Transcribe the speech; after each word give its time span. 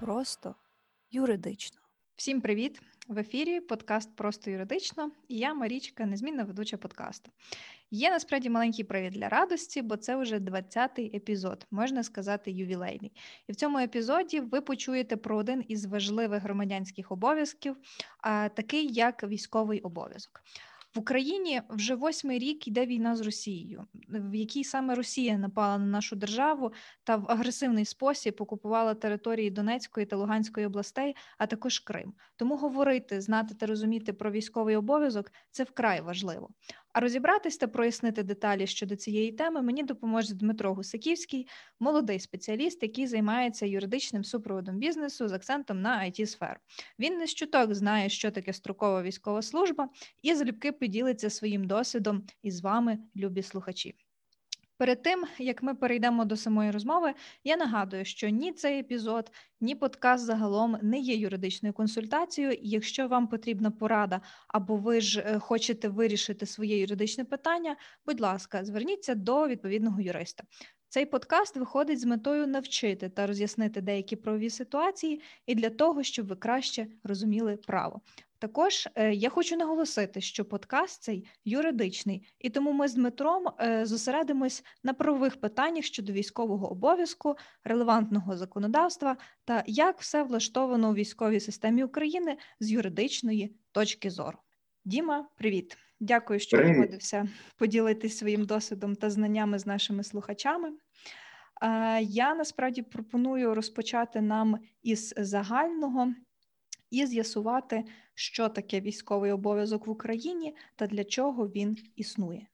просто 0.00 0.54
юридично. 1.10 1.80
Всім 2.16 2.40
привіт! 2.40 2.82
В 3.08 3.18
ефірі 3.18 3.60
подкаст 3.60 4.16
Просто 4.16 4.50
юридично 4.50 5.10
і 5.28 5.38
я 5.38 5.54
Марічка, 5.54 6.06
незмінна 6.06 6.44
ведуча 6.44 6.76
подкасту. 6.76 7.30
Є 7.90 8.10
насправді 8.10 8.50
маленький 8.50 8.84
привід 8.84 9.12
для 9.12 9.28
радості, 9.28 9.82
бо 9.82 9.96
це 9.96 10.16
вже 10.16 10.38
20-й 10.38 11.16
епізод, 11.16 11.66
можна 11.70 12.02
сказати, 12.02 12.50
ювілейний. 12.50 13.12
І 13.48 13.52
в 13.52 13.56
цьому 13.56 13.78
епізоді 13.78 14.40
ви 14.40 14.60
почуєте 14.60 15.16
про 15.16 15.36
один 15.36 15.64
із 15.68 15.86
важливих 15.86 16.42
громадянських 16.42 17.12
обов'язків, 17.12 17.76
такий 18.54 18.92
як 18.92 19.24
військовий 19.24 19.80
обов'язок. 19.80 20.42
В 20.94 20.98
Україні 20.98 21.62
вже 21.68 21.94
восьмий 21.94 22.38
рік 22.38 22.68
йде 22.68 22.86
війна 22.86 23.16
з 23.16 23.20
Росією, 23.20 23.86
в 24.08 24.34
якій 24.34 24.64
саме 24.64 24.94
Росія 24.94 25.38
напала 25.38 25.78
на 25.78 25.86
нашу 25.86 26.16
державу 26.16 26.72
та 27.04 27.16
в 27.16 27.24
агресивний 27.28 27.84
спосіб 27.84 28.36
окупувала 28.38 28.94
території 28.94 29.50
Донецької 29.50 30.06
та 30.06 30.16
Луганської 30.16 30.66
областей, 30.66 31.16
а 31.38 31.46
також 31.46 31.78
Крим. 31.78 32.14
Тому 32.36 32.56
говорити, 32.56 33.20
знати 33.20 33.54
та 33.54 33.66
розуміти 33.66 34.12
про 34.12 34.30
військовий 34.30 34.76
обов'язок 34.76 35.32
це 35.50 35.64
вкрай 35.64 36.00
важливо. 36.00 36.48
А 36.92 37.00
розібратись 37.00 37.56
та 37.56 37.68
прояснити 37.68 38.22
деталі 38.22 38.66
щодо 38.66 38.96
цієї 38.96 39.32
теми 39.32 39.62
мені 39.62 39.82
допоможе 39.82 40.34
Дмитро 40.34 40.74
Гусаківський, 40.74 41.48
молодий 41.80 42.20
спеціаліст, 42.20 42.82
який 42.82 43.06
займається 43.06 43.66
юридичним 43.66 44.24
супроводом 44.24 44.78
бізнесу 44.78 45.28
з 45.28 45.32
акцентом 45.32 45.80
на 45.80 46.04
it 46.04 46.26
сферу 46.26 46.60
Він 46.98 47.18
не 47.18 47.26
щуток 47.26 47.74
знає, 47.74 48.08
що 48.08 48.30
таке 48.30 48.52
строкова 48.52 49.02
військова 49.02 49.42
служба, 49.42 49.88
і 50.22 50.34
залюбки 50.34 50.72
поділиться 50.72 51.30
своїм 51.30 51.66
досвідом 51.66 52.26
із 52.42 52.60
вами, 52.60 52.98
любі 53.16 53.42
слухачі. 53.42 54.09
Перед 54.80 55.02
тим 55.02 55.24
як 55.38 55.62
ми 55.62 55.74
перейдемо 55.74 56.24
до 56.24 56.36
самої 56.36 56.70
розмови, 56.70 57.14
я 57.44 57.56
нагадую, 57.56 58.04
що 58.04 58.28
ні 58.28 58.52
цей 58.52 58.80
епізод, 58.80 59.30
ні 59.60 59.74
подкаст 59.74 60.24
загалом 60.24 60.78
не 60.82 60.98
є 60.98 61.14
юридичною 61.14 61.72
консультацією. 61.72 62.58
Якщо 62.62 63.08
вам 63.08 63.28
потрібна 63.28 63.70
порада, 63.70 64.20
або 64.48 64.76
ви 64.76 65.00
ж 65.00 65.20
е, 65.20 65.38
хочете 65.38 65.88
вирішити 65.88 66.46
своє 66.46 66.78
юридичне 66.78 67.24
питання, 67.24 67.76
будь 68.06 68.20
ласка, 68.20 68.64
зверніться 68.64 69.14
до 69.14 69.48
відповідного 69.48 70.00
юриста. 70.00 70.44
Цей 70.88 71.06
подкаст 71.06 71.56
виходить 71.56 72.00
з 72.00 72.04
метою 72.04 72.46
навчити 72.46 73.08
та 73.08 73.26
роз'яснити 73.26 73.80
деякі 73.80 74.16
правові 74.16 74.50
ситуації 74.50 75.22
і 75.46 75.54
для 75.54 75.70
того, 75.70 76.02
щоб 76.02 76.26
ви 76.26 76.36
краще 76.36 76.86
розуміли 77.04 77.56
право. 77.56 78.00
Також 78.40 78.88
е, 78.94 79.14
я 79.14 79.28
хочу 79.28 79.56
наголосити, 79.56 80.20
що 80.20 80.44
подкаст 80.44 81.02
цей 81.02 81.26
юридичний, 81.44 82.28
і 82.38 82.50
тому 82.50 82.72
ми 82.72 82.88
з 82.88 82.94
Дмитром 82.94 83.44
е, 83.60 83.86
зосередимось 83.86 84.64
на 84.84 84.94
правових 84.94 85.40
питаннях 85.40 85.84
щодо 85.84 86.12
військового 86.12 86.70
обов'язку, 86.70 87.36
релевантного 87.64 88.36
законодавства 88.36 89.16
та 89.44 89.64
як 89.66 90.00
все 90.00 90.22
влаштовано 90.22 90.90
у 90.90 90.94
військовій 90.94 91.40
системі 91.40 91.84
України 91.84 92.36
з 92.60 92.70
юридичної 92.70 93.56
точки 93.72 94.10
зору. 94.10 94.38
Діма, 94.84 95.28
привіт! 95.36 95.76
Дякую, 96.00 96.40
що 96.40 96.56
погодився 96.58 97.28
поділитися 97.56 98.18
своїм 98.18 98.44
досвідом 98.44 98.96
та 98.96 99.10
знаннями 99.10 99.58
з 99.58 99.66
нашими 99.66 100.04
слухачами. 100.04 100.72
Я 102.00 102.34
насправді 102.34 102.82
пропоную 102.82 103.54
розпочати 103.54 104.20
нам 104.20 104.58
із 104.82 105.14
загального 105.16 106.14
і 106.90 107.06
з'ясувати, 107.06 107.84
що 108.14 108.48
таке 108.48 108.80
військовий 108.80 109.32
обов'язок 109.32 109.86
в 109.86 109.90
Україні 109.90 110.56
та 110.76 110.86
для 110.86 111.04
чого 111.04 111.48
він 111.48 111.76
існує. 111.96 112.46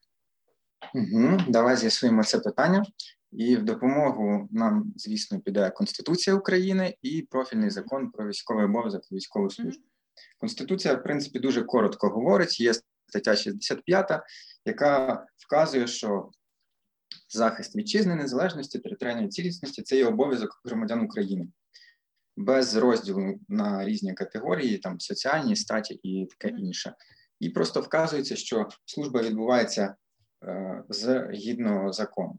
Угу, 0.94 1.38
Давай 1.48 1.76
з'ясуємо 1.76 2.24
це 2.24 2.38
питання. 2.38 2.84
І 3.32 3.56
в 3.56 3.64
допомогу 3.64 4.48
нам, 4.50 4.92
звісно, 4.96 5.40
піде 5.40 5.70
Конституція 5.70 6.36
України 6.36 6.96
і 7.02 7.22
профільний 7.22 7.70
закон 7.70 8.10
про 8.10 8.28
військовий 8.28 8.64
обов'язок 8.64 9.02
і 9.10 9.14
військову 9.14 9.50
службу. 9.50 9.84
Конституція, 10.38 10.94
в 10.94 11.02
принципі, 11.02 11.38
дуже 11.38 11.62
коротко 11.62 12.08
говорить. 12.08 12.60
Є 12.60 12.72
стаття 13.08 13.36
65, 13.36 14.20
яка 14.64 15.26
вказує, 15.36 15.86
що 15.86 16.30
захист 17.28 17.76
вітчизни, 17.76 18.14
незалежності, 18.14 18.78
територіальної 18.78 19.28
цілісності 19.28 19.82
це 19.82 19.96
є 19.96 20.06
обов'язок 20.06 20.60
громадян 20.64 21.00
України 21.00 21.48
без 22.36 22.76
розділу 22.76 23.34
на 23.48 23.84
різні 23.84 24.14
категорії, 24.14 24.78
там 24.78 25.00
соціальні 25.00 25.56
статі 25.56 25.94
і 25.94 26.26
таке 26.26 26.54
інше. 26.56 26.94
І 27.41 27.50
просто 27.50 27.80
вказується, 27.80 28.36
що 28.36 28.69
служба 28.84 29.22
відбувається 29.22 29.94
е, 30.44 30.84
згідно 30.88 31.92
закону. 31.92 32.38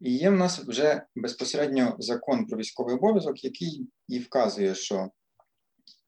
І 0.00 0.16
є 0.16 0.30
в 0.30 0.36
нас 0.36 0.58
вже 0.58 1.02
безпосередньо 1.16 1.96
закон 1.98 2.46
про 2.46 2.58
військовий 2.58 2.94
обов'язок, 2.94 3.44
який 3.44 3.88
і 4.08 4.18
вказує, 4.18 4.74
що 4.74 5.10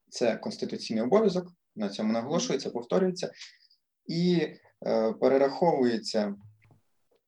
це 0.09 0.37
конституційний 0.37 1.05
обов'язок, 1.05 1.53
на 1.77 1.89
цьому 1.89 2.13
наголошується, 2.13 2.71
повторюється, 2.71 3.33
і 4.07 4.49
е, 4.87 5.13
перераховується, 5.13 6.35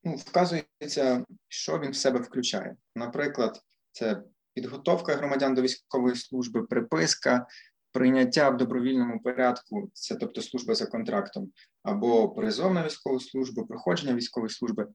ну, 0.05 0.15
вказується, 0.15 1.25
що 1.49 1.79
він 1.79 1.91
в 1.91 1.97
себе 1.97 2.21
включає. 2.21 2.77
Наприклад, 2.97 3.61
це 3.93 4.23
підготовка 4.55 5.15
громадян 5.15 5.55
до 5.55 5.63
військової 5.63 6.17
служби, 6.17 6.63
приписка, 6.63 7.47
прийняття 7.93 8.51
в 8.51 8.57
добровільному 8.57 9.21
порядку, 9.21 9.91
це 9.93 10.15
тобто 10.15 10.43
служба 10.43 10.75
за 10.75 10.87
контрактом, 10.87 11.53
або 11.83 12.29
призов 12.29 12.75
на 12.75 12.87
військову 12.87 13.21
службу, 13.21 13.67
проходження 13.67 14.15
військової 14.15 14.51
служби 14.51 14.87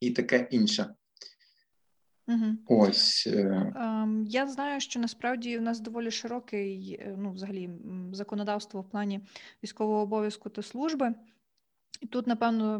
і 0.00 0.10
таке 0.10 0.48
інше. 0.50 0.94
Угу. 2.28 2.80
Ось 2.82 3.26
ем, 3.26 4.24
я 4.28 4.46
знаю, 4.46 4.80
що 4.80 5.00
насправді 5.00 5.58
у 5.58 5.60
нас 5.60 5.80
доволі 5.80 6.10
широкий, 6.10 6.98
е, 7.00 7.14
ну, 7.18 7.32
взагалі, 7.32 7.70
законодавство 8.12 8.80
в 8.80 8.90
плані 8.90 9.20
військового 9.62 10.00
обов'язку 10.00 10.50
та 10.50 10.62
служби. 10.62 11.14
І 12.04 12.06
тут, 12.06 12.26
напевно, 12.26 12.78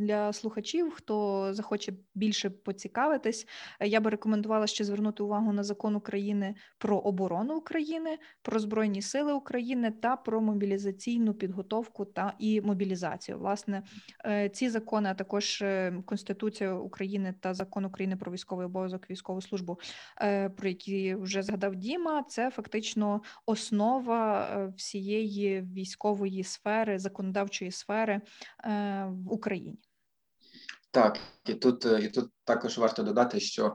для 0.00 0.32
слухачів, 0.32 0.90
хто 0.94 1.48
захоче 1.54 1.92
більше 2.14 2.50
поцікавитись, 2.50 3.46
е, 3.80 3.88
я 3.88 4.00
би 4.00 4.10
рекомендувала 4.10 4.66
ще 4.66 4.84
звернути 4.84 5.22
увагу 5.22 5.52
на 5.52 5.62
закон 5.62 5.96
України 5.96 6.54
про 6.78 6.98
оборону 6.98 7.56
України, 7.56 8.18
про 8.42 8.58
Збройні 8.58 9.02
Сили 9.02 9.32
України 9.32 9.90
та 9.90 10.16
про 10.16 10.40
мобілізаційну 10.40 11.34
підготовку 11.34 12.04
та 12.04 12.32
і 12.38 12.60
мобілізацію. 12.60 13.38
Власне, 13.38 13.82
е, 14.24 14.48
ці 14.48 14.68
закони, 14.68 15.08
а 15.08 15.14
також 15.14 15.62
е, 15.62 16.02
Конституція 16.06 16.74
України 16.74 17.34
та 17.40 17.54
закон 17.54 17.84
України 17.84 18.16
про 18.16 18.32
військовий 18.32 18.66
обов'язок, 18.66 19.10
військову 19.10 19.40
службу, 19.42 19.78
про 20.56 20.68
які 20.68 21.14
вже 21.14 21.42
згадав 21.42 21.76
Діма, 21.76 22.22
це 22.22 22.50
фактично 22.50 23.22
основа 23.46 24.46
всієї 24.76 25.60
військової 25.60 26.44
сфери, 26.44 26.98
законодавчої 26.98 27.70
сфери. 27.70 28.20
Е, 28.64 29.04
в 29.24 29.32
Україні. 29.32 29.78
Так, 30.90 31.18
і 31.46 31.54
тут 31.54 31.84
і 31.84 32.08
тут 32.08 32.30
також 32.44 32.78
варто 32.78 33.02
додати, 33.02 33.40
що 33.40 33.68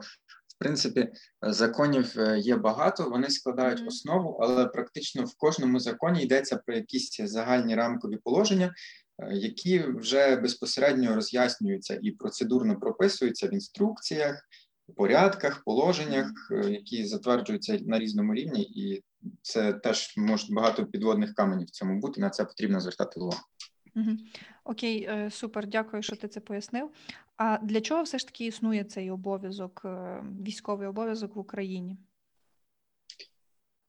в 0.47 0.57
принципі 0.59 1.09
законів 1.41 2.13
е, 2.17 2.39
є 2.39 2.55
багато, 2.55 3.09
вони 3.09 3.29
складають 3.29 3.87
основу, 3.87 4.37
але 4.41 4.65
практично 4.65 5.23
в 5.23 5.35
кожному 5.37 5.79
законі 5.79 6.23
йдеться 6.23 6.57
про 6.57 6.75
якісь 6.75 7.21
загальні 7.21 7.75
рамкові 7.75 8.17
положення, 8.17 8.73
е, 9.19 9.33
які 9.33 9.79
вже 9.79 10.35
безпосередньо 10.35 11.15
роз'яснюються 11.15 11.99
і 12.01 12.11
процедурно 12.11 12.79
прописуються 12.79 13.47
в 13.47 13.53
інструкціях, 13.53 14.49
порядках, 14.95 15.63
положеннях, 15.63 16.31
які 16.69 17.05
затверджуються 17.05 17.79
на 17.81 17.99
різному 17.99 18.33
рівні, 18.33 18.61
і 18.61 19.03
це 19.41 19.73
теж 19.73 20.13
може 20.17 20.53
багато 20.53 20.85
підводних 20.85 21.33
каменів 21.33 21.67
в 21.67 21.71
цьому 21.71 21.99
бути. 21.99 22.21
На 22.21 22.29
це 22.29 22.45
потрібно 22.45 22.79
звертати 22.79 23.19
увагу. 23.19 23.41
Угу. 23.95 24.17
Окей, 24.63 25.03
е, 25.03 25.31
супер, 25.31 25.67
дякую, 25.67 26.03
що 26.03 26.15
ти 26.15 26.27
це 26.27 26.39
пояснив. 26.39 26.89
А 27.37 27.57
для 27.57 27.81
чого 27.81 28.03
все 28.03 28.17
ж 28.17 28.25
таки 28.25 28.45
існує 28.45 28.83
цей 28.83 29.11
обов'язок, 29.11 29.81
е, 29.85 30.23
військовий 30.41 30.87
обов'язок 30.87 31.35
в 31.35 31.39
Україні? 31.39 31.97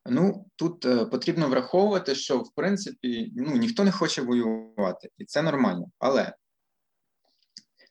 Ну 0.06 0.46
тут 0.56 0.84
е, 0.84 1.04
потрібно 1.04 1.48
враховувати, 1.48 2.14
що 2.14 2.38
в 2.38 2.54
принципі 2.54 3.32
ну 3.36 3.56
ніхто 3.56 3.84
не 3.84 3.92
хоче 3.92 4.22
воювати, 4.22 5.08
і 5.18 5.24
це 5.24 5.42
нормально. 5.42 5.90
Але 5.98 6.34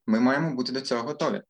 ми 0.08 0.20
маємо 0.20 0.56
бути 0.56 0.72
до 0.72 0.82
цього 0.82 1.04
готові. 1.04 1.42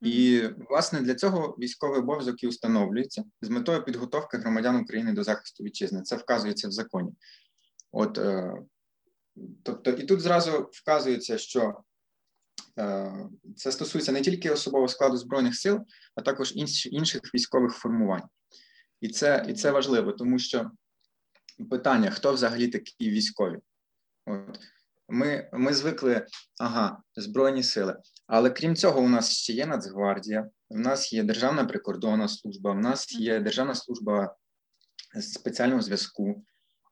І 0.00 0.42
власне 0.70 1.00
для 1.00 1.14
цього 1.14 1.56
військовий 1.58 1.98
обов'язок 1.98 2.42
і 2.42 2.48
установлюється 2.48 3.24
з 3.42 3.48
метою 3.48 3.84
підготовки 3.84 4.38
громадян 4.38 4.76
України 4.76 5.12
до 5.12 5.24
захисту 5.24 5.64
вітчизни. 5.64 6.02
Це 6.02 6.16
вказується 6.16 6.68
в 6.68 6.72
законі. 6.72 7.10
От 7.92 8.18
Тобто, 9.62 9.90
і 9.90 10.06
тут 10.06 10.20
зразу 10.20 10.70
вказується, 10.72 11.38
що 11.38 11.82
е, 12.78 13.12
це 13.56 13.72
стосується 13.72 14.12
не 14.12 14.20
тільки 14.20 14.50
особового 14.50 14.88
складу 14.88 15.16
Збройних 15.16 15.56
сил, 15.56 15.80
а 16.14 16.22
також 16.22 16.52
інш, 16.56 16.86
інших 16.86 17.20
військових 17.34 17.72
формувань. 17.72 18.28
І 19.00 19.08
це 19.08 19.46
і 19.48 19.54
це 19.54 19.70
важливо, 19.70 20.12
тому 20.12 20.38
що 20.38 20.70
питання: 21.70 22.10
хто 22.10 22.32
взагалі 22.32 22.68
такі 22.68 23.10
військові? 23.10 23.58
От. 24.26 24.58
Ми 25.08 25.50
ми 25.52 25.74
звикли, 25.74 26.26
ага, 26.60 27.02
Збройні 27.16 27.62
сили. 27.62 27.96
Але 28.26 28.50
крім 28.50 28.76
цього, 28.76 29.00
у 29.00 29.08
нас 29.08 29.30
ще 29.30 29.52
є 29.52 29.66
Нацгвардія, 29.66 30.48
в 30.70 30.78
нас 30.78 31.12
є 31.12 31.22
Державна 31.22 31.64
прикордонна 31.64 32.28
служба, 32.28 32.72
в 32.72 32.80
нас 32.80 33.12
є 33.12 33.40
Державна 33.40 33.74
служба 33.74 34.36
спеціального 35.20 35.82
зв'язку. 35.82 36.44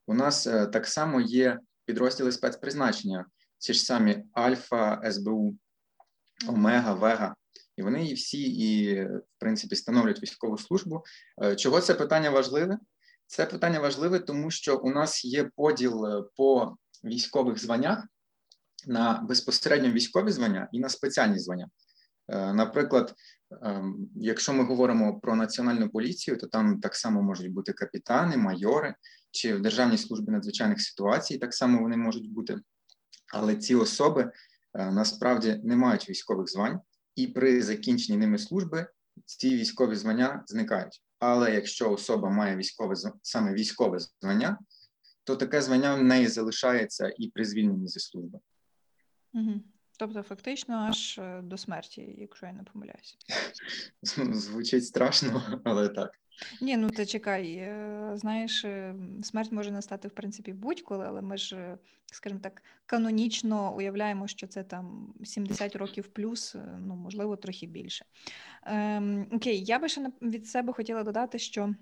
У 0.07 0.15
нас 0.15 0.47
е, 0.47 0.67
так 0.67 0.87
само 0.87 1.21
є 1.21 1.59
підрозділи 1.91 2.33
спецпризначення, 2.33 3.27
ці 3.59 3.75
ж 3.75 3.81
самі 3.85 4.25
Альфа, 4.33 5.11
СБУ, 5.13 5.57
Омега, 6.49 6.95
Вега. 6.95 7.35
І 7.77 7.83
вони 7.83 8.07
і 8.07 8.15
всі, 8.15 8.43
і, 8.43 9.03
в 9.05 9.23
принципі, 9.39 9.77
становлять 9.77 10.23
військову 10.23 10.59
службу. 10.59 11.05
Е, 11.43 11.57
Чого 11.57 11.81
це 11.81 11.95
питання 11.95 12.31
важливе? 12.31 12.79
Це 13.27 13.47
питання 13.47 13.81
важливе, 13.81 14.19
тому 14.19 14.51
що 14.51 14.77
у 14.77 14.91
нас 14.91 15.25
є 15.25 15.51
поділ 15.57 16.07
е, 16.07 16.23
по 16.37 16.77
військових 17.05 17.59
званнях 17.59 18.07
на 18.87 19.25
безпосередньо 19.29 19.91
військові 19.91 20.31
звання 20.31 20.69
і 20.73 20.79
на 20.79 20.89
спеціальні 20.89 21.39
звання. 21.39 21.69
Е, 22.29 22.53
Наприклад, 22.53 23.15
ем, 23.63 24.09
якщо 24.17 24.53
ми 24.53 24.65
говоримо 24.65 25.21
про 25.21 25.37
національну 25.37 25.89
поліцію, 25.91 26.37
то 26.37 26.47
там 26.47 26.81
так 26.81 26.95
само 26.95 27.23
можуть 27.23 27.53
бути 27.53 27.73
капітани, 27.73 28.37
майори, 28.37 28.95
чи 29.31 29.55
в 29.55 29.63
Державній 29.63 29.99
службі 29.99 30.33
надзвичайних 30.33 30.81
ситуацій 30.81 31.39
так 31.39 31.55
само 31.55 31.81
вони 31.81 31.97
можуть 31.97 32.33
бути. 32.33 32.57
Але 33.33 33.57
ці 33.57 33.75
особи 33.75 34.33
е, 34.75 34.91
насправді 34.91 35.61
не 35.65 35.77
мають 35.77 36.09
військових 36.11 36.49
звань, 36.49 36.81
і 37.17 37.27
при 37.27 37.63
закінченні 37.63 38.19
ними 38.19 38.39
служби 38.39 38.87
ці 39.25 39.57
військові 39.57 39.97
звання 39.97 40.45
зникають. 40.47 41.03
Але 41.19 41.55
якщо 41.55 41.93
особа 41.93 42.31
має 42.31 42.57
військове 42.57 42.95
саме 43.23 43.55
військове 43.55 43.99
звання, 44.21 44.59
то 45.25 45.37
таке 45.37 45.63
звання 45.63 45.95
в 45.95 46.03
неї 46.03 46.29
залишається 46.29 47.13
і 47.17 47.29
при 47.29 47.45
звільненні 47.45 47.89
зі 47.89 48.01
служби. 48.01 48.39
Угу. 49.35 49.61
Тобто, 49.99 50.23
фактично, 50.23 50.75
аж 50.75 51.19
е, 51.19 51.41
до 51.43 51.57
смерті, 51.57 52.15
якщо 52.19 52.47
я 52.47 52.53
не 52.53 52.63
помиляюся. 52.63 53.17
Звучить 54.33 54.87
страшно, 54.87 55.61
але 55.65 55.89
так. 55.89 56.11
Ні, 56.61 56.77
ну 56.77 56.91
ти 56.91 57.07
чекай, 57.07 57.53
е, 57.55 58.13
знаєш, 58.15 58.65
е, 58.65 58.95
смерть 59.23 59.53
може 59.53 59.71
настати 59.71 60.09
в 60.09 60.11
принципі 60.11 60.53
будь-коли, 60.53 61.07
але 61.07 61.23
ми 61.23 61.37
ж, 61.37 61.77
скажімо 62.07 62.41
так, 62.43 62.63
канонічно 62.87 63.77
уявляємо, 63.77 64.29
що 64.29 64.47
це 64.47 64.63
там 64.63 65.15
70 65.25 65.77
років 65.77 66.07
плюс, 66.07 66.55
е, 66.55 66.79
ну 66.87 66.95
можливо, 66.95 67.37
трохи 67.37 67.67
більше. 67.67 68.05
Ем, 68.63 69.27
окей, 69.33 69.65
я 69.65 69.79
би 69.79 69.89
ще 69.89 70.13
від 70.23 70.47
себе 70.47 70.73
хотіла 70.73 71.03
додати, 71.03 71.39
що. 71.39 71.75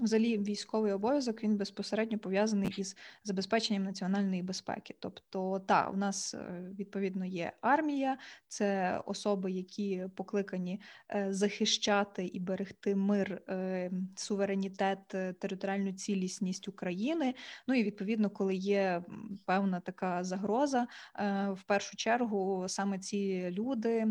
Взагалі, 0.00 0.38
військовий 0.38 0.92
обов'язок 0.92 1.42
він 1.42 1.56
безпосередньо 1.56 2.18
пов'язаний 2.18 2.74
із 2.76 2.96
забезпеченням 3.24 3.84
національної 3.84 4.42
безпеки. 4.42 4.94
Тобто, 4.98 5.58
та 5.66 5.88
у 5.88 5.96
нас 5.96 6.34
е, 6.34 6.70
відповідно 6.78 7.24
є 7.24 7.52
армія, 7.60 8.18
це 8.48 8.98
особи, 9.06 9.50
які 9.50 10.04
покликані 10.14 10.80
е, 11.10 11.26
захищати 11.30 12.26
і 12.26 12.40
берегти 12.40 12.94
мир, 12.94 13.42
е, 13.48 13.90
суверенітет, 14.16 15.08
територіальну 15.38 15.92
цілісність 15.92 16.68
України. 16.68 17.34
Ну 17.68 17.74
і 17.74 17.84
відповідно, 17.84 18.30
коли 18.30 18.54
є 18.54 19.02
певна 19.44 19.80
така 19.80 20.24
загроза, 20.24 20.86
в 21.50 21.62
першу 21.66 21.96
чергу 21.96 22.64
саме 22.68 22.98
ці 22.98 23.50
люди 23.50 24.06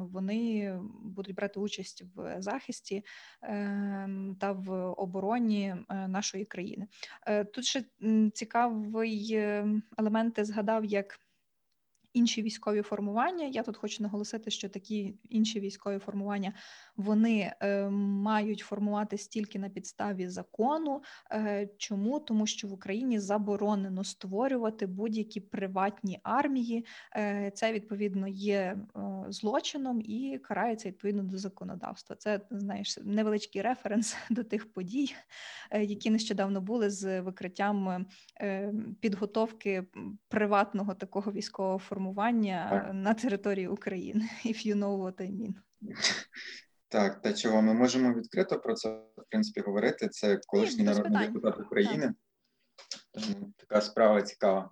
вони 0.00 0.74
будуть 1.02 1.34
брати 1.34 1.60
участь 1.60 2.04
в 2.14 2.42
захисті 2.42 3.04
ем, 3.42 4.36
та 4.40 4.52
в 4.52 4.70
обороні 4.92 5.19
е, 5.28 6.08
нашої 6.08 6.44
країни. 6.44 6.86
Е, 7.26 7.44
Тут 7.44 7.64
ще 7.64 7.84
цікавий 8.34 9.30
е, 9.32 9.66
елемент 9.98 10.34
ти 10.34 10.44
згадав 10.44 10.84
як. 10.84 11.20
Інші 12.12 12.42
військові 12.42 12.82
формування. 12.82 13.44
Я 13.46 13.62
тут 13.62 13.76
хочу 13.76 14.02
наголосити, 14.02 14.50
що 14.50 14.68
такі 14.68 15.14
інші 15.28 15.60
військові 15.60 15.98
формування 15.98 16.52
вони 16.96 17.52
е, 17.60 17.88
мають 17.90 18.60
формуватись 18.60 19.28
тільки 19.28 19.58
на 19.58 19.68
підставі 19.68 20.28
закону. 20.28 21.02
Е, 21.32 21.68
чому? 21.78 22.20
Тому 22.20 22.46
що 22.46 22.68
в 22.68 22.72
Україні 22.72 23.18
заборонено 23.18 24.04
створювати 24.04 24.86
будь-які 24.86 25.40
приватні 25.40 26.20
армії. 26.22 26.86
Е, 27.16 27.52
це 27.54 27.72
відповідно 27.72 28.28
є 28.28 28.58
е, 28.58 28.76
злочином 29.28 30.00
і 30.00 30.38
карається 30.42 30.88
відповідно 30.88 31.22
до 31.22 31.38
законодавства. 31.38 32.16
Це 32.16 32.40
знаєш 32.50 32.98
невеличкий 33.02 33.62
референс 33.62 34.16
до 34.30 34.44
тих 34.44 34.72
подій, 34.72 35.14
е, 35.70 35.84
які 35.84 36.10
нещодавно 36.10 36.60
були 36.60 36.90
з 36.90 37.20
викриттям 37.20 38.06
е, 38.40 38.72
підготовки 39.00 39.84
приватного 40.28 40.94
такого 40.94 41.32
військового 41.32 41.78
формування 41.78 41.99
Так. 42.70 42.90
на 42.94 43.14
території 43.14 43.68
України. 43.68 44.28
If 44.46 44.66
you 44.66 44.74
know 44.74 44.98
what 44.98 45.20
I 45.20 45.30
mean. 45.30 45.54
Так, 46.88 47.20
та 47.22 47.32
чого 47.32 47.62
ми 47.62 47.74
можемо 47.74 48.14
відкрито 48.14 48.58
про 48.58 48.74
це 48.74 48.88
в 48.90 49.24
принципі 49.30 49.60
говорити. 49.60 50.08
Це 50.08 50.40
колишній 50.46 50.84
народний 50.84 51.26
депутат 51.26 51.60
України. 51.60 52.14
Тому 53.12 53.52
така 53.56 53.80
справа 53.80 54.22
цікава. 54.22 54.70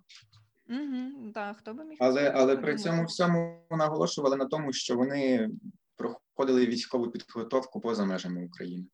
Угу, 0.69 1.31
так, 1.33 1.57
хто 1.57 1.73
би 1.73 1.85
міг 1.85 1.97
Але 2.01 2.31
але 2.35 2.57
при 2.57 2.77
цьому 2.77 3.05
всьому 3.05 3.65
наголошували 3.71 4.35
на 4.35 4.45
тому, 4.45 4.73
що 4.73 4.95
вони 4.95 5.49
проходили 5.95 6.65
військову 6.65 7.11
підготовку 7.11 7.81
поза 7.81 8.05
межами 8.05 8.45
України. 8.45 8.85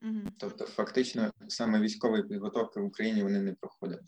Мгм. 0.00 0.32
Тобто, 0.38 0.66
фактично, 0.66 1.30
саме 1.48 1.80
військової 1.80 2.22
підготовки 2.22 2.80
в 2.80 2.84
Україні 2.84 3.22
вони 3.22 3.40
не 3.40 3.52
проходили. 3.52 4.02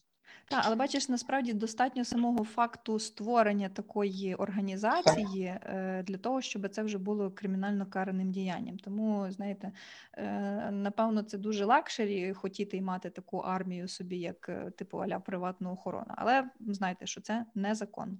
Так, 0.49 0.62
але 0.67 0.77
бачиш, 0.77 1.09
насправді 1.09 1.53
достатньо 1.53 2.05
самого 2.05 2.44
факту 2.44 2.99
створення 2.99 3.69
такої 3.69 4.35
організації 4.35 5.44
е, 5.44 6.05
для 6.06 6.17
того, 6.17 6.41
щоб 6.41 6.69
це 6.69 6.83
вже 6.83 6.99
було 6.99 7.31
кримінально 7.31 7.87
караним 7.87 8.33
діянням. 8.33 8.79
Тому, 8.79 9.27
знаєте, 9.31 9.73
е, 10.12 10.71
напевно, 10.71 11.23
це 11.23 11.38
дуже 11.38 11.65
luxury 11.65 12.33
хотіти 12.33 12.77
й 12.77 12.81
мати 12.81 13.11
таку 13.11 13.38
армію 13.38 13.88
собі, 13.88 14.19
як 14.19 14.49
е, 14.49 14.71
типу 14.71 14.99
аля 14.99 15.19
приватну 15.19 15.73
охорону. 15.73 16.06
Але 16.09 16.50
знаєте, 16.61 17.06
що 17.06 17.21
це 17.21 17.47
незаконно. 17.55 18.19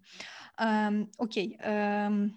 Ем, 0.58 1.08
окей. 1.18 1.58
Ем, 1.60 2.32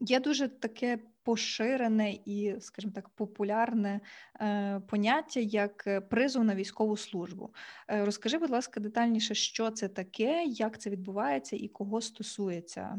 Є 0.00 0.20
дуже 0.20 0.48
таке 0.48 0.98
поширене 1.26 2.18
і, 2.24 2.54
скажімо 2.60 2.92
так, 2.94 3.08
популярне 3.08 4.00
е, 4.40 4.80
поняття 4.88 5.40
як 5.40 5.86
е, 5.86 6.00
призов 6.00 6.44
на 6.44 6.54
військову 6.54 6.96
службу. 6.96 7.54
Е, 7.88 8.04
розкажи, 8.04 8.38
будь 8.38 8.50
ласка, 8.50 8.80
детальніше, 8.80 9.34
що 9.34 9.70
це 9.70 9.88
таке, 9.88 10.44
як 10.44 10.80
це 10.80 10.90
відбувається 10.90 11.56
і 11.56 11.68
кого 11.68 12.00
стосується 12.00 12.98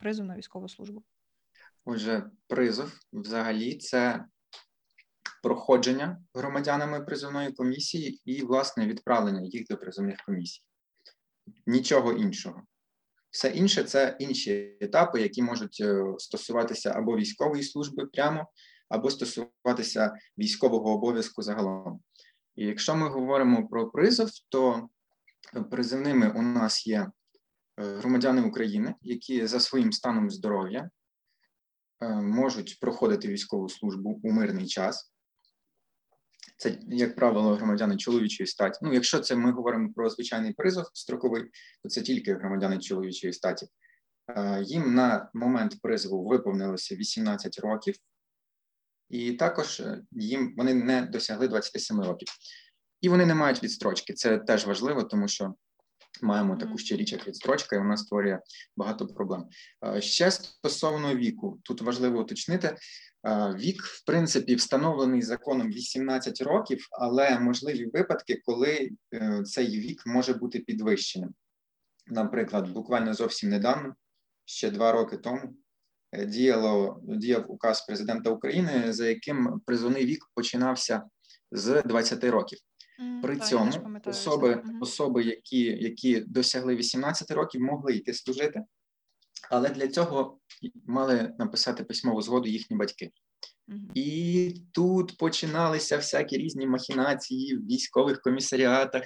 призов 0.00 0.26
на 0.26 0.36
військову 0.36 0.68
службу. 0.68 1.02
Отже, 1.84 2.30
призов 2.46 2.92
взагалі 3.12 3.74
це 3.74 4.24
проходження 5.42 6.18
громадянами 6.34 7.00
призовної 7.00 7.52
комісії 7.52 8.20
і 8.24 8.42
власне 8.42 8.86
відправлення 8.86 9.40
їх 9.42 9.66
до 9.66 9.76
призовних 9.76 10.16
комісій. 10.26 10.62
Нічого 11.66 12.12
іншого. 12.12 12.62
Все 13.36 13.48
інше 13.48 13.84
це 13.84 14.16
інші 14.18 14.76
етапи, 14.80 15.20
які 15.20 15.42
можуть 15.42 15.78
е, 15.80 16.04
стосуватися 16.18 16.90
або 16.90 17.16
військової 17.16 17.62
служби 17.62 18.06
прямо, 18.06 18.46
або 18.88 19.10
стосуватися 19.10 20.14
військового 20.38 20.94
обов'язку 20.94 21.42
загалом. 21.42 22.00
І 22.54 22.66
якщо 22.66 22.96
ми 22.96 23.08
говоримо 23.08 23.68
про 23.68 23.90
призов, 23.90 24.30
то 24.48 24.88
призивними 25.70 26.30
у 26.30 26.42
нас 26.42 26.86
є 26.86 26.98
е, 27.00 27.10
громадяни 27.82 28.42
України, 28.42 28.94
які 29.02 29.46
за 29.46 29.60
своїм 29.60 29.92
станом 29.92 30.30
здоров'я 30.30 30.90
е, 32.02 32.08
можуть 32.08 32.80
проходити 32.80 33.28
військову 33.28 33.68
службу 33.68 34.20
у 34.22 34.32
мирний 34.32 34.66
час. 34.66 35.12
Це, 36.56 36.78
як 36.88 37.16
правило, 37.16 37.54
громадяни 37.54 37.96
чоловічої 37.96 38.46
статі. 38.46 38.78
Ну, 38.82 38.92
якщо 38.92 39.18
це 39.20 39.36
ми 39.36 39.52
говоримо 39.52 39.92
про 39.92 40.10
звичайний 40.10 40.52
призов 40.52 40.84
строковий, 40.92 41.44
то 41.82 41.88
це 41.88 42.02
тільки 42.02 42.34
громадяни 42.34 42.78
чоловічої 42.78 43.32
статі. 43.32 43.66
Е, 44.28 44.62
Їм 44.62 44.94
на 44.94 45.30
момент 45.34 45.82
призову 45.82 46.28
виповнилося 46.28 46.94
18 46.94 47.58
років, 47.58 47.94
і 49.10 49.32
також 49.32 49.80
е, 49.80 50.02
їм 50.12 50.54
вони 50.56 50.74
не 50.74 51.02
досягли 51.02 51.48
27 51.48 52.00
років. 52.00 52.28
І 53.00 53.08
вони 53.08 53.26
не 53.26 53.34
мають 53.34 53.62
відстрочки. 53.62 54.12
Це 54.12 54.38
теж 54.38 54.66
важливо, 54.66 55.02
тому 55.02 55.28
що 55.28 55.54
маємо 56.22 56.56
таку 56.56 56.78
ще 56.78 56.96
річ, 56.96 57.12
як 57.12 57.28
відстрочка, 57.28 57.76
і 57.76 57.78
вона 57.78 57.96
створює 57.96 58.40
багато 58.76 59.06
проблем. 59.06 59.44
Е, 59.86 60.00
Ще 60.00 60.30
стосовно 60.30 61.14
віку, 61.14 61.60
тут 61.62 61.80
важливо 61.82 62.20
уточнити. 62.20 62.68
е, 62.68 62.76
Вік, 63.58 63.82
в 63.82 64.04
принципі, 64.04 64.54
встановлений 64.54 65.22
законом 65.22 65.68
18 65.68 66.40
років, 66.40 66.86
але 66.90 67.38
можливі 67.38 67.86
випадки, 67.86 68.42
коли 68.44 68.90
е, 69.14 69.42
цей 69.44 69.66
вік 69.66 70.02
може 70.06 70.34
бути 70.34 70.58
підвищеним. 70.58 71.34
Наприклад, 72.06 72.68
буквально 72.68 73.14
зовсім 73.14 73.50
недавно, 73.50 73.94
ще 74.44 74.70
два 74.70 74.92
роки 74.92 75.16
тому, 75.16 75.54
діяло 76.26 77.00
діяв 77.02 77.50
указ 77.50 77.86
президента 77.86 78.30
України, 78.30 78.92
за 78.92 79.08
яким 79.08 79.60
призовний 79.66 80.06
вік 80.06 80.30
починався 80.34 81.02
з 81.52 81.82
20 81.82 82.24
років. 82.24 82.58
При 83.22 83.36
та, 83.36 83.44
я 83.44 83.50
цьому 83.50 84.00
особи, 84.04 84.62
особи, 84.80 85.24
які, 85.24 85.60
які 85.60 86.20
досягли 86.20 86.76
18 86.76 87.30
років, 87.30 87.60
могли 87.60 87.96
йти 87.96 88.14
служити, 88.14 88.62
Але 89.50 89.70
для 89.70 89.88
цього 89.88 90.38
мали 90.86 91.34
написати 91.38 91.84
письмову 91.84 92.22
згоду 92.22 92.48
їхні 92.48 92.76
батьки. 92.76 93.10
І 93.94 94.54
тут 94.72 95.16
починалися 95.18 95.96
всякі 95.96 96.36
різні 96.36 96.66
махінації 96.66 97.56
в 97.56 97.66
військових 97.66 98.20
комісаріатах, 98.20 99.02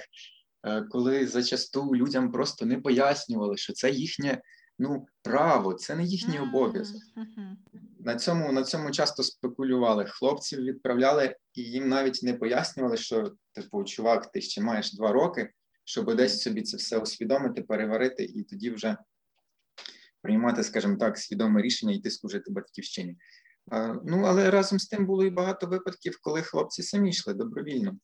е, 0.63 0.81
коли 0.81 1.27
зачасту 1.27 1.95
людям 1.95 2.31
просто 2.31 2.65
не 2.65 2.77
пояснювали, 2.77 3.57
що 3.57 3.73
це 3.73 3.91
їхнє 3.91 4.41
ну, 4.79 5.05
право, 5.21 5.73
це 5.73 5.95
не 5.95 6.03
їхній 6.03 6.39
обов'язок. 6.39 7.01
На 8.05 8.15
цьому 8.15 8.51
на 8.51 8.63
цьому 8.63 8.91
часто 8.91 9.23
спекулювали. 9.23 10.05
Хлопців 10.05 10.59
відправляли, 10.59 11.35
і 11.53 11.61
їм 11.61 11.89
навіть 11.89 12.23
не 12.23 12.33
пояснювали, 12.33 12.97
що 12.97 13.31
типу, 13.53 13.83
чувак, 13.83 14.31
ти 14.31 14.41
ще 14.41 14.61
маєш 14.61 14.93
два 14.93 15.11
роки, 15.11 15.49
щоб 15.83 16.15
десь 16.15 16.41
собі 16.41 16.61
це 16.61 16.77
все 16.77 16.97
усвідомити, 16.97 17.61
переварити, 17.61 18.23
і 18.23 18.43
тоді 18.43 18.71
вже 18.71 18.97
приймати, 20.21 20.63
скажімо 20.63 20.97
так, 20.97 21.17
свідоме 21.17 21.61
рішення 21.61 21.93
йти 21.93 22.11
служити 22.11 22.51
батьківщині. 22.51 23.17
Ну, 24.05 24.23
але 24.25 24.51
разом 24.51 24.79
з 24.79 24.87
тим 24.87 25.05
було 25.05 25.25
і 25.25 25.29
багато 25.29 25.67
випадків, 25.67 26.19
коли 26.21 26.41
хлопці 26.41 26.83
самі 26.83 27.09
йшли 27.09 27.33
добровільно. 27.33 27.97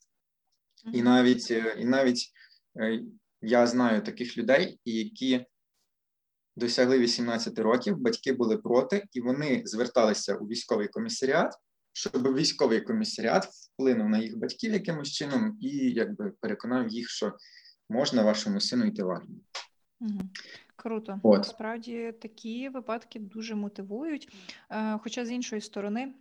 І 0.93 1.01
навіть 1.01 1.51
е, 1.51 1.75
і 1.79 1.85
навіть 1.85 2.31
е, 2.79 2.99
я 3.41 3.67
знаю 3.67 4.01
таких 4.01 4.37
людей, 4.37 4.79
які 4.85 5.45
досягли 6.57 6.99
18 6.99 7.59
років, 7.59 7.97
батьки 7.97 8.33
були 8.33 8.57
проти, 8.57 9.03
і 9.13 9.21
вони 9.21 9.61
зверталися 9.65 10.35
у 10.35 10.47
військовий 10.47 10.87
комісаріат, 10.87 11.53
щоб 11.93 12.35
військовий 12.35 12.81
комісаріат 12.81 13.45
вплинув 13.45 14.09
на 14.09 14.17
їх 14.17 14.37
батьків 14.37 14.73
якимось 14.73 15.11
чином 15.11 15.57
і 15.61 15.69
якби 15.91 16.33
переконав 16.41 16.87
їх, 16.87 17.09
що 17.09 17.33
можна 17.89 18.23
вашому 18.23 18.59
сину 18.59 18.85
йти 18.85 19.03
в 19.03 19.11
армію. 19.11 19.41
Круто, 20.75 21.19
От. 21.23 21.37
насправді 21.37 22.13
такі 22.21 22.69
випадки 22.69 23.19
дуже 23.19 23.55
мотивують. 23.55 24.33
Е, 24.71 24.99
хоча 25.03 25.25
з 25.25 25.31
іншої 25.31 25.61
сторони, 25.61 26.13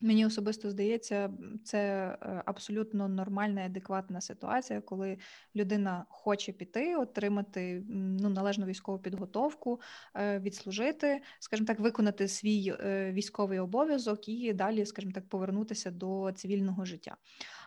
мені 0.00 0.26
особисто 0.26 0.70
здається, 0.70 1.30
це 1.64 1.78
е, 2.22 2.42
абсолютно 2.44 3.08
нормальна 3.08 3.62
і 3.62 3.66
адекватна 3.66 4.20
ситуація, 4.20 4.80
коли 4.80 5.18
людина 5.56 6.04
хоче 6.08 6.52
піти, 6.52 6.96
отримати 6.96 7.82
ну, 7.88 8.28
належну 8.28 8.66
військову 8.66 8.98
підготовку, 8.98 9.80
е, 10.14 10.38
відслужити, 10.38 11.22
скажімо 11.38 11.66
так, 11.66 11.80
виконати 11.80 12.28
свій 12.28 12.74
військовий 13.12 13.58
обов'язок 13.58 14.28
і 14.28 14.52
далі, 14.52 14.86
скажімо 14.86 15.12
так, 15.14 15.28
повернутися 15.28 15.90
до 15.90 16.32
цивільного 16.34 16.84
життя. 16.84 17.16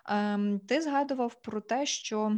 Ем, 0.06 0.60
ти 0.60 0.82
згадував 0.82 1.42
про 1.42 1.62
те, 1.62 1.86
що 1.86 2.38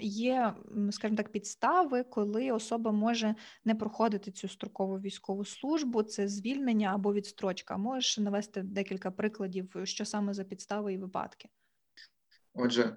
Є, 0.00 0.54
скажімо 0.90 1.16
так, 1.16 1.32
підстави, 1.32 2.04
коли 2.04 2.50
особа 2.50 2.92
може 2.92 3.34
не 3.64 3.74
проходити 3.74 4.30
цю 4.30 4.48
строкову 4.48 4.98
військову 4.98 5.44
службу, 5.44 6.02
це 6.02 6.28
звільнення 6.28 6.94
або 6.94 7.12
відстрочка. 7.14 7.76
Можеш 7.76 8.18
навести 8.18 8.62
декілька 8.62 9.10
прикладів, 9.10 9.70
що 9.84 10.04
саме 10.04 10.34
за 10.34 10.44
підстави 10.44 10.92
і 10.92 10.98
випадки? 10.98 11.48
Отже, 12.54 12.96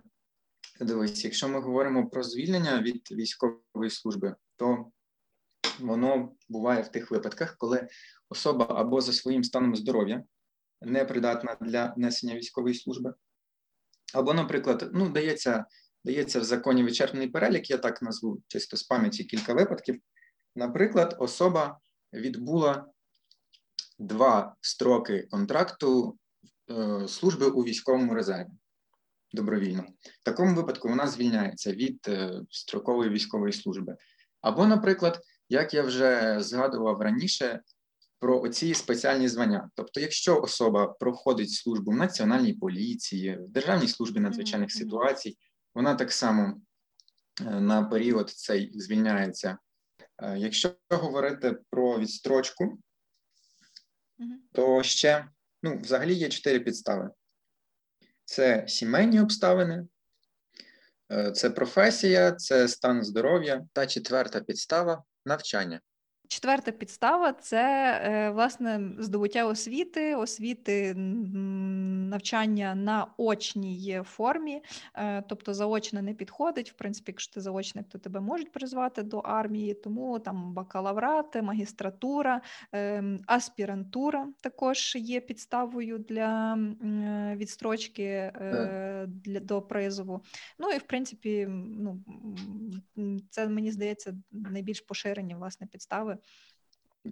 дивись, 0.82 1.25
якщо 1.25 1.50
ми 1.50 1.60
говоримо 1.60 2.10
про 2.10 2.24
звільнення 2.24 2.82
від 2.82 3.12
військової 3.12 3.90
служби, 3.90 4.36
то 4.56 4.92
воно 5.80 6.32
буває 6.50 6.82
в 6.82 6.88
тих 6.88 7.12
випадках, 7.12 7.58
коли 7.58 7.88
особа 8.30 8.68
або 8.70 9.01
за 9.01 9.13
своїм 9.13 9.44
станом 9.44 9.75
здоров'я 9.75 10.24
не 10.82 11.06
придатна 11.06 11.58
для 11.62 11.94
несення 11.98 12.36
військової 12.36 12.75
служби, 12.75 13.13
або, 14.13 14.34
наприклад, 14.34 14.90
ну, 14.94 15.10
дається 15.10 15.66
дається 16.03 16.39
в 16.39 16.43
законі 16.43 16.84
вичерпний 16.84 17.27
перелік, 17.27 17.70
я 17.70 17.77
так 17.77 18.01
назву 18.01 18.41
чисто 18.48 18.77
з 18.77 18.84
пам'яті 18.84 19.24
кілька 19.24 19.53
випадків. 19.53 20.01
Наприклад, 20.55 21.15
особа 21.20 21.79
відбула 22.13 22.86
два 24.00 24.55
строки 24.62 25.27
контракту 25.31 26.17
е, 26.72 27.08
служби 27.08 27.46
у 27.46 27.63
військовому 27.63 28.13
резерві 28.13 28.51
добровільно. 29.34 29.84
В 30.22 30.24
такому 30.24 30.55
випадку 30.55 30.89
вона 30.89 31.08
звільняється 31.08 31.72
від 31.72 32.00
е, 32.08 32.41
строкової 32.50 33.10
військової 33.10 33.53
служби. 33.53 33.96
Або, 34.41 34.67
наприклад, 34.67 35.22
як 35.50 35.74
я 35.74 35.84
вже 35.84 36.38
згадував 36.39 37.01
раніше, 37.01 37.62
про 38.20 38.41
оці 38.41 38.74
спеціальні 38.74 39.27
звання. 39.27 39.70
Тобто, 39.75 40.00
якщо 40.00 40.41
особа 40.41 40.88
проходить 40.88 41.51
службу 41.51 41.91
в 41.91 41.96
національній 41.96 42.53
поліції, 42.53 43.38
в 43.38 43.50
Державній 43.50 43.88
службі 43.88 44.20
надзвичайних 44.20 44.72
ситуацій, 44.72 45.38
вона 45.74 45.96
так 45.96 46.12
само 46.12 46.62
е, 47.42 47.44
на 47.44 47.84
період 47.84 48.30
цей 48.30 48.80
звільняється. 48.80 49.58
Е, 50.18 50.38
якщо 50.38 50.75
говорити 50.90 51.58
про 51.70 52.00
відстрочку, 52.00 52.80
то 54.51 54.84
ще 54.84 55.28
ну, 55.63 55.80
взагалі 55.80 56.13
є 56.13 56.30
чотири 56.30 56.60
підстави: 56.60 57.10
це 58.25 58.66
сімейні 58.68 59.22
обставини, 59.22 59.88
е, 61.12 61.32
це 61.32 61.50
професія, 61.50 62.32
це 62.32 62.68
стан 62.68 63.04
здоров'я 63.04 63.66
та 63.74 63.88
четверта 63.88 64.42
підстава 64.42 65.04
навчання. 65.25 65.82
Четверта 66.31 66.71
підстава 66.71 67.33
це 67.33 67.91
е, 68.03 68.29
власне 68.29 68.91
здобуття 69.00 69.45
освіти, 69.45 70.15
освіти 70.15 70.93
навчання 70.95 72.75
на 72.75 73.07
очній 73.17 74.01
формі, 74.05 74.61
е, 74.95 75.21
тобто 75.21 75.53
заочне 75.53 76.01
не 76.01 76.13
підходить. 76.13 76.71
В 76.71 76.73
принципі, 76.73 77.11
якщо 77.11 77.33
ти 77.33 77.41
заочник, 77.41 77.89
то 77.89 77.97
тебе 77.97 78.19
можуть 78.19 78.51
призвати 78.51 79.03
до 79.03 79.17
армії, 79.17 79.73
тому 79.73 80.19
там 80.19 80.53
бакалаврат, 80.53 81.43
магістратура, 81.43 82.41
ем, 82.71 83.19
аспірантура 83.27 84.27
також 84.41 84.95
є 84.95 85.19
підставою 85.19 85.97
для 85.97 86.55
е, 86.55 87.35
відстрочки 87.35 88.31
для 89.07 89.39
до 89.39 89.61
призову. 89.61 90.21
Ну 90.59 90.69
і 90.69 90.77
в 90.77 90.83
принципі, 90.83 91.47
ну 91.50 92.03
це 93.29 93.47
мені 93.47 93.71
здається 93.71 94.13
найбільш 94.31 94.81
поширені 94.81 95.35
власне 95.35 95.67
підстави. 95.67 96.17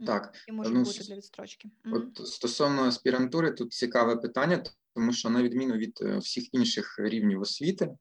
Так, 0.06 0.36
і 0.48 0.52
може 0.52 0.70
ну, 0.70 0.84
бути 0.84 1.04
для 1.04 1.16
відстрочки. 1.16 1.70
От 1.86 2.28
стосовно 2.28 2.84
аспірантури, 2.84 3.52
тут 3.52 3.74
цікаве 3.74 4.16
питання, 4.16 4.64
тому 4.94 5.14
що 5.14 5.30
на 5.30 5.44
відміну 5.44 5.74
від 5.74 6.00
е, 6.02 6.18
всіх 6.18 6.54
інших 6.54 6.96
рівнів 7.00 7.42
освіти, 7.42 7.98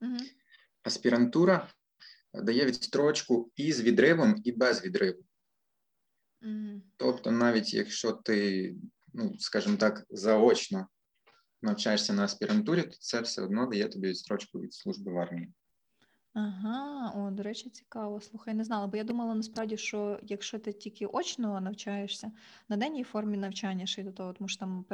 угу. 0.00 0.16
аспірантура 0.82 1.68
дає 2.34 2.64
відстрочку 2.64 3.50
і 3.56 3.72
з 3.72 3.80
відривом, 3.80 4.40
і 4.44 4.52
без 4.52 4.84
відриву. 4.84 5.24
Угу. 6.42 6.82
Тобто, 6.96 7.30
навіть 7.30 7.74
якщо 7.74 8.12
ти, 8.12 8.76
ну 9.12 9.36
скажімо 9.38 9.76
так, 9.76 10.06
заочно 10.10 10.88
навчаєшся 11.62 12.12
на 12.12 12.24
аспірантурі, 12.24 12.82
то 12.82 12.96
це 13.00 13.20
все 13.20 13.42
одно 13.42 13.66
дає 13.66 13.88
тобі 13.88 14.08
відстрочку 14.08 14.60
від 14.60 14.74
служби 14.74 15.12
в 15.12 15.18
армії. 15.18 15.52
Ага, 16.34 17.12
о, 17.16 17.30
до 17.30 17.42
речі, 17.42 17.70
цікаво. 17.70 18.20
Слухай, 18.20 18.54
не 18.54 18.64
знала, 18.64 18.86
бо 18.86 18.96
я 18.96 19.04
думала 19.04 19.34
насправді, 19.34 19.76
що 19.76 20.18
якщо 20.22 20.58
ти 20.58 20.72
тільки 20.72 21.06
очно 21.06 21.60
навчаєшся 21.60 22.32
на 22.68 22.76
денній 22.76 23.04
формі 23.04 23.36
навчання, 23.36 23.86
ще 23.86 24.00
й 24.00 24.04
до 24.04 24.12
того, 24.12 24.32
тому 24.32 24.48
що 24.48 24.60
там 24.60 24.84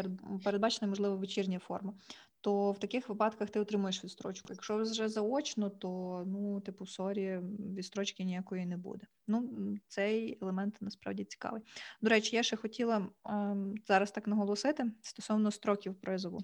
передбачена, 0.45 0.89
можливо, 0.89 1.17
вечірня 1.17 1.59
форма, 1.59 1.95
то 2.41 2.73
в 2.73 2.79
таких 2.79 3.09
випадках 3.09 3.51
ти 3.51 3.61
отримуєш 3.61 4.05
відстрочку. 4.05 4.49
Якщо 4.51 4.77
вже 4.77 5.09
заочно, 5.09 5.71
то 5.71 6.23
ну, 6.27 6.61
типу, 6.61 6.87
sorry, 6.87 7.41
відстрочки 7.77 8.25
ніякої 8.25 8.67
не 8.67 8.77
буде. 8.77 9.07
Ну, 9.27 9.51
цей 9.89 10.39
елемент 10.43 10.77
насправді 10.81 11.25
цікавий. 11.25 11.63
До 12.03 12.11
речі, 12.11 12.37
я 12.37 12.43
ще 12.43 12.57
хотіла 12.57 13.07
ем, 13.27 13.75
зараз 13.89 14.11
так 14.11 14.27
наголосити 14.27 14.93
стосовно 15.03 15.51
строків 15.51 15.95
призову. 15.95 16.41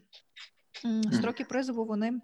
Строки 1.13 1.45
призову 1.45 1.85
вони 1.85 2.21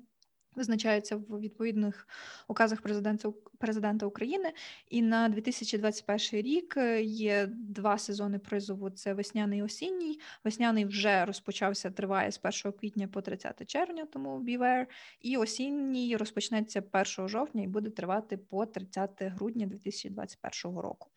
визначаються 0.57 1.17
в 1.17 1.41
відповідних 1.41 2.09
указах 2.49 2.81
президента 2.81 3.33
президента 3.59 4.07
України. 4.07 4.53
І 4.91 5.03
на 5.03 5.29
2021 5.29 6.43
рік 6.43 6.75
е, 6.77 7.03
є 7.03 7.49
два 7.53 7.99
сезони 7.99 8.39
призову: 8.39 8.91
це 8.91 9.15
весняний 9.15 9.59
і 9.59 9.63
осінній. 9.63 10.21
Весняний 10.45 10.85
вже 10.85 11.25
розпочався, 11.25 11.91
триває 11.91 12.33
з 12.33 12.41
1 12.65 12.73
квітня 12.73 13.09
по 13.09 13.21
30 13.21 13.71
червня, 13.71 14.07
тому 14.13 14.41
beware. 14.41 14.87
І 15.21 15.37
осінній 15.37 16.17
розпочнеться 16.17 16.83
1 16.93 17.29
жовтня 17.29 17.63
і 17.63 17.67
буде 17.67 17.91
тривати 17.91 18.37
по 18.37 18.67
30 18.67 19.11
грудня 19.21 19.67
2021 19.67 20.79
року. 20.79 21.09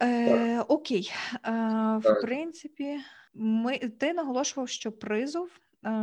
Е, 0.00 0.60
Окей, 0.60 1.12
е, 1.46 1.50
в 2.04 2.20
принципі, 2.22 3.00
ми 3.34 3.78
ти 3.78 4.12
наголошував, 4.12 4.68
що 4.68 4.92
призов 4.92 5.50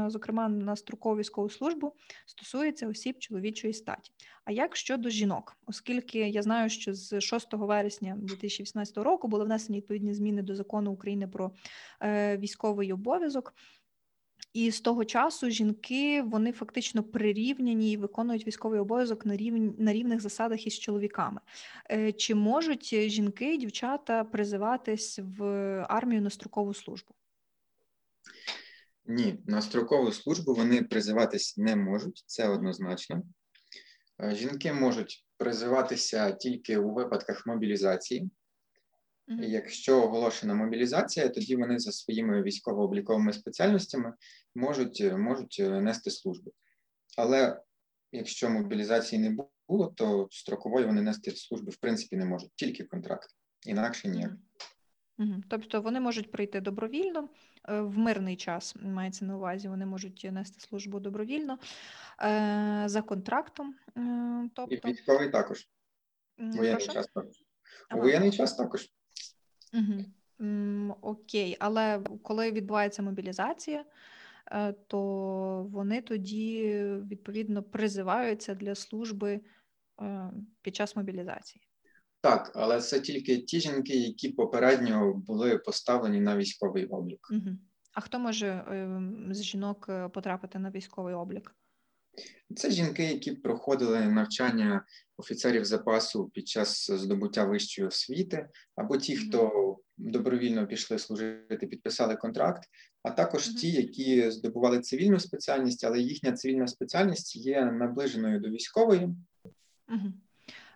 зокрема 0.08 0.50
на 0.50 0.76
строкову 0.76 1.18
військову 1.18 1.50
службу, 1.50 1.94
стосується 2.26 2.88
осіб 2.88 3.20
чоловічої 3.20 3.74
статі. 3.74 4.12
А 4.46 4.52
як 4.52 4.76
щодо 4.76 5.10
жінок, 5.10 5.58
оскільки 5.66 6.20
я 6.20 6.42
знаю, 6.42 6.70
що 6.70 6.94
з 6.94 7.22
6 7.22 7.54
вересня 7.54 8.16
2018 8.18 8.98
року 8.98 9.28
були 9.28 9.46
внесені 9.46 9.78
відповідні 9.78 10.14
зміни 10.14 10.42
до 10.42 10.56
закону 10.56 10.92
України 10.92 11.28
про 11.28 11.52
е, 12.02 12.38
військовий 12.38 12.94
обов'язок. 12.94 13.54
І 14.54 14.72
з 14.72 14.82
того 14.82 15.06
часу 15.06 15.50
жінки 15.50 16.22
вони 16.22 16.52
фактично 16.52 17.04
прирівняні 17.04 17.92
і 17.92 17.98
виконують 17.98 18.48
військовий 18.48 18.80
обов'язок 18.80 19.26
на 19.26 19.38
рівні 19.38 19.72
на 19.78 19.94
рівних 19.94 20.22
засадах 20.22 20.68
із 20.68 20.80
чоловіками. 20.80 21.42
Е, 21.92 22.12
Чи 22.12 22.36
можуть 22.36 23.10
жінки, 23.10 23.58
дівчата 23.58 24.24
призиватись 24.24 25.20
в 25.38 25.44
армію 25.90 26.22
на 26.22 26.30
строкову 26.30 26.74
службу? 26.74 27.14
Ні, 29.10 29.40
на 29.46 29.62
строкову 29.62 30.12
службу 30.12 30.54
вони 30.54 30.84
призиватись 30.84 31.58
не 31.58 31.76
можуть, 31.76 32.24
це 32.26 32.48
однозначно. 32.48 33.24
Е, 34.24 34.36
Жінки 34.36 34.74
можуть 34.74 35.26
призиватися 35.38 36.32
тільки 36.32 36.78
у 36.78 36.94
випадках 36.94 37.46
мобілізації. 37.48 38.30
Якщо 39.28 40.04
оголошена 40.04 40.54
мобілізація, 40.54 41.30
тоді 41.30 41.56
вони 41.56 41.80
за 41.80 41.92
своїми 41.92 42.44
військово-обліковими 42.44 43.34
спеціальностями 43.34 44.14
можуть, 44.56 45.04
можуть 45.18 45.58
е, 45.60 45.82
нести 45.82 46.12
службу. 46.12 46.54
Але 47.18 47.62
якщо 48.12 48.50
мобілізації 48.50 49.22
не 49.22 49.38
було, 49.68 49.88
то 49.88 50.28
строкової 50.32 50.86
вони 50.86 51.02
нести 51.02 51.32
служби 51.32 51.72
в 51.72 51.78
принципі 51.78 52.16
не 52.16 52.26
можуть, 52.26 52.52
тільки 52.56 52.84
контракт, 52.84 53.30
інакше 53.66 54.08
ніяк. 54.08 54.32
Мгм. 55.20 55.44
Тобто 55.48 55.82
вони 55.82 56.00
можуть 56.00 56.32
прийти 56.32 56.62
добровільно 56.62 57.30
е, 57.70 57.82
в 57.82 57.98
мирний 57.98 58.36
час, 58.36 58.76
мається 58.82 59.26
на 59.26 59.36
увазі, 59.36 59.68
вони 59.68 59.86
можуть 59.86 60.28
нести 60.32 60.60
службу 60.60 61.00
добровільно 61.00 61.58
е, 62.22 62.84
за 62.86 63.02
контрактом. 63.02 63.76
е, 63.98 64.02
І 64.46 64.50
Тобто, 64.56 64.90
військовий 64.90 65.30
також. 65.30 65.68
М, 66.40 66.52
Воєнний 66.52 66.86
прошу? 66.86 66.92
час 66.94 67.08
також. 67.08 67.38
У 67.38 67.42
Ага. 67.90 68.02
воєнний 68.02 68.32
час 68.32 68.56
також. 68.56 68.90
Угу. 69.74 70.06
Окей, 71.02 71.58
але 71.60 72.04
коли 72.24 72.52
відбувається 72.52 73.02
мобілізація, 73.02 73.86
е, 74.52 74.74
то 74.74 75.00
вони 75.72 76.02
тоді 76.02 76.84
відповідно 77.10 77.64
призиваються 77.64 78.56
для 78.56 78.76
служби 78.76 79.42
е, 80.02 80.32
під 80.62 80.76
час 80.76 80.96
мобілізації. 80.96 81.69
Так, 82.22 82.52
але 82.56 82.82
це 82.82 83.00
тільки 83.00 83.38
ті 83.38 83.60
жінки, 83.60 83.98
які 83.98 84.30
попередньо 84.30 85.14
були 85.14 85.58
поставлені 85.58 86.20
на 86.20 86.38
військовий 86.38 86.86
облік. 86.86 87.28
Угу. 87.32 87.58
А 87.94 88.02
хто 88.02 88.20
може 88.20 88.48
е, 88.48 89.02
з 89.32 89.44
жінок 89.44 89.86
е, 89.90 90.10
потрапити 90.10 90.60
на 90.60 90.72
військовий 90.72 91.16
облік? 91.16 91.56
Це 92.56 92.72
жінки, 92.72 93.04
які 93.04 93.32
проходили 93.32 94.06
навчання 94.06 94.86
офіцерів 95.18 95.66
запасу 95.66 96.30
під 96.34 96.48
час 96.48 96.92
здобуття 96.92 97.44
вищої 97.44 97.88
освіти, 97.88 98.50
або 98.76 98.98
ті, 98.98 99.18
хто 99.18 99.76
добровільно 99.98 100.68
пішли 100.68 101.00
служити, 101.00 101.68
підписали 101.68 102.16
контракт, 102.16 102.64
а 103.04 103.12
також 103.12 103.48
ті, 103.50 103.72
які 103.72 104.32
здобували 104.32 104.80
цивільну 104.80 105.20
спеціальність, 105.20 105.84
але 105.84 106.00
їхня 106.00 106.32
цивільна 106.32 106.68
спеціальність 106.68 107.36
є 107.36 107.66
наближеною 107.66 108.40
до 108.40 108.50
військової. 108.50 109.10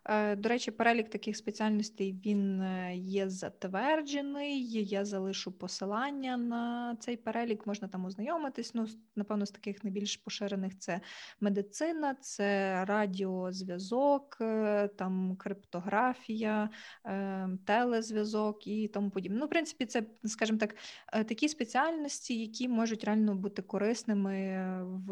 Е, 0.06 0.36
До 0.36 0.50
речі, 0.50 0.72
перелік 0.72 1.10
таких 1.10 1.38
спеціальностей 1.38 2.16
він 2.26 2.62
е, 2.62 2.96
є 2.96 3.30
затверджений. 3.30 4.84
Я 4.84 5.06
залишу 5.06 5.52
посилання 5.52 6.38
на 6.38 6.96
цей 7.00 7.18
перелік. 7.18 7.68
Можна 7.68 7.88
там 7.88 8.06
ознайомитись. 8.06 8.74
Ну, 8.74 8.88
напевно, 9.16 9.46
з 9.46 9.52
таких 9.52 9.84
найбільш 9.84 10.18
поширених 10.18 10.80
це 10.80 11.02
медицина, 11.40 12.16
це 12.16 12.86
радіозв'язок, 12.86 14.38
е, 14.42 14.88
там 14.88 15.36
криптографія, 15.36 16.70
телезв'язок 17.66 18.68
і 18.68 18.88
тому 18.88 19.10
подібне. 19.10 19.38
Ну, 19.40 19.46
в 19.46 19.50
принципі, 19.50 19.86
це, 19.86 20.04
скажімо 20.26 20.58
так, 20.60 20.76
такі 21.28 21.50
спеціальності, 21.50 22.40
які 22.40 22.68
можуть 22.68 23.04
реально 23.04 23.36
бути 23.36 23.62
корисними 23.62 24.58
в, 24.84 25.12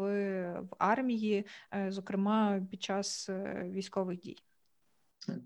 в 0.60 0.76
армії, 0.78 1.46
зокрема 1.88 2.66
під 2.70 2.82
час 2.82 3.30
військових 3.64 4.18
дій. 4.18 4.51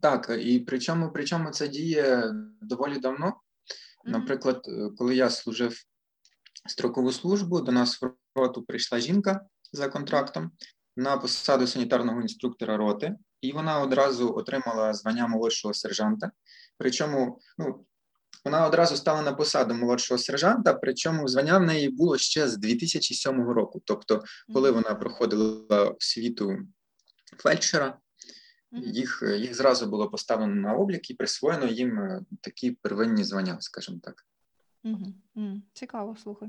Так, 0.03 0.37
і 0.41 0.59
причому, 0.59 1.11
причому 1.13 1.51
це 1.51 1.69
діє 1.69 2.33
доволі 2.63 2.99
давно. 2.99 3.41
Наприклад, 4.05 4.67
е, 4.69 4.91
коли 4.99 5.17
я 5.17 5.31
служив 5.31 5.79
строкову 6.69 7.13
службу, 7.13 7.61
до 7.61 7.73
нас 7.73 8.03
в 8.03 8.11
роту 8.35 8.63
прийшла 8.63 9.01
жінка 9.01 9.41
за 9.73 9.89
контрактом 9.89 10.51
на 10.97 11.17
посаду 11.17 11.67
санітарного 11.67 12.21
інструктора 12.21 12.77
роти, 12.77 13.17
і 13.41 13.53
вона 13.53 13.81
одразу 13.81 14.35
отримала 14.35 14.95
звання 14.95 15.27
молодшого 15.27 15.75
сержанта. 15.75 16.31
Причому, 16.79 17.39
ну, 17.59 17.87
вона 18.45 18.67
одразу 18.67 18.97
стала 18.97 19.23
на 19.23 19.33
посаду 19.33 19.75
молодшого 19.75 20.19
сержанта, 20.19 20.75
причому 20.75 21.29
звання 21.29 21.59
в 21.59 21.63
неї 21.63 21.89
було 21.89 22.19
ще 22.19 22.49
з 22.49 22.57
2007 22.57 23.49
року. 23.49 23.83
Тобто, 23.85 24.23
коли 24.55 24.71
вона 24.71 24.95
проходила 24.95 25.85
освіту 25.89 26.59
фельдшера. 27.39 27.99
Їх, 28.73 29.23
їх 29.39 29.55
зразу 29.55 29.87
було 29.87 30.11
поставлено 30.11 30.55
на 30.55 30.75
облік 30.75 31.11
і 31.11 31.15
присвоєно 31.15 31.67
їм 31.67 31.99
е, 31.99 32.25
такі 32.41 32.71
первинні 32.71 33.25
звання, 33.25 33.61
скажімо 33.61 33.99
так. 34.03 34.27
Цікаво, 35.73 36.17
слухай. 36.17 36.49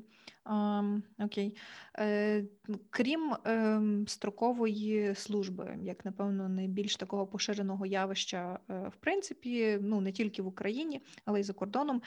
Окей. 1.20 1.58
Е, 2.00 2.44
ну, 2.68 2.80
крім 2.90 3.36
ем, 3.44 4.08
строкової 4.08 5.16
служби, 5.16 5.78
як 5.82 6.06
напевно 6.06 6.50
найбільш 6.50 6.96
такого 6.96 7.28
поширеного 7.28 7.86
явища, 7.86 8.60
е, 8.70 8.88
в 8.88 8.96
принципі, 8.96 9.80
ну 9.82 10.02
не 10.02 10.12
тільки 10.12 10.42
в 10.42 10.48
Україні, 10.48 11.02
але 11.26 11.40
й 11.40 11.44
за 11.44 11.54
кордоном. 11.54 12.02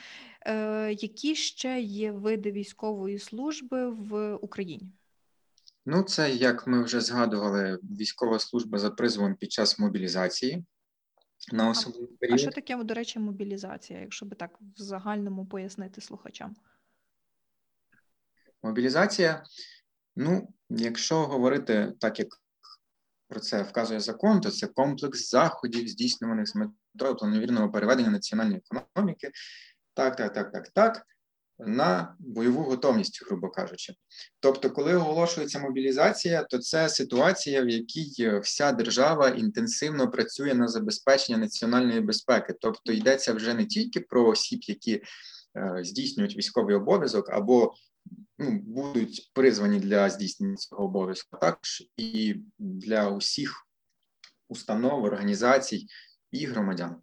Е, 0.45 0.93
які 0.93 1.35
ще 1.35 1.81
є 1.81 2.11
види 2.11 2.51
військової 2.51 3.19
служби 3.19 3.89
в 3.89 4.35
Україні? 4.35 4.91
Ну, 5.85 6.03
це 6.03 6.31
як 6.31 6.67
ми 6.67 6.83
вже 6.83 7.01
згадували, 7.01 7.79
військова 7.83 8.39
служба 8.39 8.77
за 8.77 8.89
призовом 8.89 9.35
під 9.35 9.51
час 9.51 9.79
мобілізації 9.79 10.65
на 11.51 11.69
особливий 11.69 12.17
А 12.33 12.37
що 12.37 12.51
таке, 12.51 12.83
до 12.83 12.93
речі, 12.93 13.19
мобілізація, 13.19 13.99
якщо 13.99 14.25
би 14.25 14.35
так 14.35 14.59
в 14.77 14.81
загальному 14.81 15.45
пояснити 15.45 16.01
слухачам? 16.01 16.55
Мобілізація, 18.63 19.43
ну, 20.15 20.53
якщо 20.69 21.25
говорити 21.25 21.93
так, 21.99 22.19
як 22.19 22.27
про 23.27 23.39
це 23.39 23.63
вказує 23.63 23.99
закон, 23.99 24.41
то 24.41 24.51
це 24.51 24.67
комплекс 24.67 25.29
заходів, 25.29 25.87
здійснюваних 25.87 26.47
з 26.47 26.55
метою 26.55 27.15
планомірного 27.15 27.71
переведення 27.71 28.09
національної 28.09 28.61
економіки, 28.71 29.31
так, 29.93 30.15
так, 30.15 30.33
так, 30.33 30.51
так, 30.51 30.69
так, 30.69 31.05
на 31.67 32.15
бойову 32.19 32.63
готовність, 32.63 33.25
грубо 33.25 33.49
кажучи. 33.49 33.93
Тобто, 34.39 34.71
коли 34.71 34.95
оголошується 34.95 35.59
мобілізація, 35.59 36.43
то 36.43 36.57
це 36.57 36.89
ситуація, 36.89 37.61
в 37.61 37.69
якій 37.69 38.39
вся 38.39 38.71
держава 38.71 39.29
інтенсивно 39.29 40.11
працює 40.11 40.53
на 40.53 40.67
забезпечення 40.67 41.37
національної 41.37 42.01
безпеки. 42.01 42.55
Тобто 42.59 42.91
йдеться 42.93 43.33
вже 43.33 43.53
не 43.53 43.65
тільки 43.65 43.99
про 43.99 44.27
осіб, 44.27 44.59
які 44.63 45.03
е, 45.57 45.79
здійснюють 45.83 46.37
військовий 46.37 46.75
обов'язок 46.75 47.29
або 47.29 47.73
ну, 48.37 48.51
будуть 48.51 49.31
призвані 49.33 49.79
для 49.79 50.09
здійснення 50.09 50.55
цього 50.55 50.83
обов'язку, 50.83 51.29
а 51.31 51.37
також 51.37 51.83
і 51.97 52.35
для 52.59 53.09
усіх 53.09 53.67
установ, 54.47 55.03
організацій 55.03 55.87
і 56.31 56.45
громадян. 56.45 56.95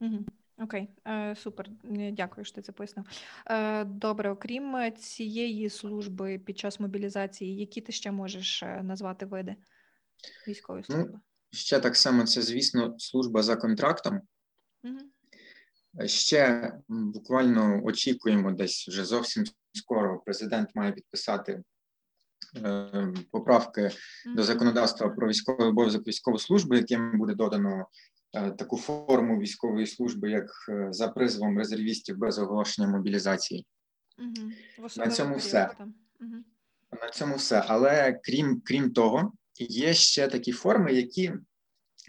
Угу. 0.00 0.24
Окей, 0.58 0.88
е, 1.06 1.36
супер. 1.36 1.70
Дякую, 2.12 2.44
що 2.44 2.54
ти 2.54 2.62
це 2.62 2.72
пояснив. 2.72 3.06
Е, 3.46 3.84
добре, 3.84 4.30
окрім 4.30 4.76
е, 4.76 4.90
цієї 4.90 5.70
служби 5.70 6.38
під 6.38 6.58
час 6.58 6.80
мобілізації, 6.80 7.56
які 7.56 7.80
ти 7.80 7.92
ще 7.92 8.10
можеш 8.10 8.64
назвати 8.82 9.26
види 9.26 9.56
військової 10.48 10.84
Ну, 10.88 10.94
служби? 10.96 11.20
Ще 11.50 11.80
так 11.80 11.96
само, 11.96 12.24
це, 12.24 12.42
звісно, 12.42 12.94
служба 12.98 13.42
за 13.42 13.56
контрактом. 13.56 14.20
Угу. 14.84 14.98
Ще 16.06 16.72
буквально 16.88 17.84
очікуємо 17.84 18.52
десь 18.52 18.88
вже 18.88 19.04
зовсім 19.04 19.44
скоро. 19.72 20.22
Президент 20.24 20.74
має 20.74 20.92
підписати 20.92 21.62
е, 22.56 23.12
поправки 23.30 23.90
до 24.26 24.42
законодавства 24.42 25.08
про 25.08 25.28
військовий 25.28 25.68
обов'язок 25.68 26.06
військову 26.06 26.38
службу, 26.38 26.74
яким 26.74 27.18
буде 27.18 27.34
додано 27.34 27.86
таку 28.34 28.76
форму 28.76 29.38
військової 29.38 29.86
служби, 29.86 30.30
як 30.30 30.46
е, 30.68 30.88
за 30.90 31.08
призовом 31.08 31.58
резервістів 31.58 32.18
без 32.18 32.38
оголошення 32.38 32.88
мобілізації. 32.88 33.66
Угу. 34.18 34.50
Особливий 34.86 35.16
цьому 35.16 35.36
все. 35.36 35.70
Мгм. 36.20 36.44
На 37.02 37.10
цьому 37.10 37.34
все. 37.34 37.64
Але 37.66 38.20
крім, 38.22 38.62
крім 38.64 38.92
того, 38.92 39.32
є 39.58 39.94
ще 39.94 40.28
такі 40.28 40.52
форми, 40.52 40.92
які 40.92 41.32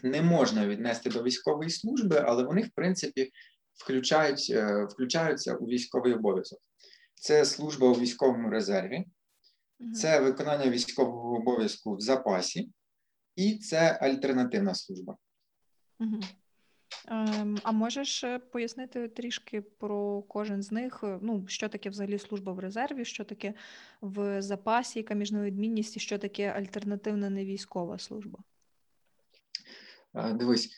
не 0.03 0.21
можна 0.21 0.67
віднести 0.67 1.09
до 1.09 1.23
військової 1.23 1.69
служби, 1.69 2.23
але 2.25 2.43
вони, 2.43 2.61
в 2.61 2.69
принципі, 2.69 3.31
включають, 3.73 4.47
е, 4.49 4.85
включаються 4.85 5.55
у 5.55 5.65
військовий 5.65 6.13
обов'язок. 6.13 6.59
Це 7.15 7.45
служба 7.45 7.87
у 7.87 7.93
військовому 7.93 8.49
резерві, 8.49 9.05
Мгм. 9.79 9.93
це 9.93 10.19
виконання 10.19 10.69
військового 10.69 11.37
обов'язку 11.37 11.95
в 11.95 11.99
запасі, 11.99 12.69
і 13.35 13.57
це 13.57 13.99
альтернативна 14.01 14.75
служба. 14.75 15.17
Ем, 17.07 17.57
а 17.63 17.71
можеш 17.71 18.23
е, 18.23 18.39
пояснити 18.39 19.07
трішки 19.07 19.61
про 19.61 20.21
кожен 20.21 20.63
з 20.63 20.71
них? 20.71 20.99
Е, 21.03 21.19
Ну, 21.21 21.47
що 21.47 21.69
таке 21.69 21.89
взагалі 21.89 22.19
служба 22.19 22.53
в 22.53 22.59
резерві, 22.59 23.05
що 23.05 23.23
таке 23.23 23.53
в 24.01 24.41
запасі, 24.41 24.99
яка 24.99 25.13
між 25.13 25.31
ними 25.31 25.45
відмінність, 25.45 25.97
і 25.97 25.99
що 25.99 26.17
таке 26.17 26.47
альтернативна 26.47 27.29
невійськова 27.29 27.99
служба? 27.99 28.39
Дивись, 30.33 30.71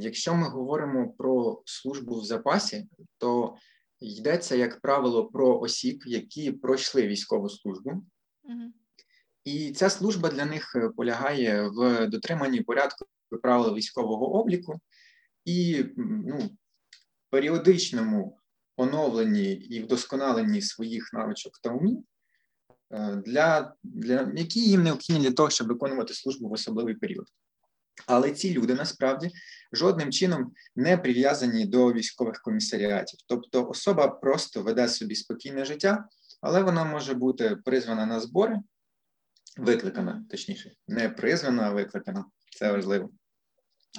якщо 0.00 0.34
ми 0.34 0.48
говоримо 0.48 1.08
про 1.08 1.62
службу 1.64 2.20
в 2.20 2.24
запасі, 2.24 2.88
то 3.18 3.56
йдеться, 4.00 4.56
як 4.56 4.80
правило, 4.80 5.26
про 5.26 5.60
осіб, 5.60 6.02
які 6.06 6.52
пройшли 6.52 7.06
військову 7.06 7.48
службу, 7.48 8.04
Угу. 8.44 8.72
і 9.44 9.72
ця 9.72 9.90
служба 9.90 10.30
для 10.30 10.44
них 10.44 10.76
е, 10.76 10.88
полягає 10.88 11.68
в 11.68 12.06
дотриманні 12.06 12.60
порядку 12.60 13.04
і 13.32 13.36
правил 13.36 13.74
військового 13.74 14.40
обліку 14.40 14.80
і 15.44 15.84
ну, 15.96 16.50
періодичному 17.30 18.38
оновленні 18.76 19.52
і 19.52 19.82
вдосконаленні 19.82 20.62
своїх 20.62 21.12
навичок 21.12 21.58
та 21.62 21.70
умінь, 21.70 22.04
е, 22.90 23.22
для, 23.26 23.74
для 23.82 24.32
які 24.36 24.60
їм 24.60 24.82
необхідні 24.82 25.22
для 25.22 25.32
того, 25.32 25.50
щоб 25.50 25.68
виконувати 25.68 26.14
службу 26.14 26.48
в 26.48 26.52
особливий 26.52 26.94
період. 26.94 27.26
Але 28.06 28.30
ці 28.30 28.54
люди 28.54 28.74
насправді 28.74 29.30
жодним 29.72 30.12
чином 30.12 30.52
не 30.76 30.98
прив'язані 30.98 31.66
до 31.66 31.92
військових 31.92 32.40
комісаріатів. 32.40 33.20
Тобто 33.26 33.68
особа 33.68 34.08
просто 34.08 34.62
веде 34.62 34.88
собі 34.88 35.14
спокійне 35.14 35.64
життя, 35.64 36.08
але 36.40 36.62
вона 36.62 36.84
може 36.84 37.14
бути 37.14 37.56
призвана 37.64 38.06
на 38.06 38.20
збори, 38.20 38.56
викликана, 39.56 40.24
точніше, 40.30 40.72
не 40.88 41.08
призвана, 41.08 41.62
а 41.62 41.70
викликана. 41.70 42.24
Це 42.58 42.72
важливо. 42.72 43.10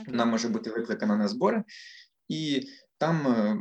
Вона 0.07 0.25
може 0.25 0.49
бути 0.49 0.69
викликана 0.69 1.17
на 1.17 1.27
збори, 1.27 1.63
і 2.27 2.69
там 2.97 3.27
е, 3.27 3.57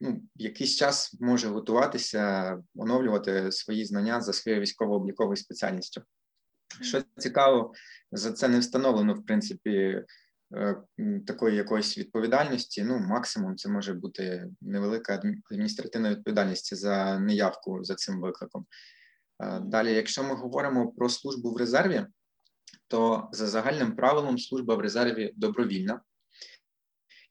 ну, 0.00 0.22
якийсь 0.34 0.76
час 0.76 1.16
може 1.20 1.48
готуватися, 1.48 2.58
оновлювати 2.74 3.52
свої 3.52 3.84
знання 3.84 4.20
за 4.20 4.32
своєю 4.32 4.62
військово-обліковою 4.62 5.36
спеціальністю. 5.36 6.02
Що 6.80 7.02
цікаво, 7.18 7.72
за 8.12 8.32
це 8.32 8.48
не 8.48 8.58
встановлено, 8.58 9.14
в 9.14 9.24
принципі, 9.26 10.04
е, 10.54 10.76
такої 11.26 11.56
якоїсь 11.56 11.98
відповідальності. 11.98 12.84
Ну, 12.84 12.98
максимум 12.98 13.56
це 13.56 13.68
може 13.68 13.94
бути 13.94 14.46
невелика 14.60 15.22
адміністративна 15.50 16.10
відповідальність 16.10 16.76
за 16.76 17.18
неявку 17.18 17.84
за 17.84 17.94
цим 17.94 18.20
викликом. 18.20 18.66
Е, 19.42 19.60
Далі, 19.60 19.92
якщо 19.92 20.24
ми 20.24 20.34
говоримо 20.34 20.92
про 20.92 21.08
службу 21.08 21.52
в 21.52 21.56
резерві, 21.56 22.06
то 22.90 23.28
за 23.32 23.46
загальним 23.46 23.96
правилом 23.96 24.38
служба 24.38 24.74
в 24.74 24.80
резерві 24.80 25.32
добровільна 25.36 26.00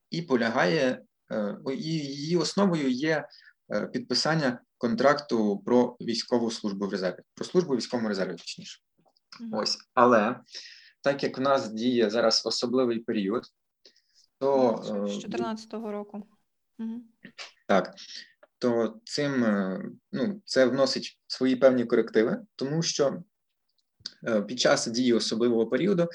і 0.10 0.22
полягає, 0.22 1.02
е, 1.32 1.58
і 1.68 1.92
її 1.94 2.38
основою 2.38 2.90
є 2.90 3.28
е, 3.74 3.88
підписання 3.88 4.62
контракту 4.78 5.60
про 5.66 5.98
військову 6.02 6.52
службу 6.52 6.88
в 6.88 6.92
резерві, 6.92 7.20
про 7.36 7.46
службу 7.46 7.74
в 7.74 7.78
військовому 7.78 8.10
резерві, 8.10 8.32
точніше. 8.32 8.82
Ось, 9.52 9.78
але 9.94 10.40
так 11.02 11.24
як 11.24 11.38
в 11.38 11.42
нас 11.42 11.70
діє 11.70 12.10
зараз 12.10 12.46
особливий 12.46 13.00
період, 13.00 13.44
то 14.38 14.82
З 14.84 14.90
е, 14.90 14.94
2014 14.94 15.74
року. 15.74 16.28
Угу. 16.80 17.02
так, 17.68 17.96
то 18.58 19.00
цим 19.04 19.46
ну, 20.12 20.42
це 20.46 20.66
вносить 20.66 21.20
свої 21.28 21.56
певні 21.56 21.86
корективи, 21.86 22.46
тому 22.56 22.82
що 22.82 23.24
під 24.48 24.60
час 24.60 24.88
дії 24.88 25.14
особливого 25.14 25.68
періоду 25.68 26.04
е, 26.04 26.08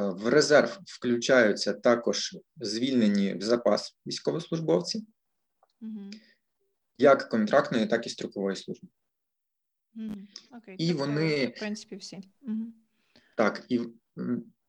в 0.00 0.28
резерв 0.28 0.78
включаються 0.86 1.72
також 1.72 2.36
звільнені 2.56 3.34
в 3.34 3.40
запас 3.42 3.96
військовослужбовці, 4.06 5.06
Угу. 5.80 6.10
як 6.98 7.28
контрактної, 7.28 7.86
так 7.86 8.06
і 8.06 8.10
строкової 8.10 8.56
служби. 8.56 8.88
Угу. 9.96 10.14
Окей. 10.58 10.76
І 10.78 10.88
тобто, 10.88 11.04
вони- 11.04 11.46
в 11.46 11.58
принципі, 11.58 11.96
всі. 11.96 12.20
Угу. 12.42 12.66
Так, 13.36 13.64
і 13.68 13.80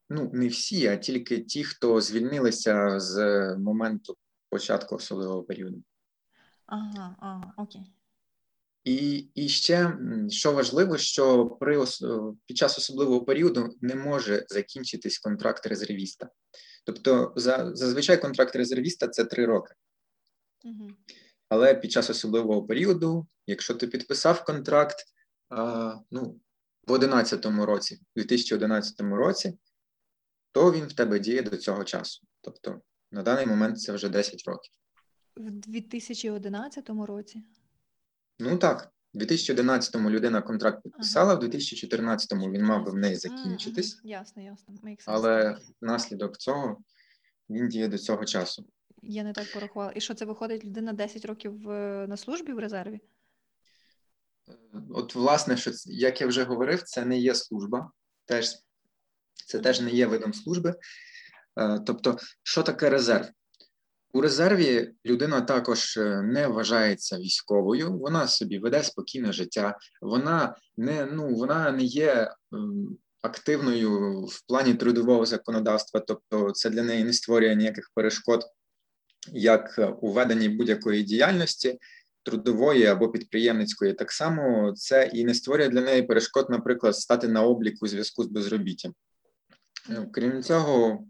ну, 0.09 0.29
не 0.33 0.47
всі, 0.47 0.87
а 0.87 0.97
тільки 0.97 1.39
ті, 1.39 1.63
хто 1.63 2.01
звільнилися 2.01 2.99
з 2.99 3.15
моменту 3.57 4.17
початку 4.49 4.95
особливого 4.95 5.43
періоду. 5.43 5.83
Ага, 6.65 7.15
ага, 7.19 7.53
окей. 7.57 7.81
І, 8.85 9.27
і 9.35 9.49
ще 9.49 9.97
що 10.29 10.51
важливо, 10.51 10.97
що 10.97 11.45
при 11.45 11.85
під 12.45 12.57
час 12.57 12.77
особливого 12.77 13.25
періоду 13.25 13.75
не 13.81 13.95
може 13.95 14.45
закінчитись 14.49 15.17
контракт 15.17 15.65
резервіста. 15.65 16.29
Тобто, 16.85 17.33
за, 17.35 17.75
зазвичай 17.75 18.21
контракт 18.21 18.55
резервіста 18.55 19.07
це 19.07 19.25
три 19.25 19.45
роки. 19.45 19.73
Угу. 20.63 20.89
Але 21.49 21.75
під 21.75 21.91
час 21.91 22.09
особливого 22.09 22.63
періоду, 22.63 23.27
якщо 23.47 23.73
ти 23.73 23.87
підписав 23.87 24.45
контракт 24.45 24.95
а, 25.49 25.95
ну, 26.11 26.21
в 26.87 26.97
2011 26.97 27.45
році, 27.45 27.95
в 27.95 28.19
2011 28.19 29.01
році, 29.01 29.57
то 30.51 30.71
він 30.71 30.85
в 30.85 30.93
тебе 30.93 31.19
діє 31.19 31.41
до 31.41 31.57
цього 31.57 31.83
часу. 31.83 32.27
Тобто 32.41 32.81
на 33.11 33.23
даний 33.23 33.45
момент 33.45 33.79
це 33.79 33.93
вже 33.93 34.09
10 34.09 34.43
років. 34.47 34.73
В 35.35 35.51
2011 35.51 36.89
році. 36.89 37.43
Ну 38.39 38.57
так, 38.57 38.91
в 39.13 39.17
2011-му 39.17 40.09
людина 40.09 40.41
контракт 40.41 40.83
підписала, 40.83 41.35
в 41.35 41.43
2014-му 41.43 42.51
він 42.51 42.63
мав 42.63 42.85
би 42.85 42.91
в 42.91 42.95
неї 42.95 43.15
закінчитись, 43.15 43.95
мгм. 43.95 44.09
Ясно, 44.09 44.43
ясно. 44.43 44.73
Makes 44.83 44.97
sense. 44.97 45.03
але 45.05 45.57
внаслідок 45.81 46.37
цього 46.37 46.77
він 47.49 47.69
діє 47.69 47.87
до 47.87 47.97
цього 47.97 48.25
часу. 48.25 48.65
Я 49.01 49.23
не 49.23 49.33
так 49.33 49.53
порахувала. 49.53 49.93
І 49.95 50.01
що 50.01 50.13
це 50.13 50.25
виходить 50.25 50.65
людина 50.65 50.93
10 50.93 51.25
років 51.25 51.69
е, 51.69 52.05
на 52.07 52.17
службі 52.17 52.53
в 52.53 52.59
резерві? 52.59 52.99
От, 54.89 55.15
власне, 55.15 55.57
що 55.57 55.71
як 55.85 56.21
я 56.21 56.27
вже 56.27 56.43
говорив, 56.43 56.83
це 56.83 57.05
не 57.05 57.19
є 57.19 57.35
служба, 57.35 57.91
теж 58.25 58.55
це 59.47 59.59
теж 59.59 59.81
не 59.81 59.91
є 59.91 60.05
видом 60.05 60.33
служби. 60.33 60.75
Е, 61.59 61.79
Тобто, 61.79 62.17
що 62.43 62.63
таке 62.63 62.89
резерв? 62.89 63.27
У 64.15 64.21
резерві 64.21 64.91
людина 65.05 65.41
також 65.41 65.97
е, 65.97 66.21
не 66.21 66.47
вважається 66.47 67.17
військовою, 67.17 67.97
вона 67.97 68.27
собі 68.27 68.59
веде 68.59 68.83
спокійне 68.83 69.31
життя, 69.31 69.77
вона 70.01 70.55
не, 70.77 71.05
ну, 71.05 71.35
вона 71.35 71.71
не 71.71 71.83
є 71.83 72.31
активною 73.21 74.21
в 74.25 74.47
плані 74.47 74.73
трудового 74.73 75.25
законодавства, 75.25 75.99
тобто 75.99 76.51
це 76.51 76.69
для 76.69 76.83
неї 76.83 77.03
не 77.03 77.13
створює 77.13 77.55
ніяких 77.55 77.91
перешкод, 77.95 78.43
як 79.33 79.79
у 80.01 80.11
веденні 80.11 80.49
будь-якої 80.49 81.03
діяльності, 81.03 81.79
трудової 82.23 82.85
або 82.85 83.09
підприємницької. 83.09 83.93
Так 83.93 84.11
само 84.11 84.73
це 84.75 85.09
і 85.13 85.25
не 85.25 85.33
створює 85.33 85.69
для 85.69 85.81
неї 85.81 86.03
перешкод, 86.03 86.49
наприклад, 86.49 86.95
стати 86.95 87.27
на 87.27 87.43
облік 87.43 87.83
у 87.83 87.87
зв'язку 87.87 88.23
з 88.23 88.27
безробіттям. 88.27 88.93
Е, 89.89 90.07
Крім 90.13 90.43
цього, 90.43 91.05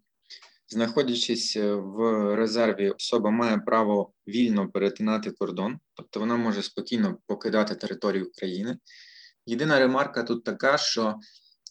знаходячись 0.67 1.55
е, 1.55 1.75
в 1.75 1.99
резерві, 2.35 2.89
особа 2.89 3.31
має 3.31 3.57
право 3.57 4.11
вільно 4.27 4.69
перетинати 4.69 5.31
кордон, 5.31 5.79
тобто 5.93 6.19
вона 6.19 6.35
може 6.35 6.63
спокійно 6.63 7.17
покидати 7.27 7.75
територію 7.75 8.25
України. 8.25 8.77
Єдина 9.45 9.79
ремарка 9.79 10.23
тут 10.23 10.43
така, 10.43 10.77
що 10.77 11.15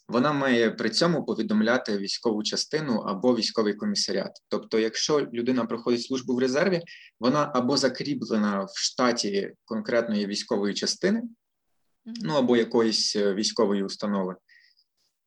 вона 0.08 0.32
має 0.32 0.70
при 0.70 0.90
цьому 0.90 1.24
повідомляти 1.24 1.98
військову 1.98 2.42
частину 2.42 2.94
або 2.94 3.36
військовий 3.36 3.74
комісаріат. 3.74 4.32
Тобто, 4.48 4.78
якщо 4.78 5.20
людина 5.20 5.64
проходить 5.64 6.02
службу 6.02 6.34
в 6.34 6.38
резерві, 6.38 6.82
вона 7.20 7.52
або 7.54 7.76
закріплена 7.76 8.64
в 8.64 8.78
штаті 8.78 9.52
конкретної 9.64 10.26
військової 10.26 10.74
частини, 10.74 11.22
ну 12.04 12.34
або 12.34 12.56
якоїсь 12.56 13.16
е, 13.16 13.34
військової 13.34 13.84
установи, 13.84 14.36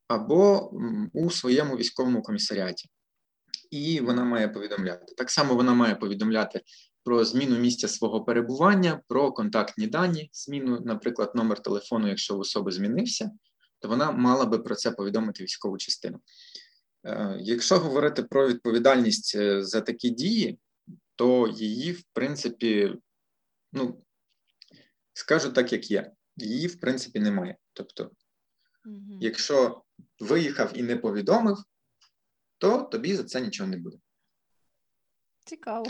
або 0.08 0.71
у 1.13 1.32
своєму 1.32 1.75
військовому 1.75 2.21
комісаріаті. 2.21 2.89
І 3.71 3.99
вона 3.99 4.23
має 4.23 4.47
повідомляти. 4.47 5.13
Так 5.17 5.32
само 5.32 5.56
вона 5.56 5.73
має 5.73 5.95
повідомляти 5.95 6.62
про 7.03 7.25
зміну 7.25 7.60
місця 7.60 7.88
свого 7.88 8.23
перебування, 8.23 9.01
про 9.08 9.32
контактні 9.32 9.88
дані, 9.88 10.30
зміну, 10.34 10.82
наприклад, 10.86 11.32
номер 11.36 11.62
телефону, 11.62 12.08
якщо 12.08 12.38
в 12.38 12.39
особи 12.39 12.71
змінився, 12.71 13.32
то 13.80 13.88
вона 13.88 14.12
мала 14.12 14.45
би 14.45 14.60
про 14.60 14.75
це 14.75 14.91
повідомити 14.91 15.43
військову 15.43 15.77
частину. 15.77 16.19
Е, 17.06 17.38
Якщо 17.41 17.80
говорити 17.80 18.23
про 18.23 18.47
відповідальність 18.47 19.36
е, 19.36 19.63
за 19.63 19.82
такі 19.82 20.10
дії, 20.10 20.60
то 21.15 21.47
її, 21.47 21.91
в 21.91 22.03
принципі, 22.13 22.93
ну 23.73 24.03
скажу 25.13 25.51
так, 25.51 25.73
як 25.73 25.91
є. 25.91 26.12
Її, 26.38 26.67
в 26.67 26.80
принципі, 26.80 27.19
немає. 27.19 27.58
Тобто, 27.73 28.12
якщо 29.21 29.84
виїхав 30.19 30.71
і 30.75 30.84
не 30.84 30.97
повідомив, 30.97 31.58
то 32.58 32.82
тобі 32.82 33.15
за 33.15 33.24
це 33.24 33.41
нічого 33.41 33.70
не 33.70 33.78
буде. 33.78 33.98
Цікаво. 35.46 35.86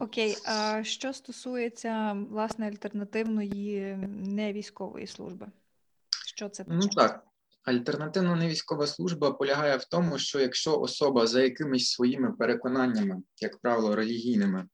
Окей, 0.00 0.36
а 0.46 0.84
що 0.84 1.12
стосується 1.12 2.12
власне 2.30 2.68
альтернативної 2.68 3.96
невійськової 4.26 5.06
служби? 5.06 5.46
Що 6.26 6.48
це 6.48 6.64
таке? 6.64 6.76
Ну 6.76 6.88
так. 6.88 7.26
Альтернативна 7.62 8.36
невійськова 8.36 8.86
служба 8.86 9.32
полягає 9.32 9.76
в 9.76 9.84
тому, 9.84 10.18
що 10.18 10.40
якщо 10.40 10.80
особа 10.80 11.26
за 11.26 11.42
якимись 11.42 11.90
своїми 11.90 12.32
переконаннями, 12.32 13.22
як 13.36 13.58
правило, 13.58 13.96
релігійними, 13.96 14.68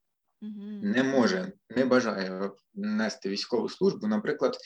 не 0.83 1.03
може, 1.03 1.53
не 1.71 1.85
бажає 1.85 2.51
нести 2.75 3.29
військову 3.29 3.69
службу, 3.69 4.07
наприклад, 4.07 4.57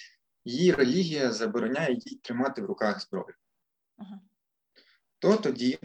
її 0.45 0.73
релігія 0.73 1.33
забороняє 1.33 1.95
їй 1.95 2.19
тримати 2.23 2.63
в 2.63 2.67
руках 2.67 3.01
зброю, 3.01 3.35
Ага. 3.97 4.21
То 5.23 5.37
тоді 5.37 5.79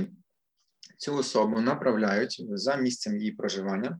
цю 0.98 1.16
особу 1.16 1.62
направляють 1.62 2.46
за 2.50 2.76
місцем 2.76 3.18
її 3.18 3.32
проживання 3.32 4.00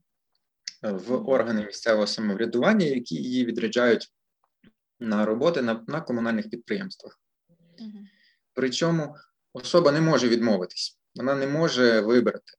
е, 0.84 0.92
в 0.92 1.30
органи 1.30 1.66
місцевого 1.66 2.08
самоврядування, 2.08 2.86
які 2.86 3.16
її 3.16 3.46
відряджають 3.46 4.14
на 5.00 5.26
роботи 5.26 5.62
на, 5.62 5.84
на 5.88 6.02
комунальних 6.02 6.50
підприємствах. 6.50 7.20
Причому 8.54 9.16
особа 9.54 9.92
не 9.92 10.02
може 10.02 10.30
відмовитись, 10.30 11.00
вона 11.16 11.36
не 11.36 11.48
може 11.48 12.02
вибрати. 12.02 12.54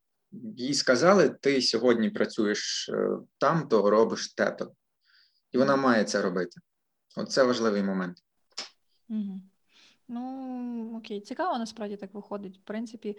Їй 0.57 0.75
сказали, 0.75 1.29
ти 1.29 1.62
сьогодні 1.62 2.11
працюєш 2.11 2.88
е, 2.88 3.09
там, 3.38 3.69
то 3.69 3.91
робиш 3.91 4.35
те-то. 4.35 4.73
І 5.53 5.59
вона 5.59 5.77
має 5.77 6.05
це 6.05 6.23
робити. 6.23 6.61
Оце 7.17 7.43
важливий 7.43 7.83
момент. 7.83 8.19
Мгм. 9.09 9.51
Ну, 10.09 10.97
окей, 10.97 11.21
цікаво, 11.21 11.59
насправді 11.59 11.97
так 11.97 12.14
виходить. 12.14 12.59
В 12.59 12.61
принципі, 12.61 13.16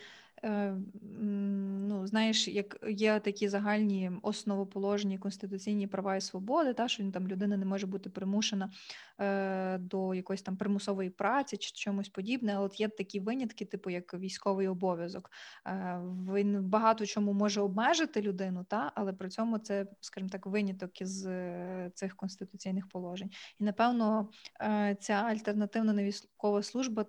ну, 1.20 2.08
знаєш, 2.08 2.48
як 2.48 2.78
є 2.90 3.20
такі 3.20 3.50
загальні 3.50 4.12
основоположні 4.22 5.18
конституційні 5.18 5.88
права 5.88 6.16
і 6.16 6.22
свободи, 6.22 6.74
та, 6.74 6.88
що 6.88 7.12
там 7.12 7.28
людина 7.28 7.58
не 7.58 7.66
може 7.66 7.88
бути 7.88 8.10
примушена 8.10 8.72
е, 9.20 9.78
до 9.78 10.14
якоїсь 10.14 10.42
там 10.42 10.58
примусової 10.58 11.10
праці 11.10 11.58
чи 11.58 11.72
чомусь 11.72 12.10
подібне. 12.10 12.54
Але 12.56 12.66
от 12.66 12.80
є 12.80 12.88
такі 12.88 13.20
винятки, 13.20 13.66
типу 13.66 13.90
як 13.90 14.14
військовий 14.14 14.68
обов'язок. 14.68 15.32
Е, 15.68 16.02
він 16.34 16.64
багато 16.64 17.06
чому 17.06 17.34
може 17.34 17.62
обмежити 17.62 18.22
людину, 18.22 18.66
та, 18.70 18.92
але 18.96 19.14
при 19.14 19.30
цьому 19.30 19.58
це, 19.58 19.86
скажімо 20.02 20.30
так, 20.30 20.46
виняток 20.46 21.02
із 21.02 21.26
е, 21.26 21.92
цих 21.94 22.16
конституційних 22.16 22.88
положень. 22.88 23.32
І 23.60 23.64
напевно, 23.64 24.30
е, 24.62 24.98
ця 25.00 25.14
альтернативна 25.14 25.94
невійськова 25.94 26.64
служба 26.64 27.06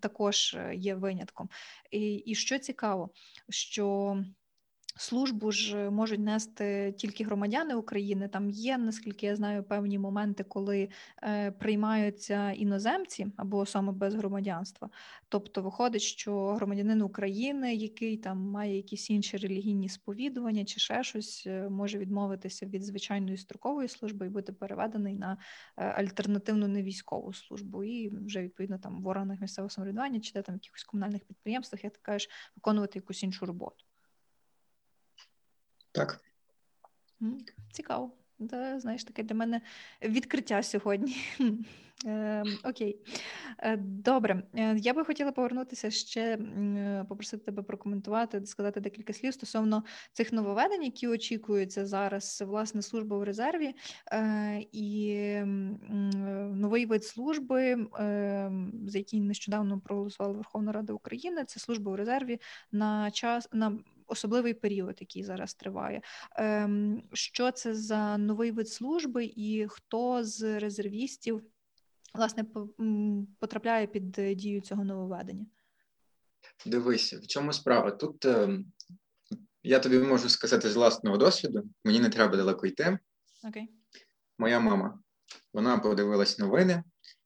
також 0.00 0.54
е, 0.54 0.74
є 0.74 0.94
винятком. 0.94 1.48
І, 1.90 2.14
і 2.14 2.34
що 2.34 2.58
цікаво, 2.70 3.10
що 3.48 4.16
службу 5.00 5.52
ж 5.52 5.90
можуть 5.90 6.20
нести 6.20 6.94
тільки 6.98 7.24
громадяни 7.24 7.74
України. 7.74 8.28
Там 8.28 8.50
є, 8.50 8.78
наскільки 8.78 9.26
я 9.26 9.36
знаю, 9.36 9.62
певні 9.62 9.98
моменти, 9.98 10.44
коли 10.44 10.88
е, 11.22 11.50
приймаються 11.50 12.50
іноземці 12.50 13.26
або 13.36 13.58
особи 13.58 13.92
без 13.92 14.14
громадянства. 14.14 14.90
Тобто 15.28 15.62
виходить, 15.62 16.02
що 16.02 16.46
громадянин 16.46 17.02
України, 17.02 17.74
який 17.74 18.16
там 18.16 18.38
має 18.38 18.76
якісь 18.76 19.10
інші 19.10 19.36
релігійні 19.36 19.88
сповідування 19.88 20.64
чи 20.64 20.80
ще 20.80 21.02
щось, 21.02 21.44
е, 21.46 21.68
може 21.68 21.98
відмовитися 21.98 22.66
від 22.66 22.84
звичайної 22.84 23.36
строкової 23.36 23.88
служби 23.88 24.26
і 24.26 24.28
бути 24.28 24.52
переведений 24.52 25.14
на 25.14 25.38
е, 25.76 25.84
альтернативну 25.84 26.68
невійськову 26.68 27.32
службу, 27.32 27.84
і 27.84 28.08
вже 28.08 28.42
відповідно 28.42 28.78
там 28.78 29.02
в 29.02 29.06
органах 29.06 29.40
місцевого 29.40 29.70
самоврядування 29.70 30.20
чи 30.20 30.32
де 30.32 30.42
там 30.42 30.54
якихось 30.54 30.84
комунальних 30.84 31.24
підприємствах, 31.24 31.84
як 31.84 31.92
ти 31.92 32.00
кажеш, 32.02 32.30
виконувати 32.56 32.98
якусь 32.98 33.22
іншу 33.22 33.46
роботу. 33.46 33.89
Так. 35.92 36.20
Цікаво. 37.72 38.12
Це, 38.50 38.80
знаєш, 38.80 39.04
таке 39.04 39.22
для 39.22 39.34
мене 39.34 39.60
відкриття 40.02 40.62
сьогодні. 40.62 41.16
Ем, 42.06 42.46
Окей. 42.64 43.00
Е, 43.58 43.76
Добре. 43.76 44.42
Е, 44.54 44.76
Я 44.78 44.94
би 44.94 45.04
хотіла 45.04 45.32
повернутися 45.32 45.90
ще, 45.90 46.20
е, 46.20 47.04
попросити 47.08 47.44
тебе 47.44 47.62
прокоментувати, 47.62 48.46
сказати 48.46 48.80
декілька 48.80 49.12
слів 49.12 49.34
стосовно 49.34 49.84
цих 50.12 50.32
нововведень, 50.32 50.82
які 50.82 51.08
очікуються 51.08 51.86
зараз, 51.86 52.42
власне, 52.46 52.82
служба 52.82 53.18
в 53.18 53.22
резерві 53.22 53.74
і 54.72 55.14
новий 56.54 56.86
вид 56.86 57.04
служби, 57.04 57.62
е, 57.62 58.52
за 58.86 58.98
який 58.98 59.20
нещодавно 59.20 59.80
проголосувала 59.80 60.34
Верховна 60.34 60.72
Рада 60.72 60.92
України. 60.92 61.44
Це 61.44 61.60
служба 61.60 61.92
в 61.92 61.94
резерві 61.94 62.40
на 62.72 63.10
час 63.10 63.48
на 63.52 63.78
особливий 64.10 64.54
період, 64.54 64.96
який 65.00 65.24
зараз 65.24 65.54
триває. 65.54 66.02
Ем, 66.36 67.02
Що 67.12 67.50
це 67.50 67.74
за 67.74 68.18
новий 68.18 68.50
вид 68.50 68.68
служби, 68.68 69.32
і 69.36 69.66
хто 69.68 70.24
з 70.24 70.60
резервістів 70.60 71.42
власне 72.14 72.44
потрапляє 73.38 73.86
під 73.86 74.10
дію 74.10 74.60
цього 74.60 74.84
нововведення? 74.84 75.46
Дивись, 76.66 77.14
в 77.14 77.26
чому 77.26 77.52
справа? 77.52 77.90
Тут 77.90 78.24
е, 78.24 78.58
я 79.62 79.78
тобі 79.78 79.98
можу 79.98 80.28
сказати 80.28 80.70
з 80.70 80.76
власного 80.76 81.16
досвіду, 81.16 81.62
мені 81.84 82.00
не 82.00 82.08
треба 82.08 82.36
далеко 82.36 82.66
йти. 82.66 82.98
Окей. 83.48 83.68
Моя 84.38 84.60
мама, 84.60 85.00
вона 85.52 85.78
подивилась 85.78 86.38
новини, 86.38 86.84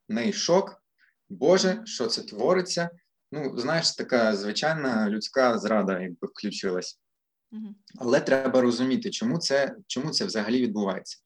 в 0.09 0.13
неї 0.13 0.33
шок. 0.33 0.83
Боже, 1.29 1.83
що 1.85 2.07
це 2.07 2.23
твориться? 2.23 2.91
Ну, 3.35 3.59
знаєш, 3.59 3.95
така 3.95 4.37
звичайна 4.37 5.11
людська 5.11 5.59
зрада, 5.59 6.01
якби 6.01 6.29
включилась. 6.29 7.01
Угу. 7.53 7.75
Але 7.99 8.21
треба 8.21 8.61
розуміти, 8.61 9.11
чому 9.11 9.39
це, 9.39 9.77
чому 9.87 10.11
це 10.11 10.25
взагалі 10.25 10.63
відбувається. 10.63 11.19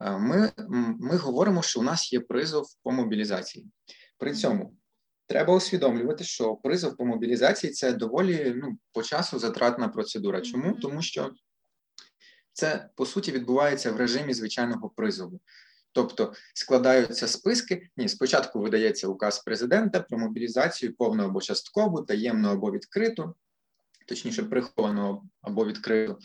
Е, 0.00 0.18
Ми, 0.18 0.52
ми 1.00 1.16
говоримо, 1.16 1.62
що 1.62 1.80
у 1.80 1.82
нас 1.82 2.12
є 2.12 2.20
призов 2.20 2.66
по 2.82 2.92
мобілізації. 2.92 3.66
При 4.18 4.34
цьому 4.34 4.76
треба 5.26 5.54
усвідомлювати, 5.54 6.24
що 6.24 6.54
призов 6.54 6.96
по 6.96 7.04
мобілізації 7.04 7.72
це 7.72 7.92
доволі 7.92 8.52
ну, 8.56 8.78
по 8.92 9.02
часу 9.02 9.38
затратна 9.38 9.88
процедура. 9.88 10.40
Чому? 10.40 10.72
Тому 10.72 11.02
що 11.02 11.32
це 12.52 12.88
по 12.94 13.06
суті 13.06 13.32
відбувається 13.32 13.92
в 13.92 13.96
режимі 13.96 14.34
звичайного 14.34 14.90
призову. 14.90 15.40
Тобто 15.94 16.32
складаються 16.54 17.28
списки. 17.28 17.88
Ні, 17.96 18.08
спочатку 18.08 18.60
видається 18.60 19.08
указ 19.08 19.38
президента 19.38 20.00
про 20.00 20.18
мобілізацію 20.18 20.94
повну 20.94 21.24
або 21.24 21.40
часткову, 21.40 22.02
таємну 22.02 22.48
або 22.48 22.72
відкриту, 22.72 23.34
точніше, 24.06 24.42
приховану 24.42 25.22
або 25.40 25.66
відкриту. 25.66 26.18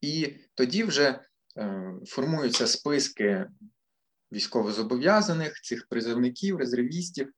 І 0.00 0.34
тоді 0.54 0.84
вже 0.84 1.20
е, 1.58 1.92
формуються 2.06 2.66
списки 2.66 3.46
військовозобов'язаних, 4.32 5.60
цих 5.60 5.86
призовників, 5.88 6.56
резервістів. 6.56 7.32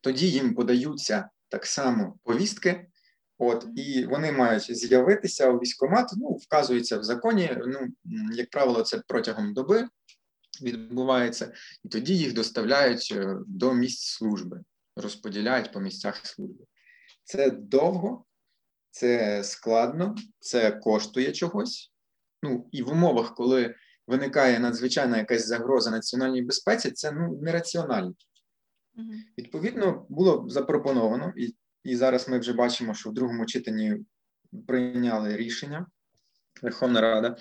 Тоді 0.00 0.30
їм 0.30 0.54
подаються 0.54 1.28
так 1.48 1.66
само 1.66 2.18
повістки. 2.22 2.86
От 3.38 3.66
і 3.76 4.06
вони 4.06 4.32
мають 4.32 4.76
з'явитися 4.76 5.50
у 5.50 5.58
військкомат. 5.58 6.10
Ну, 6.16 6.28
вказується 6.28 6.98
в 6.98 7.04
законі. 7.04 7.58
Ну, 7.66 7.88
як 8.32 8.50
правило, 8.50 8.82
це 8.82 9.02
протягом 9.06 9.54
доби 9.54 9.88
відбувається, 10.62 11.52
і 11.84 11.88
тоді 11.88 12.18
їх 12.18 12.32
доставляють 12.32 13.12
е, 13.16 13.36
до 13.46 13.74
місць 13.74 14.06
служби, 14.06 14.60
розподіляють 14.96 15.72
по 15.72 15.80
місцях 15.80 16.26
служби. 16.26 16.64
Це 17.24 17.50
довго, 17.50 18.24
це 18.90 19.44
складно, 19.44 20.14
це 20.38 20.70
коштує 20.70 21.32
чогось. 21.32 21.92
Ну 22.42 22.68
і 22.72 22.82
в 22.82 22.88
умовах, 22.88 23.34
коли 23.34 23.74
виникає 24.06 24.58
надзвичайна 24.58 25.18
якась 25.18 25.46
загроза 25.46 25.90
національній 25.90 26.42
безпеці, 26.42 26.90
це 26.90 27.12
ну 27.12 27.38
нераціонально. 27.42 28.14
Угу. 28.96 29.12
Відповідно, 29.38 30.06
було 30.08 30.46
запропоновано, 30.48 31.32
і, 31.36 31.54
і 31.84 31.96
зараз 31.96 32.28
ми 32.28 32.38
вже 32.38 32.52
бачимо, 32.52 32.94
що 32.94 33.10
в 33.10 33.14
другому 33.14 33.46
читанні 33.46 33.96
прийняли 34.66 35.36
рішення 35.36 35.86
Верховна 36.62 37.00
Рада 37.00 37.36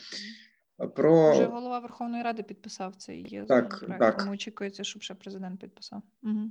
про 0.87 1.31
Вже 1.31 1.45
голова 1.45 1.79
Верховної 1.79 2.23
Ради 2.23 2.43
підписав 2.43 2.95
цей 2.95 3.23
Так, 3.23 3.47
законопроект, 3.47 3.99
так. 3.99 4.17
тому 4.17 4.31
очікується, 4.31 4.83
щоб 4.83 5.01
ще 5.01 5.13
президент 5.13 5.59
підписав. 5.59 6.01
Угу. 6.23 6.49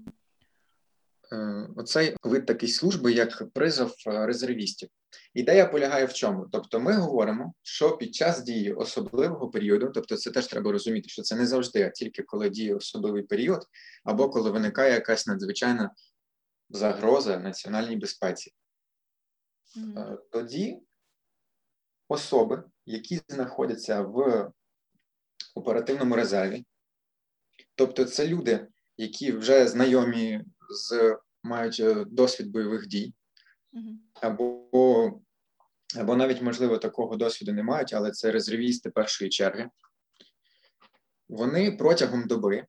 оцей 1.77 2.17
вид 2.23 2.47
такий 2.47 2.69
служби, 2.69 3.13
як 3.13 3.51
призов 3.53 3.95
е, 4.07 4.27
резервістів. 4.27 4.89
Ідея 5.35 5.67
полягає 5.67 6.05
в 6.05 6.13
чому? 6.13 6.47
Тобто, 6.53 6.81
ми 6.81 6.93
говоримо, 6.93 7.55
що 7.63 7.97
під 7.97 8.15
час 8.15 8.43
дії 8.43 8.73
особливого 8.73 9.51
періоду, 9.51 9.91
тобто 9.95 10.17
це 10.17 10.31
теж 10.31 10.47
треба 10.47 10.73
розуміти, 10.73 11.09
що 11.09 11.23
це 11.23 11.37
не 11.37 11.47
завжди, 11.47 11.83
а 11.83 11.91
тільки 11.91 12.23
коли 12.23 12.51
діє 12.51 12.75
особливий 12.75 13.23
період, 13.23 13.67
або 14.05 14.31
коли 14.31 14.51
виникає 14.51 14.93
якась 14.93 15.27
надзвичайна 15.27 15.91
загроза 16.71 17.39
національній 17.39 17.97
безпеці. 17.97 18.53
Е, 19.97 20.19
тоді 20.31 20.83
особи, 22.09 22.63
які 22.87 23.21
знаходяться 23.29 24.01
в 24.03 24.51
оперативному 25.55 26.17
резерві, 26.17 26.65
тобто 27.75 28.05
це 28.05 28.27
люди, 28.27 28.69
які 28.97 29.33
вже 29.33 29.69
знайомі 29.69 30.45
з 30.71 31.19
мають 31.43 31.83
досвід 32.07 32.51
бойових 32.51 32.87
дій, 32.87 33.15
або, 34.15 35.21
або 35.97 36.17
навіть, 36.17 36.43
можливо, 36.43 36.79
такого 36.79 37.17
досвіду 37.17 37.53
не 37.53 37.63
мають, 37.63 37.95
але 37.95 38.11
це 38.11 38.31
резервісти 38.31 38.91
першої 38.91 39.31
черги. 39.31 39.71
Вони 41.29 41.73
протягом 41.73 42.27
доби, 42.27 42.67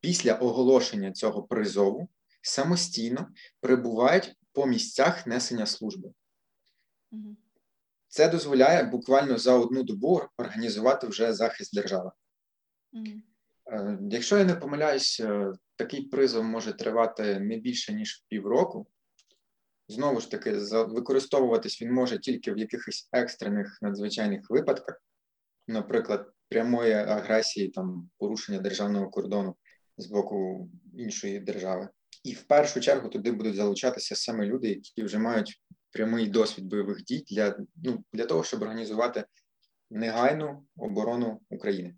після 0.00 0.34
оголошення 0.34 1.12
цього 1.12 1.42
призову, 1.42 2.08
самостійно 2.42 3.28
перебувають 3.60 4.36
по 4.52 4.66
місцях 4.66 5.26
несення 5.26 5.66
служби. 5.66 6.10
Це 8.14 8.28
дозволяє 8.28 8.82
буквально 8.82 9.38
за 9.38 9.54
одну 9.54 9.82
добу 9.82 10.20
організувати 10.38 11.06
вже 11.06 11.32
захист 11.32 11.74
держави. 11.74 12.10
Е, 13.72 13.98
Якщо 14.10 14.38
я 14.38 14.44
не 14.44 14.54
помиляюсь, 14.54 15.20
е, 15.20 15.52
такий 15.76 16.02
призов 16.02 16.44
може 16.44 16.72
тривати 16.72 17.40
не 17.40 17.56
більше 17.56 17.92
ніж 17.92 18.24
півроку. 18.28 18.86
Знову 19.88 20.20
ж 20.20 20.30
таки, 20.30 20.52
використовуватись 20.72 21.82
він 21.82 21.92
може 21.92 22.18
тільки 22.18 22.52
в 22.52 22.58
якихось 22.58 23.08
екстрених 23.12 23.78
надзвичайних 23.82 24.50
випадках, 24.50 25.02
наприклад, 25.68 26.32
прямої 26.48 26.92
агресії, 26.92 27.68
там 27.68 28.10
порушення 28.18 28.58
державного 28.58 29.10
кордону 29.10 29.56
з 29.96 30.06
боку 30.06 30.68
іншої 30.92 31.40
держави. 31.40 31.88
І 32.24 32.32
в 32.32 32.42
першу 32.42 32.80
чергу 32.80 33.08
туди 33.08 33.32
будуть 33.32 33.56
залучатися 33.56 34.16
саме 34.16 34.46
люди, 34.46 34.68
які 34.68 35.02
вже 35.02 35.18
мають 35.18 35.63
прямий 35.94 36.26
досвід 36.26 36.66
бойових 36.66 37.04
дій 37.04 37.24
для, 37.30 37.58
ну, 37.84 38.04
для 38.12 38.26
того, 38.26 38.44
щоб 38.44 38.62
організувати 38.62 39.24
негайну 39.90 40.66
оборону 40.76 41.40
України. 41.50 41.94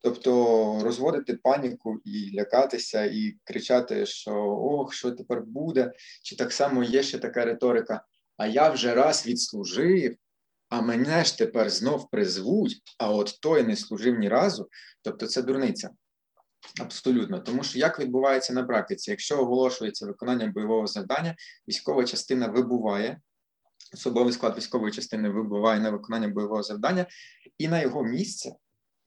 Тобто 0.00 0.80
розводити 0.82 1.34
паніку 1.34 2.00
і 2.04 2.36
лякатися, 2.38 3.04
і 3.04 3.36
кричати, 3.44 4.06
що 4.06 4.34
ох, 4.44 4.94
що 4.94 5.10
тепер 5.10 5.42
буде, 5.42 5.92
чи 6.22 6.36
так 6.36 6.52
само 6.52 6.84
є 6.84 7.02
ще 7.02 7.18
така 7.18 7.44
риторика. 7.44 8.04
А 8.36 8.46
я 8.46 8.70
вже 8.70 8.94
раз 8.94 9.26
відслужив, 9.26 10.16
а 10.68 10.80
мене 10.80 11.24
ж 11.24 11.38
тепер 11.38 11.70
знов 11.70 12.10
призвуть, 12.10 12.82
а 12.98 13.10
от 13.10 13.38
той 13.40 13.62
не 13.62 13.76
служив 13.76 14.18
ні 14.18 14.28
разу. 14.28 14.68
Тобто 15.02 15.26
це 15.26 15.42
дурниця. 15.42 15.90
Абсолютно, 16.80 17.38
тому 17.38 17.62
що 17.62 17.78
як 17.78 18.00
відбувається 18.00 18.52
на 18.52 18.62
практиці, 18.62 19.10
якщо 19.10 19.40
оголошується 19.40 20.06
виконання 20.06 20.46
бойового 20.46 20.86
завдання, 20.86 21.36
військова 21.68 22.04
частина 22.04 22.46
вибуває, 22.46 23.20
особовий 23.94 24.32
склад 24.32 24.56
військової 24.56 24.92
частини 24.92 25.28
вибуває 25.28 25.80
на 25.80 25.90
виконання 25.90 26.28
бойового 26.28 26.62
завдання, 26.62 27.06
і 27.58 27.68
на 27.68 27.80
його 27.80 28.04
місце 28.04 28.52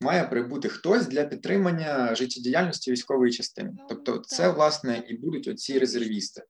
має 0.02 0.24
прибути 0.24 0.70
хтось 0.70 1.08
для 1.08 1.24
підтримання 1.24 2.16
життєдіяльності 2.16 2.92
військової 2.92 3.32
частини. 3.32 3.72
Ну, 3.78 3.86
Тобто, 3.90 4.18
це 4.18 4.50
власне 4.50 5.04
і 5.08 5.18
будуть 5.18 5.48
оці 5.48 5.80
резервісти. 5.80 6.44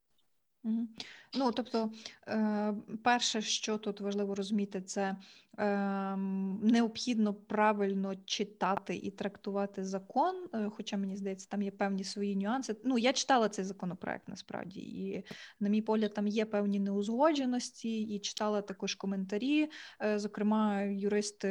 Ну, 1.34 1.52
тобто, 1.52 1.92
е, 2.28 2.74
перше, 3.04 3.42
що 3.42 3.78
тут 3.78 4.02
важливо 4.02 4.36
розуміти, 4.36 4.82
це 4.82 5.16
ем, 5.58 6.60
необхідно 6.64 7.34
правильно 7.34 8.14
читати 8.26 8.96
і 8.96 9.12
трактувати 9.12 9.86
закон. 9.86 10.48
е, 10.54 10.70
Хоча 10.76 10.98
мені 10.98 11.18
здається, 11.18 11.48
там 11.50 11.62
є 11.62 11.72
певні 11.72 12.04
свої 12.04 12.36
нюанси. 12.36 12.76
Ну, 12.84 12.98
я 12.98 13.14
читала 13.14 13.50
цей 13.50 13.66
законопроект 13.66 14.28
насправді, 14.28 14.80
і, 14.80 15.26
на 15.60 15.70
мій 15.70 15.82
погляд, 15.82 16.14
там 16.14 16.28
є 16.28 16.46
певні 16.46 16.80
неузгодженості, 16.80 18.02
і 18.02 18.20
читала 18.20 18.62
також 18.62 18.96
коментарі. 18.96 19.70
Е, 20.02 20.20
Зокрема, 20.20 20.82
юристи. 20.82 21.48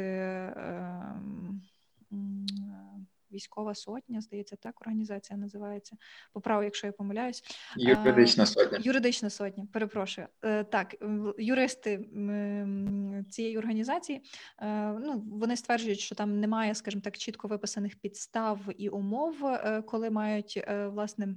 Е, 3.35 3.37
Військова 3.37 3.75
сотня, 3.75 4.21
здається, 4.21 4.55
так 4.55 4.81
організація 4.81 5.37
називається. 5.37 5.95
Поправ, 6.33 6.63
якщо 6.63 6.87
я 6.87 6.93
помиляюсь. 6.93 7.43
Юридична 7.77 8.45
сотня. 8.45 8.79
Юридична 8.81 9.29
сотня, 9.29 9.67
перепрошую. 9.73 10.27
Е, 10.43 10.63
Так, 10.63 10.95
юристи 11.37 11.97
цієї 13.29 13.57
організації 13.57 14.21
е, 14.61 14.91
ну, 14.91 15.23
вони 15.31 15.57
стверджують, 15.57 15.99
що 15.99 16.15
там 16.15 16.39
немає, 16.39 16.75
скажімо 16.75 17.01
так, 17.01 17.17
чітко 17.17 17.47
виписаних 17.47 17.95
підстав 17.95 18.59
і 18.77 18.89
умов, 18.89 19.45
е, 19.45 19.81
коли 19.81 20.09
мають 20.09 20.63
е, 20.67 20.87
власне. 20.87 21.35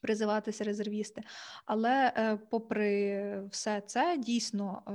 Призиватися 0.00 0.64
резервісти, 0.64 1.22
але 1.64 2.12
е, 2.16 2.38
попри 2.50 3.42
все 3.50 3.82
це, 3.86 4.18
дійсно, 4.18 4.82
е, 4.88 4.92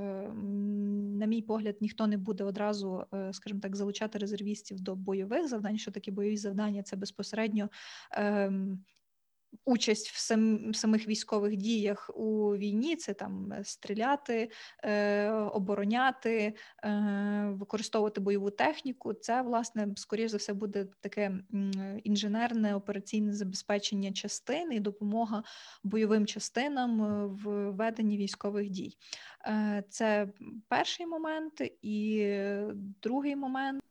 на 1.19 1.25
мій 1.25 1.41
погляд, 1.41 1.75
ніхто 1.81 2.07
не 2.07 2.17
буде 2.17 2.43
одразу, 2.43 3.05
е, 3.13 3.33
скажімо 3.33 3.59
так, 3.59 3.75
залучати 3.75 4.19
резервістів 4.19 4.79
до 4.79 4.95
бойових 4.95 5.47
завдань. 5.47 5.77
Що 5.77 5.91
такі 5.91 6.11
бойові 6.11 6.37
завдання? 6.37 6.83
Це 6.83 6.95
безпосередньо 6.95 7.69
ем, 8.11 8.83
участь 9.65 10.09
в 10.09 10.19
сам, 10.19 10.73
самих 10.73 11.07
військових 11.07 11.55
діях 11.55 12.11
у 12.13 12.57
війні, 12.57 12.95
це 12.95 13.13
там 13.13 13.53
е, 13.53 13.63
стріляти, 13.63 14.51
е, 14.83 15.29
обороняти, 15.31 16.53
е, 16.83 17.53
використовувати 17.55 18.21
бойову 18.21 18.49
техніку. 18.49 19.13
Це, 19.13 19.41
власне, 19.41 19.87
скоріш 19.95 20.31
за 20.31 20.37
все, 20.37 20.53
буде 20.53 20.87
таке 20.99 21.31
інженерне 22.03 22.75
операційне 22.75 23.33
забезпечення 23.33 24.11
частин 24.11 24.71
і 24.71 24.79
допомога 24.79 25.43
бойовим 25.83 26.25
частинам 26.25 27.03
е, 27.03 27.25
в 27.25 27.71
веденні 27.71 28.17
військових 28.17 28.69
дій. 28.69 28.97
Е, 29.45 29.83
Це 29.89 30.27
перший 30.67 31.05
момент, 31.05 31.61
і 31.81 32.19
е, 32.21 32.71
другий 33.01 33.35
момент. 33.35 33.83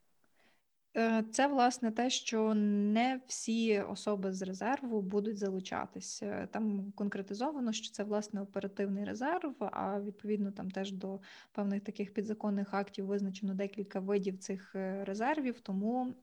Е, 0.96 1.24
Це 1.33 1.46
власне 1.46 1.90
те, 1.90 2.11
що 2.11 2.55
не 2.55 3.20
всі 3.26 3.81
особи 3.81 4.33
з 4.33 4.42
резерву 4.42 5.03
будуть 5.03 5.38
залучатись. 5.38 6.22
Е, 6.22 6.48
Там 6.53 6.92
конкретизовано, 6.92 7.72
що 7.72 7.92
це 7.92 8.05
власне 8.05 8.40
оперативний 8.40 9.05
резерв, 9.05 9.55
а 9.59 10.00
відповідно 10.00 10.53
там 10.53 10.70
теж 10.70 10.92
до 10.92 11.20
певних 11.53 11.83
таких 11.83 12.14
підзаконних 12.14 12.74
актів 12.74 13.07
визначено 13.07 13.55
декілька 13.55 14.00
видів 14.00 14.38
цих 14.38 14.74
е, 14.74 15.05
резервів. 15.05 15.61
Тому 15.61 16.14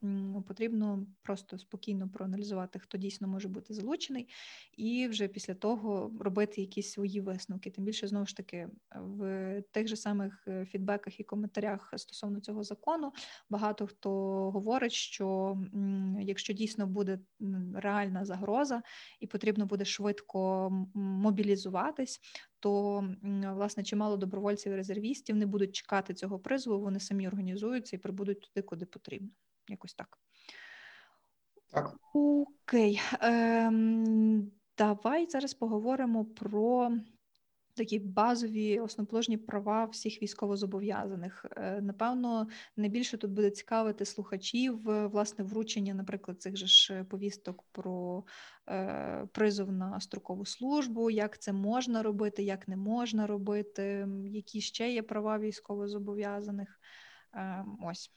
потрібно 0.47 1.05
просто 1.21 1.57
спокійно 1.57 2.09
проаналізувати, 2.09 2.79
хто 2.79 2.97
дійсно 2.97 3.27
може 3.27 3.47
бути 3.47 3.73
залучений, 3.73 4.27
і 4.77 5.07
вже 5.07 5.27
після 5.27 5.53
того 5.53 6.11
робити 6.19 6.61
якісь 6.61 6.91
свої 6.91 7.21
висновки. 7.21 7.71
Тим 7.71 7.83
більше 7.83 8.07
знову 8.07 8.25
ж 8.25 8.37
таки 8.37 8.69
в 8.95 9.61
тих 9.71 9.87
же 9.87 9.95
самих 9.95 10.47
фідбеках 10.65 11.19
і 11.19 11.23
коментарях 11.23 11.93
стосовно 11.95 12.39
цього 12.39 12.63
закону 12.63 13.11
багато 13.49 13.87
хто 13.87 14.11
говорить, 14.57 14.91
що 14.91 15.57
якщо 16.19 16.53
дійсно 16.53 16.87
буде 16.87 17.19
реальна 17.75 18.25
загроза 18.25 18.81
і 19.19 19.27
потрібно 19.27 19.65
буде 19.65 19.85
швидко 19.85 20.69
мобілізуватись, 20.93 22.19
то 22.59 23.03
власне 23.55 23.83
чимало 23.83 24.17
добровольців 24.17 24.73
і 24.73 24.75
резервістів 24.75 25.35
не 25.35 25.45
будуть 25.45 25.75
чекати 25.75 26.13
цього 26.13 26.39
призову, 26.39 26.83
вони 26.83 26.99
самі 26.99 27.27
організуються 27.27 27.95
і 27.95 27.99
прибудуть 27.99 28.41
туди, 28.41 28.61
куди 28.61 28.85
потрібно. 28.85 29.29
Якось 29.69 29.93
так. 29.93 30.19
Так. 31.71 31.95
Окей. 32.13 33.01
Ем, 33.19 34.51
давай 34.77 35.29
зараз 35.29 35.53
поговоримо 35.53 36.25
про 36.25 36.91
такі 37.77 37.99
базові 37.99 38.79
основоположні 38.79 39.37
права 39.37 39.85
всіх 39.85 40.21
військовозобов'язаних. 40.21 41.45
Е, 41.51 41.81
Напевно, 41.81 42.47
найбільше 42.77 43.17
тут 43.17 43.31
буде 43.31 43.49
цікавити 43.49 44.05
слухачів 44.05 44.89
е, 44.89 45.07
власне 45.07 45.43
вручення, 45.43 45.93
наприклад, 45.93 46.41
цих 46.41 46.57
же 46.57 46.67
ж 46.67 47.03
повісток 47.03 47.63
про 47.71 48.23
е, 48.69 49.27
призов 49.31 49.71
на 49.71 49.99
строкову 49.99 50.45
службу, 50.45 51.09
як 51.09 51.39
це 51.41 51.53
можна 51.53 52.03
робити, 52.03 52.43
як 52.43 52.67
не 52.67 52.77
можна 52.77 53.27
робити, 53.27 54.07
які 54.25 54.61
ще 54.61 54.91
є 54.91 55.03
права 55.03 55.39
військовозобов'язаних. 55.39 56.79
Е, 57.35 57.65
Ось. 57.83 58.11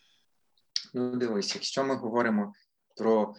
Ну, 0.94 1.16
дивись, 1.16 1.54
якщо 1.54 1.84
ми 1.84 1.94
говоримо 1.94 2.52
про 2.96 3.34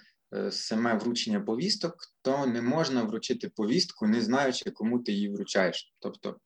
саме 0.51 0.93
вручення 0.93 1.39
повісток, 1.39 1.95
то 2.21 2.45
не 2.45 2.61
можна 2.61 3.03
вручити 3.03 3.49
повістку, 3.49 4.07
не 4.07 4.21
знаючи, 4.21 4.71
кому 4.71 4.99
ти 4.99 5.11
її 5.11 5.29
вручаєш. 5.29 5.93
Тобто, 5.99 6.37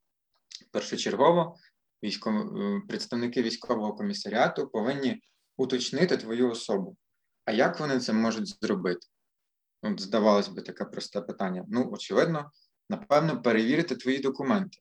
першочергово 0.71 1.55
військово, 2.03 2.61
е, 2.61 2.81
представники 2.87 3.41
військового 3.41 3.93
комісаріату 3.93 4.67
повинні 4.67 5.21
уточнити 5.57 6.17
твою 6.17 6.49
особу. 6.49 6.97
А 7.45 7.51
як 7.51 7.79
вони 7.79 7.99
це 7.99 8.13
можуть 8.13 8.63
зробити? 8.63 9.07
От, 9.81 10.01
здавалось 10.01 10.47
би, 10.47 10.61
таке 10.61 10.85
просте 10.85 11.21
питання. 11.21 11.65
Ну, 11.67 11.89
очевидно, 11.91 12.51
напевно, 12.89 13.41
перевірити 13.41 13.95
твої 13.95 14.19
документи. 14.19 14.77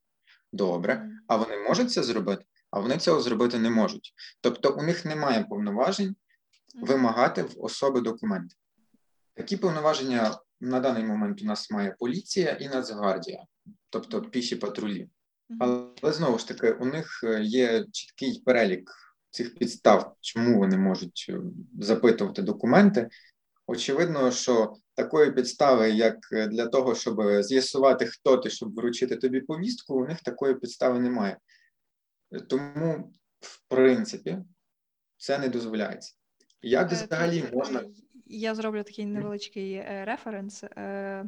Добре, 0.53 1.11
а 1.29 1.37
вони 1.37 1.57
можуть 1.59 1.93
це 1.93 2.03
зробити, 2.03 2.45
а 2.71 2.81
вони 2.81 2.99
цього 2.99 3.21
зробити 3.21 3.59
не 3.59 3.71
можуть. 3.71 4.15
Тобто, 4.41 4.75
у 4.75 4.83
них 4.83 5.05
немає 5.05 5.45
повноважень 5.45 6.17
вимагати 6.75 7.43
в 7.43 7.55
особи 7.57 8.01
документи. 8.01 8.57
Такі 9.35 9.57
повноваження 9.57 10.39
на 10.61 10.81
даний 10.81 11.05
момент 11.05 11.43
у 11.43 11.45
нас 11.45 11.71
має 11.71 11.97
поліція 11.99 12.51
і 12.51 12.69
Нацгвардія, 12.69 13.45
тобто 13.91 14.23
піші 14.23 14.57
патрулі. 14.57 15.09
Але, 15.61 15.89
але 16.03 16.13
знову 16.13 16.39
ж 16.39 16.49
таки, 16.49 16.73
у 16.73 16.85
них 16.85 17.21
е, 17.25 17.43
є 17.43 17.85
чіткий 17.93 18.43
перелік 18.47 18.91
цих 19.31 19.55
підстав, 19.55 20.17
чому 20.21 20.59
вони 20.59 20.77
можуть 20.77 21.27
е, 21.29 21.41
запитувати 21.81 22.43
документи. 22.43 23.09
Очевидно, 23.67 24.31
що 24.31 24.77
такої 24.95 25.33
підстави, 25.33 25.91
як 25.91 26.17
е, 26.33 26.47
для 26.47 26.67
того, 26.67 26.95
щоб 26.95 27.43
з'ясувати, 27.43 28.07
хто 28.07 28.37
ти, 28.37 28.51
щоб 28.51 28.75
вручити 28.75 29.17
тобі 29.17 29.41
повістку, 29.41 29.95
у 29.95 30.07
них 30.07 30.23
такої 30.23 30.55
підстави 30.55 31.01
немає. 31.01 31.39
Тому, 32.49 33.13
в 33.41 33.61
принципі, 33.69 34.39
це 35.17 35.39
не 35.39 35.49
дозволяється. 35.49 36.15
Як 36.63 36.93
взагалі 36.93 37.45
можна 37.53 37.83
Я 38.27 38.55
зроблю 38.55 38.83
такий 38.83 39.07
невеличкий 39.07 39.73
е, 39.73 40.05
референс. 40.05 40.65
Е, 40.65 41.25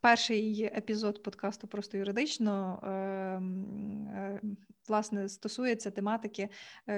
перший 0.00 0.62
епізод 0.62 1.22
подкасту 1.22 1.66
просто 1.66 1.98
юридично 1.98 2.80
е, 2.84 4.40
власне 4.88 5.28
стосується 5.28 5.90
тематики, 5.90 6.48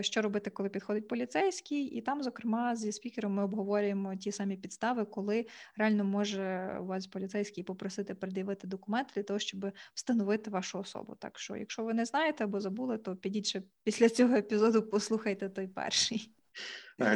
що 0.01 0.23
робити, 0.23 0.51
коли 0.51 0.69
підходить 0.69 1.09
поліцейський, 1.09 1.85
і 1.85 2.01
там, 2.01 2.23
зокрема, 2.23 2.77
зі 2.77 2.93
спікером 2.93 3.33
ми 3.33 3.45
обговорюємо 3.45 4.17
ті 4.17 4.33
самі 4.33 4.57
підстави, 4.57 5.05
коли 5.05 5.47
реально 5.77 6.05
може 6.05 6.79
у 6.81 6.85
вас 6.85 7.07
поліцейський 7.07 7.65
попросити 7.65 8.15
пред'явити 8.15 8.67
документи 8.67 9.13
для 9.15 9.23
того, 9.23 9.39
щоб 9.39 9.73
встановити 9.95 10.51
вашу 10.51 10.79
особу. 10.79 11.15
Так 11.15 11.39
що, 11.39 11.57
якщо 11.57 11.85
ви 11.85 11.95
не 11.95 12.05
знаєте 12.05 12.45
або 12.45 12.61
забули, 12.61 12.99
то 12.99 13.17
підіть 13.17 13.47
ще 13.47 13.63
після 13.85 14.09
цього 14.09 14.35
епізоду, 14.37 14.83
послухайте 14.83 15.49
той 15.49 15.69
перший. 15.69 16.33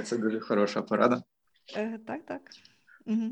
Це 0.05 0.19
дуже 0.19 0.41
хороша 0.41 0.83
порада. 0.83 1.23
Е, 1.77 1.99
Так, 2.07 2.27
так. 2.27 2.43
Угу. 3.07 3.31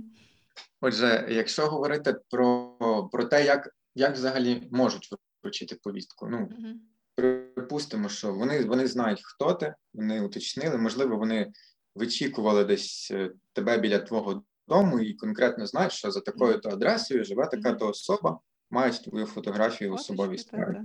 Отже, 0.81 1.27
якщо 1.31 1.67
говорити 1.67 2.17
про 2.31 3.09
про 3.13 3.25
те, 3.25 3.45
як 3.45 3.69
як 3.95 4.15
взагалі 4.15 4.69
можуть 4.71 5.11
вручити 5.43 5.77
повістку, 5.83 6.29
ну 6.29 6.39
uh-huh. 6.39 6.75
припустимо, 7.15 8.09
що 8.09 8.33
вони 8.35 8.65
вони 8.65 8.87
знають, 8.87 9.21
хто 9.25 9.55
ти, 9.55 9.75
вони 9.95 10.21
уточнили, 10.21 10.79
можливо, 10.79 11.17
вони 11.17 11.53
вичікували 11.95 12.65
десь 12.65 13.11
е, 13.11 13.31
тебе 13.53 13.79
біля 13.79 13.99
твого 13.99 14.45
дому 14.69 15.01
і 15.01 15.15
конкретно 15.15 15.67
знають, 15.67 15.93
що 15.93 16.11
за 16.11 16.21
такою 16.21 16.61
то 16.61 16.69
адресою 16.69 17.25
живе 17.25 17.47
така 17.47 17.73
то 17.73 17.89
особа, 17.89 18.39
мають 18.71 19.05
твою 19.05 19.27
фотографію 19.27 19.91
в 19.91 19.95
особовій 19.95 20.39
справі. 20.39 20.81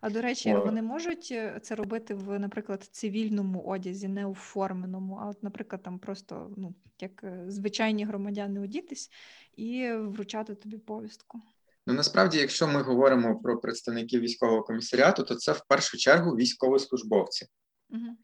А 0.00 0.10
до 0.10 0.20
речі, 0.20 0.54
О. 0.54 0.64
вони 0.64 0.82
можуть 0.82 1.28
е, 1.32 1.60
це 1.62 1.74
робити 1.74 2.14
в, 2.14 2.38
наприклад, 2.38 2.88
цивільному 2.92 3.62
одязі, 3.62 4.08
не 4.08 4.26
у 4.26 4.34
форменому, 4.34 5.18
а 5.22 5.28
от, 5.28 5.42
наприклад, 5.42 5.82
там 5.82 5.98
просто 5.98 6.50
ну, 6.56 6.74
як 7.00 7.24
е, 7.24 7.44
звичайні 7.48 8.04
громадяни 8.04 8.60
одітись 8.60 9.10
і 9.56 9.92
вручати 9.92 10.54
тобі 10.54 10.78
повістку. 10.78 11.40
Ну 11.86 11.94
насправді, 11.94 12.38
якщо 12.38 12.68
ми 12.68 12.82
говоримо 12.82 13.40
про 13.40 13.60
представників 13.60 14.20
військового 14.20 14.62
комісаріату, 14.62 15.22
то 15.22 15.34
це 15.34 15.52
в 15.52 15.60
першу 15.68 15.96
чергу 15.96 16.36
військовослужбовці. 16.36 17.46
Угу. 17.90 18.16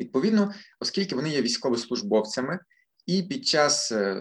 Відповідно, 0.00 0.54
оскільки 0.80 1.14
вони 1.14 1.30
є 1.30 1.42
військовослужбовцями, 1.42 2.58
і 3.06 3.22
під 3.22 3.46
час 3.46 3.92
е, 3.92 4.20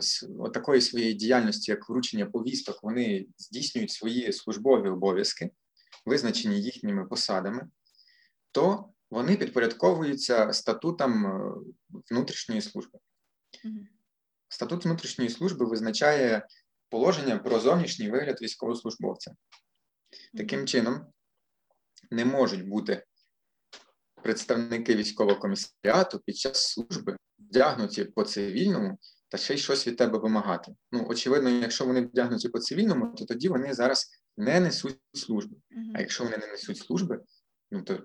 такої 0.53 0.81
своєї 0.81 1.13
діяльності, 1.13 1.71
як 1.71 1.89
вручення 1.89 2.25
повісток, 2.25 2.83
вони 2.83 3.25
здійснюють 3.37 3.91
свої 3.91 4.33
службові 4.33 4.89
обов'язки 4.89 5.49
визначені 6.07 6.61
їхніми 6.61 7.05
посадами, 7.05 7.67
то 8.51 8.89
вони 9.11 9.35
підпорядковуються 9.35 10.53
статутам 10.53 11.25
е, 11.25 11.55
внутрішньої 12.11 12.61
служби. 12.61 12.99
Статут 14.49 14.85
внутрішньої 14.85 15.29
служби 15.29 15.65
визначає 15.65 16.47
положення 16.89 17.37
про 17.37 17.59
зовнішній 17.59 18.09
вигляд 18.09 18.41
військовослужбовця. 18.41 19.35
Таким 20.37 20.67
чином, 20.67 21.05
не 22.11 22.25
можуть 22.25 22.67
бути 22.67 23.05
представники 24.23 24.95
військового 24.95 25.39
комісаріату 25.39 26.19
під 26.25 26.37
час 26.37 26.71
служби 26.71 27.17
вдягнуті 27.39 28.05
по 28.05 28.23
цивільному 28.23 28.97
та 29.29 29.37
ще 29.37 29.53
й 29.53 29.57
щось 29.57 29.87
від 29.87 29.97
тебе 29.97 30.19
вимагати. 30.19 30.75
Ну, 30.91 31.05
очевидно, 31.09 31.49
якщо 31.49 31.85
вони 31.85 32.01
вдягнуті 32.01 32.49
по 32.49 32.59
цивільному, 32.59 33.15
то 33.15 33.25
тоді 33.25 33.49
вони 33.49 33.73
зараз 33.73 34.09
не 34.37 34.59
несуть 34.59 34.99
служби. 35.13 35.55
Uh-huh. 35.55 35.91
А 35.93 35.99
якщо 35.99 36.23
вони 36.23 36.37
не 36.37 36.47
несуть 36.47 36.77
служби, 36.77 37.19
ну 37.71 37.81
то 37.81 37.99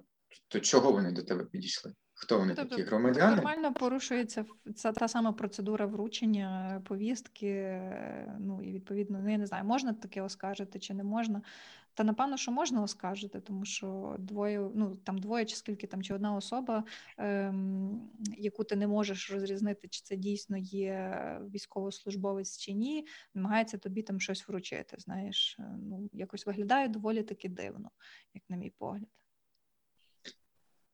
то 0.49 0.61
чого 0.61 0.93
вони 0.93 1.13
до 1.13 1.23
тебе 1.23 1.45
підійшли? 1.45 1.93
Хто 2.15 2.39
вони 2.39 2.55
тобто, 2.55 2.77
такі 2.77 2.89
громадяни? 2.89 3.37
Нормально 3.37 3.75
порушується 3.75 4.45
ця 4.77 4.93
та 4.93 5.09
сама 5.09 5.33
процедура 5.33 5.87
вручення 5.87 6.83
повістки. 6.89 7.81
Ну 8.41 8.63
і 8.63 8.73
відповідно, 8.73 9.21
ну 9.23 9.31
я 9.33 9.39
не 9.39 9.47
знаю, 9.47 9.65
можна 9.65 9.93
таке 9.93 10.23
оскаржити 10.23 10.79
чи 10.79 10.95
не 10.95 11.05
можна. 11.05 11.43
Та 11.95 12.05
напевно, 12.05 12.37
що 12.37 12.53
можна 12.53 12.83
оскаржити, 12.83 13.41
тому 13.41 13.65
що 13.65 14.17
двоє, 14.19 14.71
ну 14.75 14.97
там 14.97 15.19
двоє, 15.19 15.45
чи 15.45 15.57
скільки 15.57 15.87
там, 15.87 16.03
чи 16.03 16.15
одна 16.15 16.37
особа, 16.37 16.85
ем, 17.19 18.11
яку 18.39 18.65
ти 18.65 18.77
не 18.77 18.87
можеш 18.87 19.31
розрізнити, 19.31 19.89
чи 19.89 20.01
це 20.05 20.17
дійсно 20.17 20.57
є 20.57 21.41
військовослужбовець 21.55 22.59
чи 22.59 22.73
ні, 22.73 23.07
намагається 23.35 23.79
тобі 23.79 24.03
там 24.03 24.21
щось 24.21 24.49
вручити. 24.49 24.97
Знаєш, 24.99 25.57
е, 25.59 25.63
ну 25.83 26.11
якось 26.13 26.47
виглядає 26.47 26.89
доволі 26.89 27.23
таки 27.23 27.49
дивно, 27.49 27.91
як 28.35 28.45
на 28.49 28.57
мій 28.57 28.71
погляд. 28.71 29.09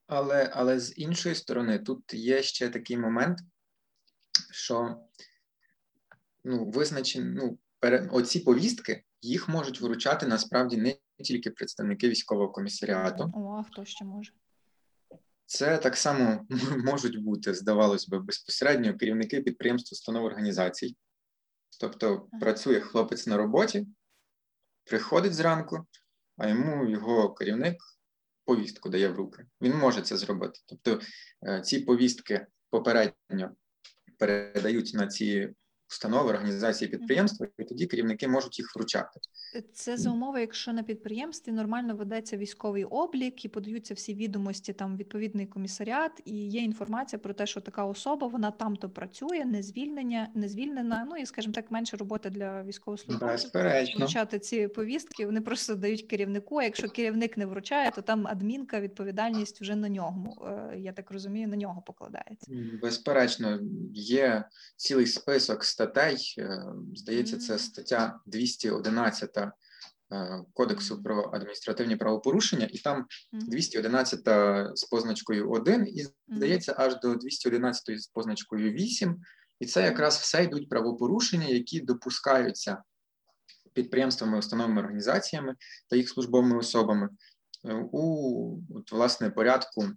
Але 0.06 0.50
але 0.54 0.80
з 0.80 0.98
іншої 0.98 1.34
сторони, 1.34 1.78
тут 1.78 2.14
є 2.14 2.42
ще 2.42 2.68
такий 2.68 2.96
момент, 2.96 3.38
що 4.50 5.00
ну, 6.44 6.64
визначені, 6.64 7.24
ну, 7.24 7.58
пере, 7.78 8.08
оці 8.12 8.40
повістки 8.40 9.04
їх 9.22 9.48
можуть 9.48 9.80
вручати 9.80 10.26
насправді 10.26 10.76
не 10.76 10.96
тільки 11.24 11.50
представники 11.50 12.08
військового 12.08 12.48
комісаріату. 12.48 13.32
О, 13.34 13.56
а 13.60 13.62
хто 13.62 13.84
ще 13.84 14.04
може? 14.04 14.32
Це 15.46 15.78
так 15.78 15.96
само 15.96 16.46
можуть 16.84 17.22
бути, 17.22 17.54
здавалось 17.54 18.08
би, 18.08 18.18
безпосередньо 18.18 18.96
керівники 18.96 19.40
підприємств, 19.40 19.94
установ 19.94 20.24
організацій. 20.24 20.96
Тобто 21.80 22.28
ага. 22.32 22.40
працює 22.40 22.80
хлопець 22.80 23.26
на 23.26 23.36
роботі, 23.36 23.86
приходить 24.84 25.34
зранку, 25.34 25.86
а 26.36 26.48
йому 26.48 26.90
його 26.90 27.34
керівник 27.34 27.76
повістку 28.44 28.88
дає 28.88 29.08
в 29.08 29.16
руки. 29.16 29.46
Він 29.60 29.76
може 29.76 30.02
це 30.02 30.16
зробити. 30.16 30.60
Тобто 30.66 31.00
е, 31.46 31.60
ці 31.60 31.80
повістки 31.80 32.46
попередньо 32.70 33.56
передають 34.18 34.94
на 34.94 35.06
ці 35.06 35.54
установи, 35.90 36.30
організації 36.30 36.90
підприємства, 36.90 37.46
і 37.58 37.64
тоді 37.64 37.86
керівники 37.86 38.28
можуть 38.28 38.58
їх 38.58 38.76
вручати. 38.76 39.20
Це 39.72 39.96
за 39.96 40.10
умови, 40.10 40.40
якщо 40.40 40.72
на 40.72 40.82
підприємстві 40.82 41.52
нормально 41.52 41.96
ведеться 41.96 42.36
військовий 42.36 42.84
облік 42.84 43.44
і 43.44 43.48
подаються 43.48 43.94
всі 43.94 44.14
відомості, 44.14 44.72
там 44.72 44.96
відповідний 44.96 45.46
комісаріат, 45.46 46.12
і 46.24 46.48
є 46.48 46.60
інформація 46.60 47.18
про 47.20 47.34
те, 47.34 47.46
що 47.46 47.60
така 47.60 47.84
особа 47.84 48.26
вона 48.26 48.50
там 48.50 48.76
то 48.76 48.90
працює, 48.90 49.44
не 49.44 49.62
звільнення, 49.62 50.28
не 50.34 50.48
звільнена. 50.48 51.06
Ну 51.10 51.16
і 51.16 51.26
скажімо 51.26 51.54
так, 51.54 51.70
менше 51.70 51.96
роботи 51.96 52.30
для 52.30 52.62
військовослужбовців. 52.62 53.50
Вручати 53.98 54.38
ці 54.38 54.68
повістки. 54.68 55.26
Вони 55.26 55.40
просто 55.40 55.74
дають 55.74 56.02
керівнику. 56.02 56.56
а 56.56 56.64
Якщо 56.64 56.88
керівник 56.88 57.36
не 57.36 57.46
вручає, 57.46 57.90
то 57.90 58.02
там 58.02 58.26
адмінка 58.26 58.80
відповідальність 58.80 59.60
вже 59.60 59.76
на 59.76 59.88
ньому. 59.88 60.46
Е, 60.46 60.78
я 60.78 60.92
так 60.92 61.10
розумію, 61.10 61.48
на 61.48 61.56
нього 61.56 61.82
покладається. 61.86 62.52
Безперечно, 62.82 63.60
є 63.94 64.44
цілий 64.76 65.06
список 65.06 65.64
статей. 65.78 66.34
Е, 66.38 66.64
здається, 66.94 67.38
це 67.38 67.58
стаття 67.58 68.20
211 68.26 69.38
е, 69.38 69.52
Кодексу 70.54 71.02
про 71.02 71.30
адміністративні 71.32 71.96
правопорушення, 71.96 72.68
і 72.72 72.78
там 72.78 73.06
211 73.32 74.20
з 74.78 74.84
позначкою 74.84 75.50
1, 75.50 75.86
і 75.86 76.06
здається, 76.28 76.74
аж 76.78 77.00
до 77.00 77.14
211 77.14 78.00
з 78.02 78.06
позначкою 78.06 78.72
8. 78.72 79.20
І 79.60 79.66
це 79.66 79.82
якраз 79.82 80.16
все 80.16 80.44
йдуть 80.44 80.68
правопорушення, 80.68 81.46
які 81.46 81.80
допускаються 81.80 82.82
підприємствами, 83.72 84.38
установами, 84.38 84.80
організаціями 84.80 85.56
та 85.90 85.96
їх 85.96 86.08
службовими 86.08 86.58
особами 86.58 87.08
е, 87.64 87.88
у 87.92 88.58
от, 88.74 88.92
власне 88.92 89.30
порядку 89.30 89.88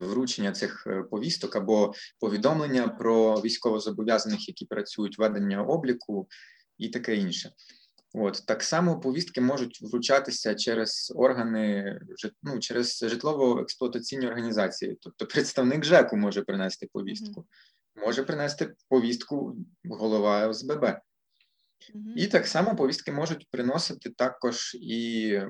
вручення 0.00 0.52
цих 0.52 0.86
е, 0.86 1.02
повісток 1.02 1.56
або 1.56 1.92
повідомлення 2.20 2.88
про 2.88 3.40
військовозобов'язаних, 3.40 4.48
які 4.48 4.66
працюють 4.66 5.18
ведення 5.18 5.62
обліку 5.62 6.28
і 6.78 6.88
таке 6.88 7.16
інше. 7.16 7.50
От 8.14 8.42
так 8.46 8.62
само 8.62 9.00
повістки 9.00 9.40
можуть 9.40 9.82
вручатися 9.82 10.54
через 10.54 11.12
органи 11.16 11.98
ну, 12.42 12.58
через 12.58 13.02
житлово-експлуатаційні 13.02 14.26
організації. 14.26 14.98
Тобто, 15.00 15.26
представник 15.26 15.84
ЖЕКу 15.84 16.16
може 16.16 16.42
принести 16.42 16.88
повістку, 16.92 17.46
може 18.06 18.22
принести 18.22 18.74
повістку 18.88 19.56
голова 19.84 20.48
ОСББ. 20.48 20.84
Mm-hmm. 20.84 22.14
І 22.16 22.26
так 22.26 22.46
само 22.46 22.76
повістки 22.76 23.12
можуть 23.12 23.48
приносити 23.50 24.10
також 24.10 24.74
і 24.80 25.40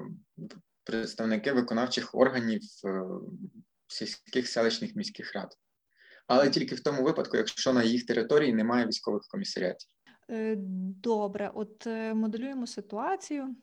представники 0.84 1.52
виконавчих 1.52 2.14
органів 2.14 2.62
е, 2.84 3.02
сільських 3.88 4.48
селищних 4.48 4.96
міських 4.96 5.34
рад, 5.34 5.54
але 6.26 6.50
тільки 6.50 6.74
в 6.74 6.80
тому 6.80 7.02
випадку, 7.02 7.36
якщо 7.36 7.72
на 7.72 7.82
їх 7.82 8.06
території 8.06 8.52
немає 8.52 8.86
військових 8.86 9.22
комісаріатів. 9.30 9.88
Е, 10.30 10.54
добре, 11.02 11.50
от 11.54 11.86
е, 11.86 12.14
моделюємо 12.14 12.66
ситуацію. 12.66 13.56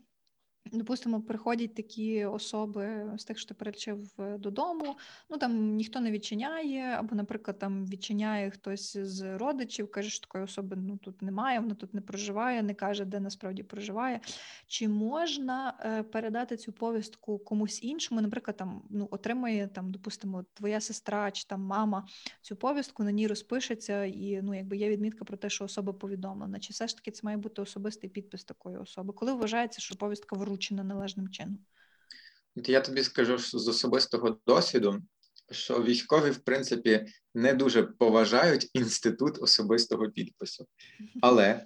Допустимо, 0.71 1.21
приходять 1.21 1.75
такі 1.75 2.25
особи 2.25 3.11
з 3.17 3.23
тих, 3.23 3.39
що 3.39 3.47
ти 3.47 3.53
перелічив 3.53 4.09
е, 4.19 4.37
додому. 4.37 4.95
Ну 5.29 5.37
там 5.37 5.75
ніхто 5.75 5.99
не 5.99 6.11
відчиняє, 6.11 6.81
або, 6.81 7.15
наприклад, 7.15 7.59
там 7.59 7.85
відчиняє 7.85 8.49
хтось 8.49 8.97
з 8.97 9.37
родичів, 9.37 9.91
каже, 9.91 10.09
що 10.09 10.21
такої 10.21 10.43
особи 10.43 10.75
ну 10.75 10.97
тут 10.97 11.21
немає, 11.21 11.59
вона 11.59 11.75
тут 11.75 11.93
не 11.93 12.01
проживає, 12.01 12.63
не 12.63 12.73
каже, 12.73 13.05
де 13.05 13.19
насправді 13.19 13.63
проживає. 13.63 14.19
Чи 14.67 14.87
можна 14.87 15.73
е, 15.79 16.03
передати 16.03 16.57
цю 16.57 16.71
повістку 16.71 17.39
комусь 17.39 17.83
іншому? 17.83 18.21
Наприклад, 18.21 18.57
там 18.57 18.81
ну 18.89 19.07
отримає 19.11 19.67
там, 19.67 19.91
допустимо, 19.91 20.45
твоя 20.53 20.81
сестра 20.81 21.31
чи 21.31 21.45
там 21.47 21.61
мама 21.61 22.07
цю 22.41 22.55
повістку, 22.55 23.03
на 23.03 23.11
ній 23.11 23.27
розпишеться, 23.27 24.05
і 24.05 24.41
ну 24.43 24.53
якби 24.53 24.77
є 24.77 24.89
відмітка 24.89 25.25
про 25.25 25.37
те, 25.37 25.49
що 25.49 25.65
особа 25.65 25.93
повідомлена. 25.93 26.59
Чи 26.59 26.73
все 26.73 26.87
ж 26.87 26.95
таки 26.95 27.11
це 27.11 27.21
має 27.23 27.37
бути 27.37 27.61
особистий 27.61 28.09
підпис 28.09 28.43
такої 28.43 28.77
особи? 28.77 29.13
Коли 29.13 29.33
вважається, 29.33 29.81
що 29.81 29.95
повістка 29.95 30.35
вручена? 30.35 30.52
Вручена 30.53 30.83
належним 30.83 31.29
чином? 31.29 31.57
Я 32.55 32.81
тобі 32.81 33.03
скажу 33.03 33.37
з 33.37 33.67
особистого 33.67 34.37
досвіду, 34.47 35.01
що 35.51 35.83
військові, 35.83 36.29
в 36.29 36.37
принципі, 36.37 37.05
не 37.35 37.53
дуже 37.53 37.83
поважають 37.83 38.69
інститут 38.73 39.41
особистого 39.41 40.09
підпису. 40.09 40.67
Але 41.21 41.65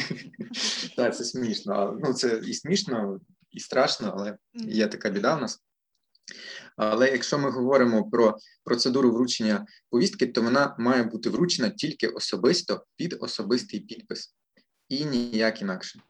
так, 0.96 1.16
це 1.16 1.24
смішно. 1.24 1.98
Ну, 2.02 2.14
це 2.14 2.42
і 2.46 2.54
смішно, 2.54 3.20
і 3.50 3.60
страшно, 3.60 4.14
але 4.18 4.38
є 4.54 4.86
така 4.86 5.10
біда 5.10 5.34
в 5.34 5.40
нас. 5.40 5.62
Але 6.76 7.10
якщо 7.10 7.38
ми 7.38 7.50
говоримо 7.50 8.10
про 8.10 8.36
процедуру 8.64 9.12
вручення 9.12 9.66
повістки, 9.90 10.26
то 10.26 10.42
вона 10.42 10.76
має 10.78 11.02
бути 11.02 11.30
вручена 11.30 11.70
тільки 11.70 12.08
особисто 12.08 12.84
під 12.96 13.16
особистий 13.20 13.80
підпис 13.80 14.34
і 14.88 15.04
ніяк 15.04 15.62
інакше. 15.62 16.00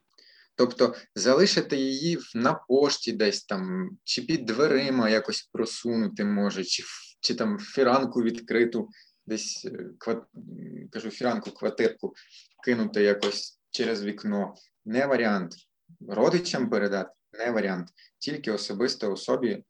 Тобто 0.56 0.94
залишити 1.14 1.76
її 1.76 2.18
на 2.34 2.54
пошті 2.54 3.12
десь 3.12 3.44
там, 3.44 3.90
чи 4.04 4.22
під 4.22 4.44
дверима 4.44 5.08
якось 5.08 5.48
просунути 5.52 6.24
може, 6.24 6.64
чи 6.64 6.82
чи 7.20 7.34
там 7.34 7.58
фіранку 7.58 8.22
відкриту, 8.22 8.88
десь 9.26 9.64
е, 9.64 9.86
кват... 9.98 10.22
кажу, 10.92 11.10
фіранку, 11.10 11.50
квартирку 11.50 12.14
кинути 12.64 13.02
якось 13.02 13.60
через 13.70 14.04
вікно. 14.04 14.54
Не 14.84 15.06
варіант. 15.06 15.54
Родичам 16.08 16.70
передати 16.70 17.10
не 17.32 17.50
варіант, 17.50 17.88
тільки 18.18 18.52
особисто 18.52 19.12
особі, 19.12 19.64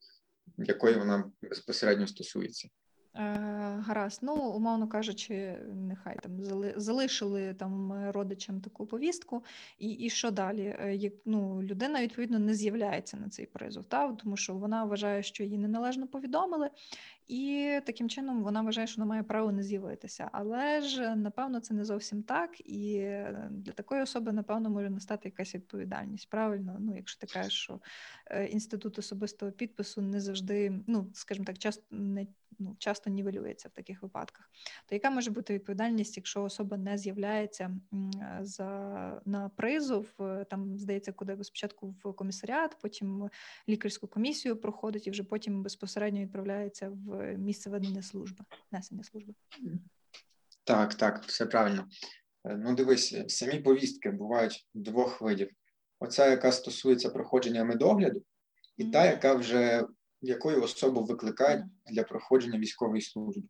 якої 0.57 0.95
вона 0.95 1.31
безпосередньо 1.41 2.07
стосується. 2.07 2.69
Е, 3.17 3.83
гаразд, 3.87 4.19
ну, 4.21 4.33
умовно 4.33 4.87
кажучи, 4.87 5.57
нехай 5.73 6.17
там 6.23 6.31
залишили 6.75 7.53
там 7.53 7.93
родичам 8.11 8.61
таку 8.61 8.85
повістку, 8.85 9.43
і 9.79 9.89
і 9.89 10.09
що 10.09 10.31
далі? 10.31 10.75
Е, 10.79 10.95
як 10.95 11.13
ну, 11.25 11.63
людина 11.63 12.01
відповідно 12.01 12.39
не 12.39 12.53
з'являється 12.53 13.17
на 13.17 13.29
цей 13.29 13.45
призов, 13.45 13.83
та? 13.83 14.11
тому 14.11 14.37
що 14.37 14.53
вона 14.53 14.83
вважає, 14.83 15.23
що 15.23 15.43
її 15.43 15.57
неналежно 15.57 16.07
повідомили, 16.07 16.69
і 17.27 17.71
таким 17.85 18.09
чином 18.09 18.43
вона 18.43 18.61
вважає, 18.61 18.87
що 18.87 19.01
вона 19.01 19.09
має 19.09 19.23
право 19.23 19.51
не 19.51 19.63
з'явитися. 19.63 20.29
Але 20.31 20.81
ж 20.81 21.15
напевно 21.15 21.59
це 21.59 21.73
не 21.73 21.85
зовсім 21.85 22.23
так, 22.23 22.59
і 22.59 22.99
для 23.49 23.71
такої 23.71 24.01
особи, 24.01 24.31
напевно, 24.31 24.69
може 24.69 24.89
настати 24.89 25.29
якась 25.29 25.55
відповідальність. 25.55 26.29
Правильно, 26.29 26.77
ну 26.79 26.95
якщо 26.95 27.19
ти 27.19 27.27
кажеш, 27.33 27.53
що 27.53 27.79
е, 28.25 28.45
інститут 28.45 28.99
особистого 28.99 29.51
підпису 29.51 30.01
не 30.01 30.21
завжди, 30.21 30.73
ну 30.87 31.09
скажімо 31.13 31.45
так, 31.45 31.57
часто 31.57 31.83
не 31.91 32.27
ну, 32.59 32.75
часто 32.79 33.09
нівелюється 33.09 33.69
в 33.69 33.71
таких 33.71 34.01
випадках. 34.01 34.49
То 34.85 34.95
яка 34.95 35.09
може 35.09 35.31
бути 35.31 35.53
відповідальність, 35.53 36.17
якщо 36.17 36.43
особа 36.43 36.77
не 36.77 36.97
з'являється 36.97 37.77
за 38.41 38.67
на 39.25 39.49
призов? 39.49 40.07
Е, 40.19 40.45
там 40.49 40.77
здається, 40.79 41.11
куди 41.11 41.43
спочатку 41.43 41.95
в 42.03 42.13
комісаріат, 42.13 42.77
потім 42.81 43.29
лікарську 43.69 44.07
комісію 44.07 44.57
проходить 44.57 45.07
і 45.07 45.11
вже 45.11 45.23
потім 45.23 45.63
безпосередньо 45.63 46.21
відправляється 46.21 46.89
в 46.89 47.37
місце 47.37 47.69
ведення 47.69 48.01
служби, 48.01 48.45
несення 48.71 49.03
служби. 49.03 49.33
Так, 50.63 50.95
так, 50.95 51.23
все 51.23 51.45
правильно. 51.45 51.87
Е, 52.43 52.57
ну, 52.57 52.75
дивись, 52.75 53.15
самі 53.27 53.59
повістки 53.59 54.11
бувають 54.11 54.67
двох 54.73 55.21
видів: 55.21 55.49
оця, 55.99 56.29
яка 56.29 56.51
стосується 56.51 57.09
проходження 57.09 57.63
медогляду, 57.63 58.23
і 58.77 58.83
mm-hmm. 58.83 58.91
та, 58.91 59.05
яка 59.05 59.33
вже 59.33 59.85
якою 60.21 60.63
особу 60.63 61.03
викликають 61.03 61.65
для 61.91 62.03
проходження 62.03 62.59
військової 62.59 63.01
служби. 63.01 63.47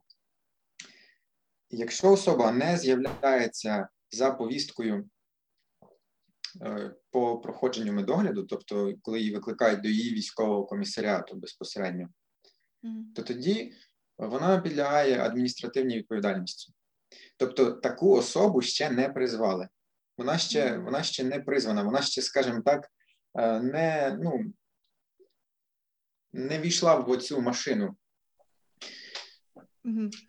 Якщо 1.69 2.11
особа 2.11 2.51
не 2.51 2.77
з'являється 2.77 3.87
за 4.11 4.31
повісткою 4.31 5.09
е, 6.61 6.95
по 7.11 7.37
проходженню 7.37 7.93
медогляду, 7.93 8.43
тобто 8.43 8.93
коли 9.01 9.19
її 9.19 9.33
викликають 9.33 9.81
до 9.81 9.89
її 9.89 10.13
військового 10.13 10.65
комісаріату 10.65 11.35
безпосередньо, 11.35 12.09
то 13.15 13.23
тоді 13.23 13.73
вона 14.17 14.61
підлягає 14.61 15.19
адміністративній 15.19 15.97
відповідальності. 15.97 16.73
Тобто 17.37 17.71
таку 17.71 18.11
особу 18.11 18.61
ще 18.61 18.89
не 18.89 19.09
призвали. 19.09 19.67
Вона 20.17 20.37
ще 20.37 20.77
вона 20.77 21.03
ще 21.03 21.23
не 21.23 21.39
призвана, 21.39 21.83
вона 21.83 22.01
ще, 22.01 22.21
скажімо 22.21 22.61
так, 22.65 22.87
е, 23.39 23.59
не 23.59 24.17
ну, 24.21 24.53
не 26.37 26.59
війшла 26.59 26.95
в 26.95 27.09
оцю 27.09 27.41
машину 27.41 27.95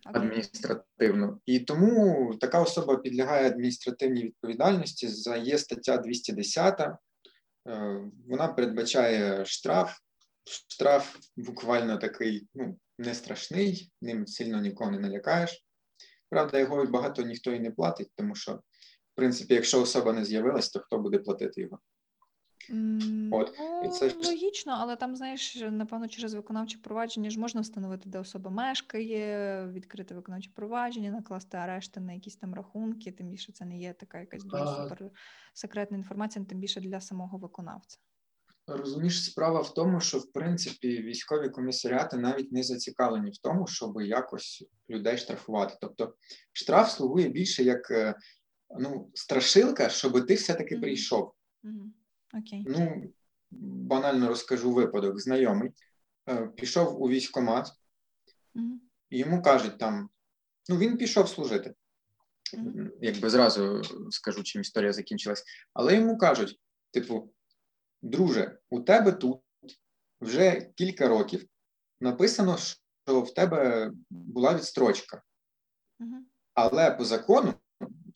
адміністративну. 0.04 1.40
І 1.46 1.60
тому 1.60 2.34
така 2.40 2.60
особа 2.60 2.96
підлягає 2.96 3.46
адміністративній 3.46 4.24
відповідальності 4.24 5.08
за 5.08 5.36
є 5.36 5.58
стаття 5.58 5.96
210. 5.96 6.80
Е, 6.80 6.96
вона 8.28 8.48
передбачає 8.48 9.44
штраф. 9.44 9.98
Штраф 10.68 11.16
буквально 11.36 11.96
такий 11.96 12.48
ну, 12.54 12.78
не 12.98 13.14
страшний, 13.14 13.92
ним 14.02 14.26
сильно 14.26 14.60
нікого 14.60 14.90
не 14.90 14.98
налякаєш. 14.98 15.64
Правда, 16.30 16.58
його 16.58 16.86
багато 16.86 17.22
ніхто 17.22 17.52
і 17.52 17.60
не 17.60 17.70
платить, 17.70 18.10
тому 18.16 18.34
що, 18.34 18.52
в 18.54 19.14
принципі, 19.14 19.54
якщо 19.54 19.82
особа 19.82 20.12
не 20.12 20.24
з'явилась, 20.24 20.68
то 20.68 20.80
хто 20.80 20.98
буде 20.98 21.18
платити 21.18 21.60
його? 21.60 21.78
От 23.32 23.60
і 23.84 23.88
це 23.88 24.12
ну, 24.14 24.28
логічно, 24.28 24.76
але 24.78 24.96
там, 24.96 25.16
знаєш, 25.16 25.56
напевно, 25.70 26.08
через 26.08 26.34
виконавче 26.34 26.78
провадження 26.78 27.30
ж 27.30 27.40
можна 27.40 27.60
встановити, 27.60 28.08
де 28.08 28.18
особа 28.18 28.50
мешкає, 28.50 29.66
відкрити 29.72 30.14
виконавче 30.14 30.50
провадження, 30.54 31.10
накласти 31.10 31.56
арешти 31.56 32.00
на 32.00 32.12
якісь 32.12 32.36
там 32.36 32.54
рахунки. 32.54 33.12
Тим 33.12 33.28
більше 33.28 33.52
це 33.52 33.64
не 33.64 33.78
є 33.78 33.92
така 33.92 34.20
якась 34.20 34.44
дуже 34.44 34.66
супер 34.66 35.10
секретна 35.54 35.96
інформація, 35.96 36.44
тим 36.44 36.58
більше 36.58 36.80
для 36.80 37.00
самого 37.00 37.38
виконавця. 37.38 37.98
Розумієш, 38.66 39.24
справа 39.24 39.60
в 39.60 39.74
тому, 39.74 40.00
що 40.00 40.18
в 40.18 40.32
принципі 40.32 41.02
військові 41.02 41.48
комісаріати 41.48 42.16
навіть 42.16 42.52
не 42.52 42.62
зацікавлені 42.62 43.30
в 43.30 43.38
тому, 43.38 43.66
щоб 43.66 44.00
якось 44.00 44.64
людей 44.90 45.18
штрафувати. 45.18 45.74
Тобто 45.80 46.14
штраф 46.52 46.92
слугує 46.92 47.28
більше 47.28 47.62
як 47.62 47.90
е, 47.90 48.14
ну, 48.78 49.10
страшилка, 49.14 49.88
щоб 49.88 50.26
ти 50.26 50.34
все-таки 50.34 50.76
mm-hmm. 50.76 50.80
прийшов. 50.80 51.32
Mm-hmm. 51.64 51.90
Окей. 52.34 52.64
Ну, 52.68 53.12
банально 53.50 54.28
розкажу 54.28 54.72
випадок. 54.72 55.20
Знайомий 55.20 55.72
е, 56.28 56.46
пішов 56.46 57.02
у 57.02 57.08
військкомат, 57.08 57.68
і 59.10 59.18
йому 59.18 59.42
кажуть 59.42 59.78
там: 59.78 60.10
ну, 60.68 60.78
він 60.78 60.96
пішов 60.96 61.28
служити. 61.28 61.74
Угу. 62.54 62.88
Якби 63.00 63.30
зразу 63.30 63.82
скажу, 64.10 64.42
чим 64.42 64.62
історія 64.62 64.92
закінчилась. 64.92 65.44
Але 65.72 65.94
йому 65.94 66.18
кажуть: 66.18 66.60
типу, 66.90 67.32
друже, 68.02 68.58
у 68.70 68.80
тебе 68.80 69.12
тут 69.12 69.40
вже 70.20 70.72
кілька 70.74 71.08
років 71.08 71.46
написано, 72.00 72.56
що 73.06 73.20
в 73.20 73.34
тебе 73.34 73.92
була 74.10 74.54
відстрочка. 74.54 75.22
Угу. 76.00 76.16
Але 76.54 76.90
по 76.90 77.04
закону 77.04 77.54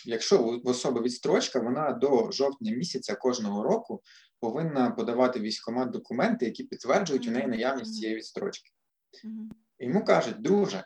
якщо 0.05 0.43
в 0.43 0.69
особи 0.69 1.01
відстрочка, 1.01 1.61
вона 1.61 1.93
до 1.93 2.33
жовтня 2.33 2.73
місяця 2.73 3.15
кожного 3.15 3.63
року 3.63 4.03
повинна 4.41 4.91
подавати 4.91 5.41
військомат 5.41 5.91
документи, 5.91 6.45
які 6.45 6.65
підтверджують 6.65 7.27
mm-hmm. 7.27 7.31
у 7.31 7.33
неї 7.33 7.47
наявність 7.47 7.95
цієї 7.95 8.17
відстрочки. 8.17 8.71
Mm-hmm. 9.25 9.49
Йому 9.79 10.05
кажуть, 10.05 10.43
друже, 10.43 10.85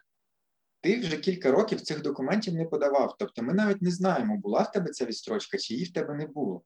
ти 0.80 1.00
вже 1.00 1.16
кілька 1.16 1.50
років 1.50 1.80
цих 1.80 2.02
документів 2.02 2.54
не 2.54 2.64
подавав. 2.64 3.16
Тобто 3.18 3.42
ми 3.42 3.54
навіть 3.54 3.82
не 3.82 3.90
знаємо, 3.90 4.36
була 4.36 4.62
в 4.62 4.72
тебе 4.72 4.90
ця 4.90 5.04
відстрочка, 5.04 5.58
чи 5.58 5.74
її 5.74 5.86
в 5.86 5.92
тебе 5.92 6.14
не 6.14 6.26
було. 6.26 6.62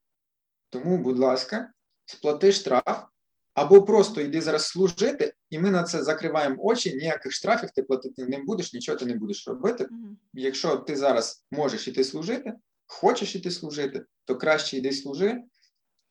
Тому, 0.71 0.99
будь 0.99 1.19
ласка, 1.19 1.73
сплати 2.05 2.53
штраф. 2.53 3.05
Або 3.61 3.83
просто 3.83 4.21
йди 4.21 4.41
зараз 4.41 4.67
служити, 4.67 5.35
і 5.51 5.59
ми 5.59 5.71
на 5.71 5.83
це 5.83 6.03
закриваємо 6.03 6.57
очі, 6.59 6.95
ніяких 6.95 7.33
штрафів 7.33 7.71
ти 7.71 7.83
платити 7.83 8.27
не 8.27 8.39
будеш, 8.39 8.73
нічого 8.73 8.99
ти 8.99 9.07
не 9.07 9.15
будеш 9.15 9.49
робити. 9.49 9.85
Mm-hmm. 9.85 10.15
Якщо 10.35 10.77
ти 10.77 10.97
зараз 10.97 11.45
можеш 11.51 11.89
іти 11.89 12.05
служити, 12.05 12.53
хочеш 12.87 13.37
іти 13.37 13.51
служити, 13.51 14.05
то 14.25 14.37
краще 14.37 14.77
йди 14.77 14.93
служи 14.93 15.43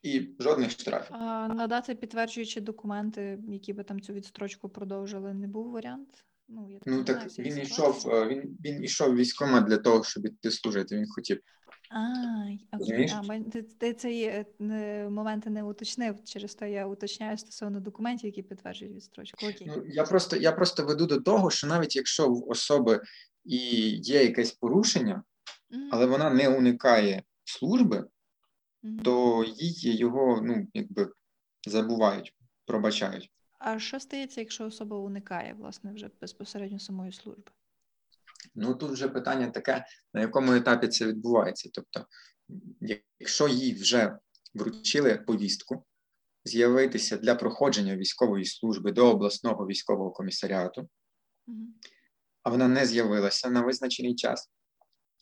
і 0.01 0.29
жодних 0.39 0.71
штрафів. 0.71 1.15
А 1.15 1.47
Надати 1.47 1.95
підтверджуючі 1.95 2.61
документи, 2.61 3.39
які 3.47 3.73
би 3.73 3.83
там 3.83 4.01
цю 4.01 4.13
відстрочку 4.13 4.69
продовжили, 4.69 5.33
не 5.33 5.47
був 5.47 5.71
варіант. 5.71 6.25
Ну 6.49 6.69
я 6.69 6.79
так 6.79 6.87
ну 6.87 7.03
так 7.03 7.39
він 7.39 7.57
йшов, 7.57 8.03
він 8.27 8.57
він 8.65 8.83
ішов 8.83 9.15
військома 9.15 9.61
для 9.61 9.77
того, 9.77 10.03
щоб 10.03 10.25
іти 10.25 10.51
служити. 10.51 10.95
Він 10.97 11.05
хотів. 11.09 11.39
А, 11.91 12.77
окей. 12.77 13.13
А, 13.29 13.39
ти, 13.51 13.63
ти 13.63 13.93
цей 13.93 14.23
е, 14.23 14.45
момент 15.09 15.45
не 15.45 15.63
уточнив, 15.63 16.23
через 16.23 16.55
то 16.55 16.65
я 16.65 16.87
уточняю 16.87 17.37
стосовно 17.37 17.79
документів, 17.79 18.25
які 18.25 18.41
підтверджують 18.41 18.95
відстрочку. 18.95 19.45
Окей. 19.45 19.67
Ну, 19.67 19.83
я 19.87 20.03
просто 20.03 20.35
я 20.35 20.51
просто 20.51 20.85
веду 20.85 21.05
до 21.05 21.21
того, 21.21 21.51
що 21.51 21.67
навіть 21.67 21.95
якщо 21.95 22.29
в 22.29 22.49
особи 22.49 23.01
і 23.45 23.57
є 23.89 24.23
якесь 24.23 24.51
порушення, 24.51 25.23
Мгм, 25.69 25.89
але 25.91 26.05
вона 26.05 26.29
не 26.29 26.49
уникає 26.49 27.23
служби, 27.43 28.07
мгм. 28.83 28.99
то 28.99 29.45
їй 29.57 29.97
його 29.97 30.41
ну 30.43 30.67
якби 30.73 31.11
забувають, 31.67 32.35
пробачають. 32.65 33.31
А 33.59 33.79
що 33.79 33.99
стається, 33.99 34.41
якщо 34.41 34.65
особа 34.65 34.97
уникає 34.97 35.53
власне 35.53 35.93
вже 35.93 36.09
безпосередньо 36.21 36.79
самої 36.79 37.11
служби? 37.11 37.51
Ну 38.55 38.75
тут 38.75 38.91
вже 38.91 39.07
питання 39.07 39.49
таке, 39.51 39.85
на 40.13 40.21
якому 40.21 40.53
етапі 40.53 40.87
це 40.87 41.07
відбувається. 41.07 41.69
Тобто, 41.73 42.05
якщо 43.19 43.47
їй 43.47 43.73
вже 43.73 44.17
вручили 44.53 45.15
повістку 45.17 45.85
з'явитися 46.45 47.17
для 47.17 47.35
проходження 47.35 47.97
військової 47.97 48.45
служби 48.45 48.91
до 48.91 49.11
обласного 49.11 49.67
військового 49.67 50.11
комісаріату, 50.11 50.89
Мгм. 51.47 51.73
а 52.43 52.49
вона 52.49 52.67
не 52.67 52.85
з'явилася 52.85 53.49
на 53.49 53.61
визначений 53.61 54.15
час 54.15 54.49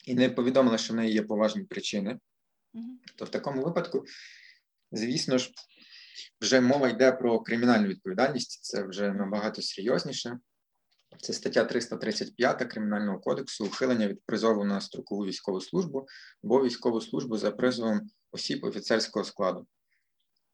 і 0.06 0.16
не 0.16 0.30
повідомила, 0.30 0.78
що 0.78 0.94
в 0.94 0.96
неї 0.96 1.14
є 1.14 1.22
поважні 1.24 1.64
причини, 1.64 2.20
Мгм. 2.74 3.00
то 3.16 3.26
в 3.26 3.30
такому 3.30 3.64
випадку, 3.64 4.06
звісно 4.92 5.38
ж, 5.38 5.52
вже 6.42 6.62
мова 6.62 6.90
йде 6.90 7.12
про 7.12 7.40
кримінальну 7.40 7.88
відповідальність, 7.88 8.64
це 8.64 8.84
вже 8.84 9.14
набагато 9.14 9.62
серйозніше. 9.62 10.40
Це 11.22 11.34
стаття 11.34 11.66
335 11.66 12.64
Кримінального 12.64 13.20
кодексу 13.20 13.66
ухилення 13.66 14.08
від 14.08 14.22
призову 14.26 14.64
на 14.64 14.82
строкову 14.82 15.26
військову 15.26 15.62
службу 15.62 16.08
або 16.44 16.64
військову 16.64 17.02
службу 17.02 17.38
за 17.38 17.52
призовом 17.52 18.02
осіб 18.32 18.64
офіцерського 18.64 19.26
складу. 19.26 19.68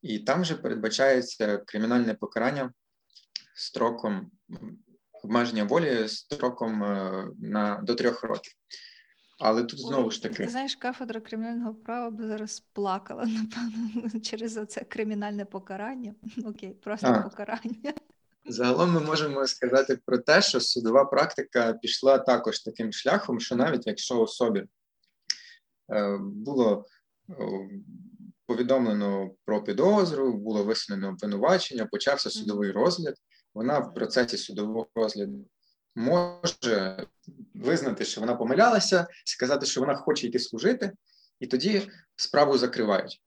І 0.02 0.20
там 0.20 0.42
вже 0.42 0.56
передбачається 0.56 1.58
кримінальне 1.58 2.14
покарання 2.14 2.74
строком 3.56 4.32
обмеження 5.24 5.64
волі 5.64 6.08
строком 6.08 6.84
е, 6.84 7.28
на 7.40 7.82
до 7.84 7.96
трьох 7.96 8.24
років. 8.24 8.54
Але 9.46 9.64
тут 9.64 9.80
знову 9.80 10.12
ж 10.12 10.22
таки. 10.22 10.36
Ти 10.44 10.50
знаєш, 10.50 10.76
кафедра 10.76 11.22
кримінального 11.22 11.74
права 11.74 12.10
би 12.10 12.28
зараз 12.28 12.60
плакала, 12.74 13.26
напевно, 13.26 14.20
через 14.20 14.60
це 14.68 14.82
кримінальне 14.82 15.46
покарання. 15.46 16.16
Окей, 16.46 16.74
просто 16.84 17.08
А. 17.08 17.22
покарання. 17.22 17.94
Загалом 18.46 18.92
ми 18.92 19.00
можемо 19.00 19.48
сказати 19.48 20.00
про 20.06 20.18
те, 20.18 20.42
що 20.42 20.60
судова 20.60 21.06
практика 21.06 21.74
пішла 21.74 22.18
також 22.18 22.60
таким 22.60 22.94
шляхом, 22.94 23.40
що 23.40 23.56
навіть 23.56 23.88
якщо 23.88 24.22
особі 24.22 24.66
е, 25.94 26.18
було 26.22 26.86
е, 27.30 27.36
повідомлено 28.46 29.32
про 29.46 29.64
підозру, 29.64 30.34
було 30.34 30.64
висунено 30.64 31.10
обвинувачення, 31.10 31.86
почався 31.86 32.30
судовий 32.30 32.72
розгляд, 32.72 33.16
вона 33.54 33.80
в 33.80 33.94
процесі 33.94 34.38
судового 34.38 34.88
розгляду 34.96 35.46
може 35.96 37.08
визнати, 37.54 38.06
що 38.06 38.22
вона 38.22 38.36
помилялася, 38.36 39.08
сказати, 39.26 39.66
що 39.66 39.82
вона 39.82 39.96
хоче 39.96 40.28
йти 40.28 40.40
служити, 40.40 40.92
і 41.40 41.48
тоді 41.48 41.92
справу 42.16 42.58
закривають. 42.58 43.22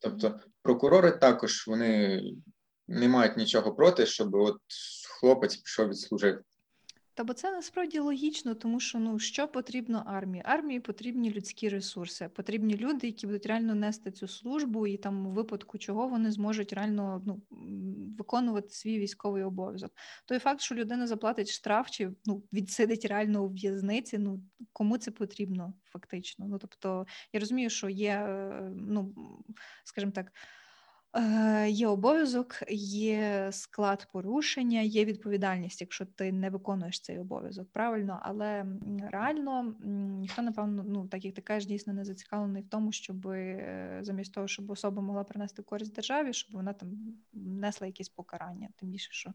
Тобто 0.00 0.40
прокурори 0.62 1.10
також 1.10 1.66
вони 1.66 2.22
не 2.88 3.08
мають 3.08 3.36
нічого 3.36 3.74
проти, 3.74 4.06
щоб 4.06 4.34
от 4.34 4.60
хлопець 5.20 5.56
пішов 5.56 5.88
відслужити. 5.88 6.40
Та 7.14 7.24
бо 7.24 7.32
це 7.32 7.52
насправді 7.52 7.98
логічно, 7.98 8.54
тому 8.54 8.80
що 8.80 8.98
ну 8.98 9.18
що 9.18 9.48
потрібно 9.48 10.02
армії? 10.06 10.42
Армії 10.46 10.80
потрібні 10.80 11.30
людські 11.30 11.68
ресурси, 11.68 12.28
потрібні 12.28 12.76
люди, 12.76 13.06
які 13.06 13.26
будуть 13.26 13.46
реально 13.46 13.74
нести 13.74 14.10
цю 14.10 14.28
службу, 14.28 14.86
і 14.86 14.96
там 14.96 15.26
у 15.26 15.30
випадку 15.30 15.78
чого 15.78 16.08
вони 16.08 16.30
зможуть 16.30 16.72
реально 16.72 17.22
ну 17.26 17.42
виконувати 18.18 18.68
свій 18.70 18.98
військовий 18.98 19.42
обов'язок. 19.42 19.92
Той 20.26 20.38
факт, 20.38 20.60
що 20.60 20.74
людина 20.74 21.06
заплатить 21.06 21.50
штраф 21.50 21.90
чи 21.90 22.10
ну 22.24 22.42
відсидить 22.52 23.04
реально 23.04 23.44
у 23.44 23.48
в'язниці, 23.48 24.18
ну 24.18 24.42
кому 24.72 24.98
це 24.98 25.10
потрібно 25.10 25.74
фактично? 25.84 26.46
Ну 26.48 26.58
тобто 26.58 27.06
я 27.32 27.40
розумію, 27.40 27.70
що 27.70 27.88
є, 27.88 28.12
е, 28.12 28.72
ну 28.76 29.14
скажімо 29.84 30.12
так. 30.12 30.32
Е, 31.16 31.70
Є 31.70 31.86
обов'язок, 31.86 32.62
є 32.70 33.48
склад 33.52 34.08
порушення, 34.12 34.80
є 34.80 35.04
відповідальність, 35.04 35.80
якщо 35.80 36.06
ти 36.06 36.32
не 36.32 36.50
виконуєш 36.50 37.00
цей 37.00 37.18
обов'язок, 37.18 37.72
правильно, 37.72 38.20
але 38.22 38.66
реально 39.10 39.74
ніхто, 40.20 40.42
напевно, 40.42 40.84
ну 40.86 41.08
так 41.08 41.24
як 41.24 41.34
ти 41.34 41.42
кажеш, 41.42 41.66
дійсно 41.66 41.92
не 41.92 42.04
зацікавлений 42.04 42.62
в 42.62 42.68
тому, 42.68 42.92
щоб 42.92 43.26
е, 43.26 43.98
замість 44.02 44.34
того, 44.34 44.48
щоб 44.48 44.70
особа 44.70 45.02
могла 45.02 45.24
принести 45.24 45.62
користь 45.62 45.94
державі, 45.94 46.32
щоб 46.32 46.52
вона 46.52 46.72
там 46.72 46.88
несла 47.32 47.86
якісь 47.86 48.08
покарання. 48.08 48.68
Тим 48.76 48.88
більше, 48.88 49.12
що 49.12 49.32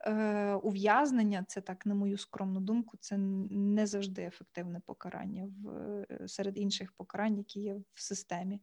е, 0.00 0.54
ув'язнення, 0.54 1.44
це 1.48 1.60
так, 1.60 1.86
на 1.86 1.94
мою 1.94 2.18
скромну 2.18 2.60
думку, 2.60 2.96
це 3.00 3.16
не 3.50 3.86
завжди 3.86 4.22
ефективне 4.22 4.80
покарання 4.86 5.48
в 5.58 5.68
е, 6.10 6.28
серед 6.28 6.58
інших 6.58 6.92
покарань, 6.92 7.38
які 7.38 7.60
є 7.60 7.74
в 7.94 8.02
системі, 8.02 8.60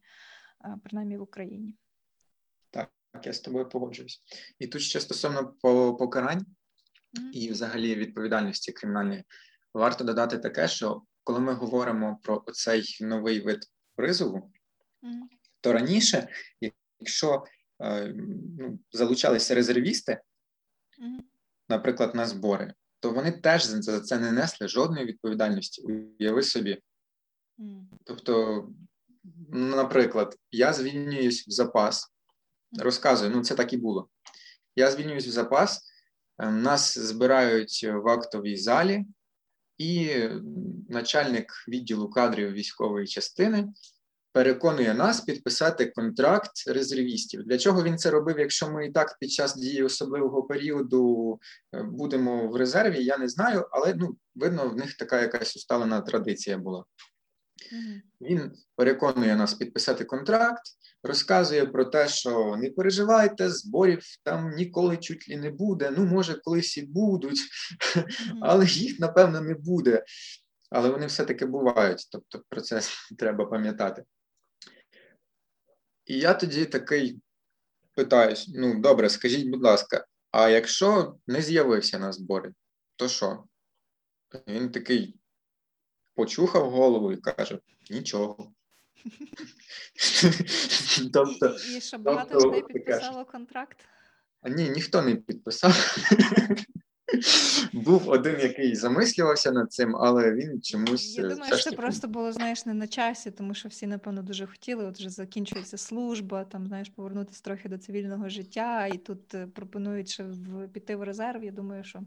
принаймні 0.82 1.18
в 1.18 1.22
Україні. 1.22 1.74
Так, 2.74 2.90
я 3.26 3.32
з 3.32 3.40
тобою 3.40 3.68
погоджуюсь. 3.68 4.20
І 4.58 4.66
тут 4.66 4.82
ще 4.82 5.00
стосовно 5.00 5.54
по- 5.62 5.96
покарань 5.96 6.46
і 7.32 7.50
взагалі 7.50 7.94
відповідальності 7.94 8.72
кримінальної, 8.72 9.24
варто 9.74 10.04
додати 10.04 10.38
таке, 10.38 10.68
що 10.68 11.02
коли 11.24 11.40
ми 11.40 11.52
говоримо 11.52 12.18
про 12.22 12.44
цей 12.52 12.98
новий 13.00 13.40
вид 13.40 13.64
призову, 13.96 14.52
то 15.60 15.72
раніше, 15.72 16.28
якщо 17.00 17.44
е, 17.82 18.12
ну, 18.58 18.78
залучалися 18.92 19.54
резервісти, 19.54 20.20
наприклад, 21.68 22.14
на 22.14 22.26
збори, 22.26 22.74
то 23.00 23.10
вони 23.10 23.32
теж 23.32 23.64
за 23.64 24.00
це 24.00 24.18
не 24.18 24.32
несли 24.32 24.68
жодної 24.68 25.06
відповідальності. 25.06 25.82
Уяви 26.18 26.42
собі, 26.42 26.82
Тобто, 28.04 28.68
наприклад, 29.52 30.36
я 30.50 30.72
звільнююсь 30.72 31.48
в 31.48 31.50
запас, 31.50 32.13
розказую, 32.78 33.30
ну 33.30 33.42
це 33.42 33.54
так 33.54 33.72
і 33.72 33.76
було. 33.76 34.08
Я 34.76 34.90
звільнююсь 34.90 35.26
в 35.26 35.30
запас, 35.30 35.82
е, 36.38 36.50
нас 36.50 36.98
збирають 36.98 37.86
в 37.94 38.08
актовій 38.08 38.56
залі, 38.56 39.04
і 39.78 40.10
начальник 40.88 41.52
відділу 41.68 42.10
кадрів 42.10 42.52
військової 42.52 43.06
частини 43.06 43.68
переконує 44.34 44.94
нас 44.94 45.20
підписати 45.20 45.86
контракт 45.86 46.50
резервістів. 46.66 47.42
Для 47.44 47.58
чого 47.58 47.82
він 47.82 47.98
це 47.98 48.10
робив? 48.10 48.38
Якщо 48.38 48.70
ми 48.70 48.86
і 48.86 48.92
так 48.92 49.16
під 49.20 49.30
час 49.30 49.56
дії 49.56 49.82
особливого 49.82 50.42
періоду 50.42 51.38
е, 51.74 51.82
будемо 51.82 52.48
в 52.48 52.56
резерві, 52.56 53.04
я 53.04 53.18
не 53.18 53.28
знаю, 53.28 53.68
але 53.70 53.94
ну 53.94 54.16
видно, 54.34 54.68
в 54.68 54.76
них 54.76 54.96
така 54.96 55.20
якась 55.20 55.56
усталена 55.56 56.00
традиція 56.00 56.58
була. 56.58 56.84
Він 58.20 58.52
переконує 58.76 59.36
нас 59.36 59.54
підписати 59.54 60.04
контракт, 60.04 60.62
розказує 61.02 61.66
про 61.66 61.84
те, 61.84 62.08
що 62.08 62.56
не 62.56 62.70
переживайте, 62.70 63.50
зборів 63.50 64.02
там 64.22 64.50
ніколи 64.50 64.96
чуть 64.96 65.28
ли 65.28 65.36
не 65.36 65.50
буде. 65.50 65.90
Ну, 65.96 66.04
може, 66.04 66.34
колись 66.34 66.78
і 66.78 66.82
будуть, 66.82 67.40
але 68.40 68.66
їх, 68.66 69.00
напевно, 69.00 69.40
не 69.40 69.54
буде. 69.54 70.04
Але 70.70 70.90
вони 70.90 71.06
все-таки 71.06 71.46
бувають. 71.46 72.08
Тобто 72.10 72.42
про 72.48 72.60
це 72.60 72.80
треба 73.18 73.46
пам'ятати. 73.46 74.04
І 76.04 76.18
я 76.18 76.34
тоді 76.34 76.64
такий 76.64 77.20
питаюсь: 77.94 78.50
ну, 78.54 78.80
добре, 78.80 79.08
скажіть, 79.08 79.48
будь 79.48 79.62
ласка, 79.62 80.06
а 80.30 80.48
якщо 80.48 81.16
не 81.26 81.42
з'явився 81.42 81.98
на 81.98 82.12
збори, 82.12 82.52
то 82.96 83.08
що? 83.08 83.44
Він 84.48 84.70
такий 84.70 85.16
почухав 86.14 86.70
голову 86.70 87.12
і 87.12 87.16
каже: 87.16 87.58
нічого. 87.90 88.52
тобто, 91.12 91.56
І, 91.72 91.76
і 91.76 91.80
що 91.80 91.98
багато 91.98 92.28
тобто 92.32 92.48
людей 92.48 92.62
підписало 92.62 93.24
контракт. 93.24 93.78
а 94.42 94.48
ні, 94.48 94.68
ніхто 94.68 95.02
не 95.02 95.14
підписав. 95.14 95.96
Був 97.72 98.08
один, 98.08 98.40
який 98.40 98.76
замислювався 98.76 99.52
над 99.52 99.72
цим, 99.72 99.96
але 99.96 100.32
він 100.32 100.62
чомусь. 100.62 101.18
Я 101.18 101.24
е, 101.24 101.28
думаю, 101.28 101.56
що 101.56 101.70
це 101.70 101.76
просто 101.76 102.08
було, 102.08 102.32
знаєш, 102.32 102.66
не 102.66 102.74
на 102.74 102.86
часі, 102.86 103.30
тому 103.30 103.54
що 103.54 103.68
всі, 103.68 103.86
напевно, 103.86 104.22
дуже 104.22 104.46
хотіли. 104.46 104.84
От 104.84 104.98
вже 104.98 105.10
закінчується 105.10 105.78
служба, 105.78 106.44
там, 106.44 106.66
знаєш, 106.66 106.88
повернутися 106.88 107.42
трохи 107.42 107.68
до 107.68 107.78
цивільного 107.78 108.28
життя, 108.28 108.86
і 108.86 108.98
тут 108.98 109.34
е, 109.34 109.46
пропонують 109.46 110.08
ще 110.08 110.24
в, 110.24 110.68
піти 110.68 110.96
в 110.96 111.02
резерв. 111.02 111.44
Я 111.44 111.50
думаю, 111.50 111.84
що 111.84 112.00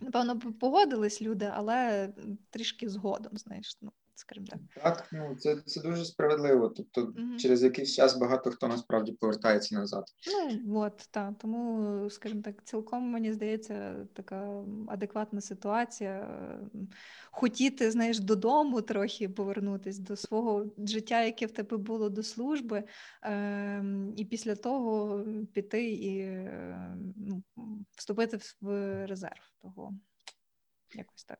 напевно 0.00 0.38
погодились 0.38 1.22
люди, 1.22 1.52
але 1.54 2.08
трішки 2.50 2.88
згодом, 2.88 3.36
знаєш. 3.36 3.78
Ну, 3.82 3.92
скажімо 4.18 4.46
так. 4.46 4.60
Так, 4.84 5.08
ну 5.12 5.36
це, 5.36 5.56
це 5.56 5.80
дуже 5.82 6.04
справедливо. 6.04 6.68
Тобто, 6.68 7.12
Мгм. 7.16 7.38
через 7.38 7.62
якийсь 7.62 7.94
час 7.94 8.16
багато 8.16 8.50
хто 8.50 8.68
насправді 8.68 9.12
повертається 9.12 9.74
назад. 9.74 10.04
Ну 10.64 10.78
от 10.80 11.08
так. 11.10 11.34
Тому, 11.38 12.10
скажімо 12.10 12.42
так, 12.42 12.64
цілком 12.64 13.02
мені 13.02 13.32
здається, 13.32 14.06
така 14.12 14.64
адекватна 14.88 15.40
ситуація. 15.40 16.28
Хотіти, 17.30 17.90
знаєш, 17.90 18.20
додому 18.20 18.82
трохи 18.82 19.28
повернутися 19.28 20.02
до 20.02 20.16
свого 20.16 20.66
життя, 20.78 21.22
яке 21.22 21.46
в 21.46 21.50
тебе 21.50 21.76
було 21.76 22.08
до 22.08 22.22
служби, 22.22 22.84
ем, 23.22 24.14
і 24.16 24.24
після 24.24 24.54
того 24.54 25.24
піти 25.52 25.90
і 25.90 26.18
е, 26.18 26.96
ну, 27.16 27.42
вступити 27.96 28.38
в 28.60 29.06
резерв. 29.06 29.52
Того 29.62 29.92
якось 30.94 31.24
так. 31.24 31.38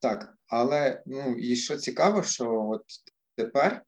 Так, 0.00 0.34
але 0.46 1.02
ну 1.06 1.36
і 1.38 1.56
що 1.56 1.76
цікаво, 1.76 2.22
що 2.22 2.68
от 2.68 2.84
тепер 3.36 3.82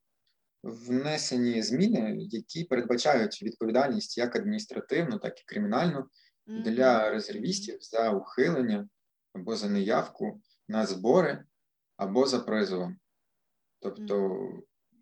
внесені 0.63 1.63
зміни, 1.63 2.17
які 2.19 2.65
передбачають 2.65 3.43
відповідальність 3.43 4.19
як 4.19 4.37
адміністративну, 4.37 5.19
так 5.19 5.41
і 5.41 5.45
кримінальну 5.47 6.05
для 6.47 7.11
резервістів 7.11 7.79
за 7.81 8.11
ухилення 8.11 8.89
або 9.33 9.57
за 9.57 9.69
неявку 9.69 10.41
на 10.69 10.87
збори 10.87 11.45
або 11.97 12.27
за 12.27 12.39
призовом. 12.39 12.97
Тобто 13.81 14.39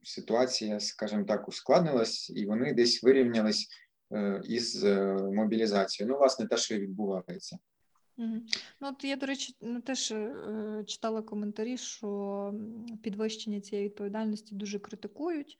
ситуація, 0.02 0.80
скажімо 0.80 1.24
так, 1.24 1.48
ускладнилась, 1.48 2.30
і 2.30 2.46
вони 2.46 2.72
десь 2.72 3.02
вирівнялись 3.02 3.68
е, 4.12 4.40
із 4.44 4.84
е, 4.84 5.14
мобілізацією. 5.14 6.12
Ну, 6.12 6.18
власне, 6.18 6.46
те, 6.46 6.56
що 6.56 6.74
і 6.74 6.80
відбувається. 6.80 7.58
Ну, 8.16 8.42
от 8.80 9.04
я, 9.04 9.16
до 9.16 9.26
речі, 9.26 9.56
теж 9.84 10.10
е, 10.10 10.84
читала 10.86 11.22
коментарі, 11.22 11.78
що 11.78 12.54
підвищення 13.02 13.60
цієї 13.60 13.88
відповідальності 13.88 14.54
дуже 14.54 14.78
критикують. 14.78 15.58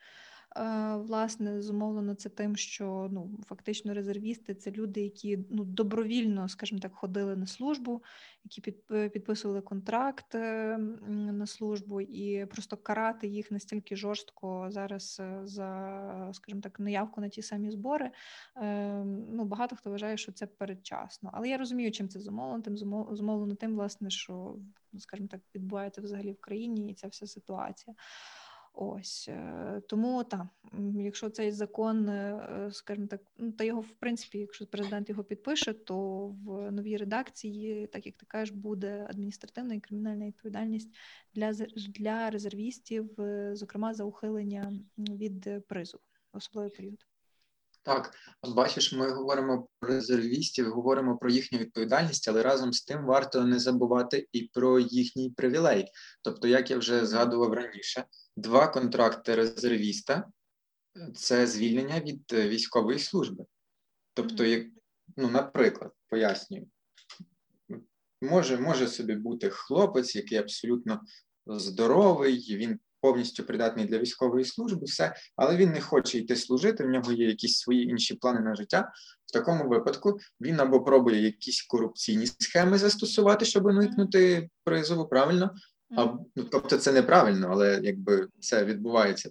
Е, 0.59 0.97
власне, 0.97 1.63
зумовлено 1.63 2.15
це 2.15 2.29
тим, 2.29 2.57
що 2.57 3.09
ну, 3.13 3.39
фактично 3.47 3.95
резервісти 3.95 4.55
це 4.55 4.71
люди, 4.71 5.01
які 5.01 5.39
ну, 5.51 5.65
добровільно, 5.65 6.49
скажімо 6.49 6.81
так, 6.81 6.95
ходили 6.95 7.37
на 7.37 7.47
службу, 7.47 8.03
які 8.45 8.75
е, 8.91 9.09
підписували 9.09 9.61
контракт 9.61 10.35
е, 10.35 10.79
на 11.09 11.47
службу, 11.47 12.01
і 12.01 12.47
просто 12.47 12.77
карати 12.77 13.29
їх 13.29 13.51
настільки 13.51 13.97
жорстко 13.97 14.67
зараз 14.71 15.23
за, 15.45 16.31
скажімо 16.33 16.61
так, 16.61 16.81
неявку 16.81 17.21
на 17.21 17.29
ті 17.29 17.43
самі 17.43 17.71
збори. 17.71 18.11
Ну, 19.33 19.45
багато 19.45 19.77
хто 19.77 19.91
вважає, 19.91 20.17
що 20.17 20.33
це 20.33 20.47
передчасно. 20.47 21.31
Але 21.33 21.49
я 21.49 21.59
розумію, 21.59 21.93
чим 21.93 22.09
це 22.09 22.21
зумовлено. 22.21 22.63
Тим 22.63 22.77
зумовлено 23.17 23.55
тим, 23.55 23.75
власне, 23.75 24.11
що, 24.11 24.57
скажімо 24.99 25.29
так, 25.29 25.41
відбувається 25.55 26.01
взагалі 26.01 26.33
в 26.33 26.41
країні 26.41 26.91
і 26.91 26.95
ця 26.95 27.09
вся 27.09 27.27
ситуація. 27.27 27.97
Ось 28.79 29.29
е, 29.29 29.83
тому 29.89 30.25
так, 30.25 30.47
якщо 30.95 31.31
цей 31.31 31.53
закон, 31.53 32.09
е, 32.09 32.69
скажімо 32.73 33.07
так, 33.07 33.21
ну 33.39 33.53
та 33.53 33.65
його 33.65 33.81
в 33.81 33.91
принципі, 33.91 34.39
якщо 34.39 34.67
президент 34.67 35.09
його 35.09 35.25
підпише, 35.25 35.73
то 35.73 36.27
в 36.27 36.71
новій 36.71 36.97
редакції, 36.97 37.87
так 37.87 38.07
як 38.07 38.17
ти 38.17 38.27
кажеш, 38.27 38.55
буде 38.55 39.07
адміністративна 39.11 39.75
і 39.75 39.81
кримінальна 39.81 40.27
відповідальність 40.27 40.95
для 41.35 41.53
для 41.77 42.31
резервістів, 42.31 43.21
е, 43.21 43.51
зокрема 43.57 43.95
за 43.95 44.05
ухилення 44.05 44.73
від 44.99 45.67
призову 45.69 46.03
особливий 46.33 46.71
період. 46.77 47.07
Так, 47.83 48.15
бачиш, 48.55 48.93
ми 48.93 49.11
говоримо 49.11 49.69
про 49.79 49.89
резервістів, 49.89 50.71
говоримо 50.71 51.19
про 51.19 51.31
їхню 51.31 51.59
відповідальність, 51.59 52.29
але 52.29 52.43
разом 52.43 52.73
з 52.73 52.85
тим 52.85 53.05
варто 53.05 53.45
не 53.45 53.59
забувати 53.59 54.29
і 54.33 54.43
про 54.43 54.79
їхній 54.79 55.31
привілей. 55.31 55.87
Тобто, 56.23 56.49
як 56.49 56.71
я 56.71 56.79
вже 56.79 57.07
згадував 57.07 57.53
раніше, 57.53 58.05
два 58.37 58.69
контракти 58.69 59.35
резервіста 59.35 60.29
це 61.15 61.47
звільнення 61.47 62.01
від 62.01 62.23
е, 62.33 62.49
військової 62.49 62.99
служби. 62.99 63.45
Тобто, 64.15 64.45
як, 64.45 64.67
ну, 65.17 65.31
наприклад, 65.31 65.93
пояснюю, 66.09 66.67
може, 68.23 68.59
може 68.59 68.89
собі 68.89 69.15
бути 69.15 69.51
хлопець, 69.51 70.17
який 70.17 70.39
абсолютно 70.39 71.01
здоровий, 71.47 72.57
він 72.57 72.79
повністю 73.01 73.45
придатний 73.45 73.87
для 73.87 73.99
військової 73.99 74.45
служби, 74.45 74.85
все, 74.85 75.15
але 75.37 75.57
він 75.57 75.73
не 75.73 75.81
хоче 75.81 76.19
йти 76.19 76.37
служити, 76.37 76.85
в 76.85 76.89
нього 76.89 77.13
є 77.13 77.27
якісь 77.27 77.59
свої 77.59 77.83
інші 77.83 78.15
плани 78.15 78.41
на 78.41 78.55
життя. 78.55 78.93
В 79.27 79.33
такому 79.33 79.69
випадку 79.69 80.19
він 80.41 80.61
або 80.61 80.85
пробує 80.85 81.23
якісь 81.23 81.63
корупційні 81.63 82.27
схеми 82.27 82.79
застосувати, 82.79 83.45
щоб 83.45 83.65
уникнути 83.65 84.51
призову, 84.65 85.09
правильно? 85.09 85.55
А, 85.91 86.05
ну, 86.37 86.45
тобто 86.45 86.77
це 86.77 86.93
неправильно, 86.93 87.49
але 87.51 87.81
якби 87.83 88.29
це 88.41 88.65
відбувається. 88.65 89.31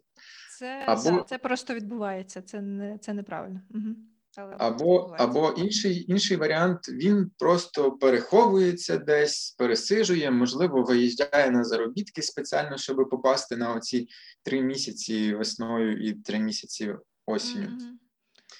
Це, 0.59 0.83
Або- 0.87 1.01
це, 1.01 1.23
це 1.27 1.37
просто 1.37 1.73
відбувається, 1.73 2.41
це 2.41 2.61
не 2.61 2.97
це 2.97 3.13
неправильно. 3.13 3.61
Угу. 3.69 3.95
Але 4.37 4.55
Або, 4.59 5.15
або 5.19 5.53
інший, 5.57 6.11
інший 6.11 6.37
варіант, 6.37 6.89
він 6.89 7.31
просто 7.37 7.91
переховується 7.91 8.97
десь, 8.97 9.55
пересижує, 9.57 10.31
можливо, 10.31 10.83
виїжджає 10.83 11.51
на 11.51 11.63
заробітки 11.63 12.21
спеціально, 12.21 12.77
щоб 12.77 13.09
попасти 13.09 13.57
на 13.57 13.73
оці 13.73 14.07
три 14.43 14.61
місяці 14.61 15.35
весною 15.35 16.07
і 16.07 16.13
три 16.13 16.39
місяці 16.39 16.95
осінню. 17.25 17.69
Мгм. 17.69 17.99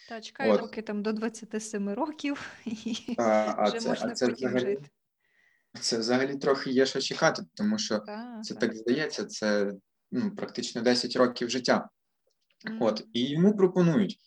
Та 0.10 0.22
чекаю, 0.22 0.54
От. 0.54 0.60
поки 0.60 0.82
там 0.82 1.04
до 1.04 1.14
27 1.14 1.90
років, 1.94 2.50
і 2.66 3.16
А, 3.18 3.54
а 3.58 3.64
вже 3.70 3.80
це, 3.80 3.90
можна 3.90 4.08
а 4.08 4.12
це 4.12 4.28
потім 4.28 4.50
взагалі, 4.50 4.76
жити. 4.76 4.90
Це 5.80 5.98
взагалі 5.98 6.38
трохи 6.38 6.72
є 6.72 6.86
що 6.86 7.02
чекати, 7.02 7.44
тому 7.54 7.78
що 7.78 8.00
Та, 8.00 8.42
це 8.44 8.54
та. 8.54 8.60
так 8.60 8.76
здається, 8.76 9.26
це 9.26 9.74
ну, 10.12 10.36
практично 10.36 10.82
10 10.82 11.16
років 11.16 11.50
життя. 11.50 11.90
Мгм. 12.66 12.78
От, 12.82 13.04
і 13.14 13.30
йому 13.30 13.56
пропонують: 13.58 14.20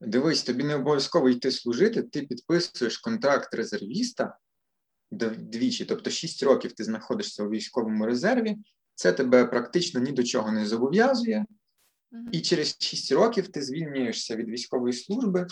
дивись, 0.00 0.42
тобі 0.42 0.64
не 0.64 0.74
обов'язково 0.74 1.28
йти 1.30 1.50
служити, 1.50 2.02
ти 2.02 2.22
підписуєш 2.22 2.98
контракт 2.98 3.54
резервіста 3.54 4.36
дв- 5.12 5.36
двічі, 5.36 5.84
тобто 5.84 6.10
6 6.10 6.42
років 6.42 6.72
ти 6.72 6.84
знаходишся 6.84 7.44
у 7.44 7.50
військовому 7.50 8.06
резерві, 8.06 8.56
це 8.94 9.12
тебе 9.12 9.44
практично 9.44 10.00
ні 10.00 10.12
до 10.12 10.22
чого 10.22 10.52
не 10.52 10.66
зобов'язує, 10.66 11.44
Мгм. 12.12 12.28
і 12.32 12.40
через 12.40 12.76
6 12.80 13.12
років 13.12 13.48
ти 13.48 13.62
звільняєшся 13.62 14.36
від 14.36 14.48
військової 14.48 14.92
служби. 14.92 15.46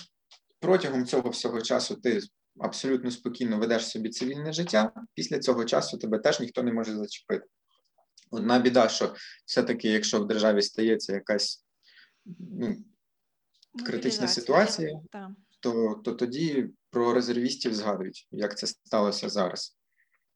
Протягом 0.61 1.07
цього 1.07 1.31
всього 1.31 1.63
часу 1.63 1.95
ти 1.95 2.21
абсолютно 2.61 3.11
спокійно 3.11 3.59
ведеш 3.59 3.89
собі 3.89 4.09
цивільне 4.09 4.53
життя. 4.53 4.93
Після 5.15 5.39
цього 5.39 5.65
часу 5.65 5.99
тебе 5.99 6.19
теж 6.19 6.41
ніхто 6.41 6.63
не 6.63 6.73
може 6.73 6.97
зачепити. 6.97 7.47
Одна 8.31 8.59
біда, 8.59 8.89
що 8.89 9.15
все-таки, 9.47 9.89
якщо 9.89 10.21
в 10.21 10.27
державі 10.27 10.63
стається 10.63 11.13
якась 11.13 11.65
ну, 12.39 12.77
критична 13.87 14.29
ситуація, 14.29 15.01
то, 15.61 16.01
то 16.05 16.13
тоді 16.13 16.71
про 16.91 17.13
резервістів 17.13 17.75
згадують, 17.75 18.29
як 18.31 18.59
це 18.59 18.67
сталося 18.67 19.29
зараз. 19.29 19.79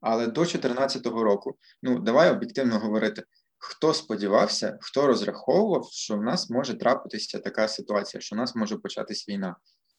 Але 0.01 0.27
до 0.27 0.41
2014 0.41 1.07
року, 1.07 1.57
ну 1.83 1.99
давай 1.99 2.31
об'єктивно 2.31 2.79
говорити, 2.79 3.23
хто 3.59 3.95
сподівався, 3.95 4.79
хто 4.81 5.07
розраховував, 5.07 5.89
що 5.93 6.17
в 6.17 6.23
нас 6.23 6.51
може 6.51 6.75
трапитися 6.75 7.39
така 7.39 7.69
ситуація, 7.69 8.21
що 8.21 8.37
в 8.37 8.39
нас 8.39 8.55
може 8.55 8.77
початись 8.77 9.29
війна. 9.29 9.57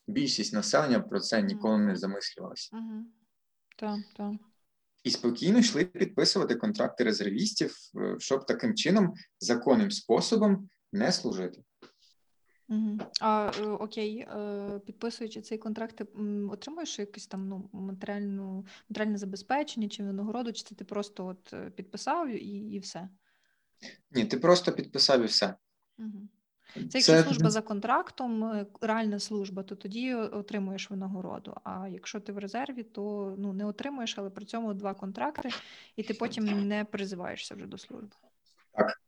Більшість 0.07 0.53
населення 0.53 0.99
про 0.99 1.19
це 1.19 1.41
ніколи 1.41 1.77
не 1.77 1.95
замислювалася. 1.95 2.77
Так, 3.77 3.99
так. 4.17 4.33
І 5.03 5.09
спокійно 5.09 5.59
йшли 5.59 5.85
підписувати 5.85 6.55
контракти 6.55 7.03
резервістів, 7.03 7.75
е, 7.95 8.15
щоб 8.19 8.45
таким 8.45 8.75
чином 8.75 9.13
законним 9.39 9.91
способом 9.91 10.69
не 10.91 11.11
служити. 11.11 11.63
А 13.21 13.51
е, 13.59 13.65
окей, 13.65 14.17
е, 14.17 14.79
підписуючи 14.85 15.41
цей 15.41 15.57
контракт, 15.57 15.95
ти 15.95 16.03
отримуєш 16.51 16.99
якесь 16.99 17.27
там 17.27 17.47
ну, 17.47 17.69
матеріальну, 17.73 18.65
матеріальне 18.89 19.17
забезпечення 19.17 19.89
чи 19.89 20.03
винагороду, 20.03 20.53
чи 20.53 20.63
це 20.63 20.75
ти 20.75 20.85
просто 20.85 21.25
от 21.25 21.75
підписав 21.75 22.29
і, 22.29 22.71
і 22.71 22.79
все? 22.79 23.09
Ні, 24.11 24.25
ти 24.25 24.37
просто 24.37 24.71
підписав 24.71 25.21
і 25.21 25.25
все. 25.25 25.55
Угу. 25.97 26.27
Це 26.73 26.97
якщо 26.97 27.23
служба 27.23 27.49
за 27.49 27.61
контрактом, 27.61 28.43
е, 28.43 28.65
реальна 28.81 29.19
служба, 29.19 29.63
то 29.63 29.75
тоді 29.75 30.13
отримуєш 30.13 30.91
винагороду. 30.91 31.55
А 31.63 31.87
якщо 31.87 32.19
ти 32.19 32.31
в 32.31 32.37
резерві, 32.37 32.83
то 32.83 33.35
ну 33.37 33.53
не 33.53 33.65
отримуєш, 33.65 34.17
але 34.17 34.29
при 34.29 34.45
цьому 34.45 34.73
два 34.73 34.93
контракти, 34.93 35.49
і 35.95 36.03
ти 36.03 36.13
потім 36.13 36.67
не 36.67 36.85
призиваєшся 36.85 37.55
вже 37.55 37.65
до 37.65 37.77
служби. 37.77 38.15
Так. 38.71 39.01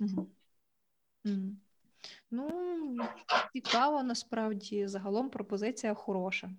Угу. 0.00 0.28
Угу. 1.24 1.56
Ну, 2.30 2.50
цікаво, 3.52 4.02
насправді, 4.02 4.86
загалом 4.86 5.30
пропозиція 5.30 5.94
хороша. 5.94 6.50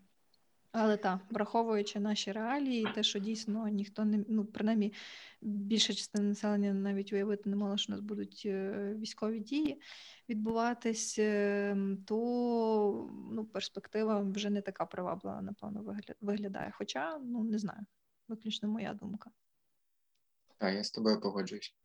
Але 0.80 0.98
так, 0.98 1.20
враховуючи 1.30 2.00
наші 2.00 2.32
реалії, 2.32 2.88
те, 2.96 3.04
що 3.04 3.20
дійсно 3.20 3.68
ніхто 3.68 4.06
не 4.06 4.26
ну, 4.28 4.46
принаймні 4.46 4.94
більша 5.42 5.94
частина 5.94 6.24
населення 6.28 6.74
навіть 6.74 7.14
уявити 7.14 7.50
не 7.50 7.56
мала, 7.56 7.78
що 7.78 7.94
у 7.94 7.96
нас 7.96 8.06
будуть 8.06 8.44
е, 8.46 8.94
військові 9.00 9.40
дії 9.40 9.82
відбуватись, 10.30 11.20
е, 11.20 11.78
то 12.06 13.10
ну, 13.32 13.46
перспектива 13.46 14.20
вже 14.20 14.50
не 14.50 14.62
така 14.62 14.86
приваблива, 14.86 15.42
напевно, 15.42 15.82
вигля- 15.82 16.16
виглядає. 16.22 16.74
Хоча, 16.78 17.18
ну 17.18 17.44
не 17.44 17.58
знаю, 17.58 17.86
виключно 18.28 18.70
моя 18.70 18.94
думка. 18.94 19.32
Так, 20.58 20.74
я 20.74 20.84
з 20.84 20.92
тобою 20.92 21.22
погоджуюсь. 21.22 21.76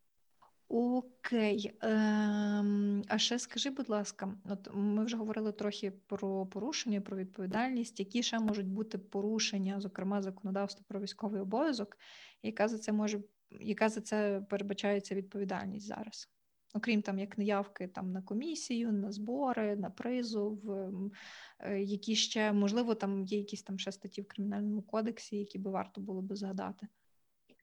Окей. 0.74 1.72
Ем, 1.82 3.02
а 3.08 3.18
ще 3.18 3.38
скажи, 3.38 3.70
будь 3.70 3.88
ласка, 3.88 4.34
от 4.44 4.68
ми 4.74 5.04
вже 5.04 5.16
говорили 5.16 5.52
трохи 5.52 5.90
про 5.90 6.46
порушення, 6.46 7.00
про 7.00 7.16
відповідальність. 7.16 8.00
Які 8.00 8.22
ще 8.22 8.38
можуть 8.38 8.66
бути 8.66 8.98
порушення, 8.98 9.80
зокрема 9.80 10.22
законодавство 10.22 10.84
про 10.88 11.00
військовий 11.00 11.40
обов'язок, 11.40 11.98
яка 12.42 12.68
за 12.68 12.78
це 12.78 12.92
може, 12.92 13.20
яка 13.50 13.88
за 13.88 14.00
це 14.00 14.46
передбачається 14.50 15.14
відповідальність 15.14 15.86
зараз? 15.86 16.28
Окрім 16.74 17.02
там 17.02 17.18
як 17.18 17.38
неявки 17.38 17.88
там 17.88 18.12
на 18.12 18.22
комісію, 18.22 18.92
на 18.92 19.12
збори, 19.12 19.76
на 19.76 19.90
призов, 19.90 20.70
ем, 20.70 21.12
е, 21.58 21.82
які 21.82 22.16
ще 22.16 22.52
можливо 22.52 22.94
там 22.94 23.24
є 23.24 23.38
якісь 23.38 23.62
там 23.62 23.78
ще 23.78 23.92
статті 23.92 24.22
в 24.22 24.28
кримінальному 24.28 24.82
кодексі, 24.82 25.36
які 25.36 25.58
би 25.58 25.70
варто 25.70 26.00
було 26.00 26.22
би 26.22 26.36
згадати. 26.36 26.86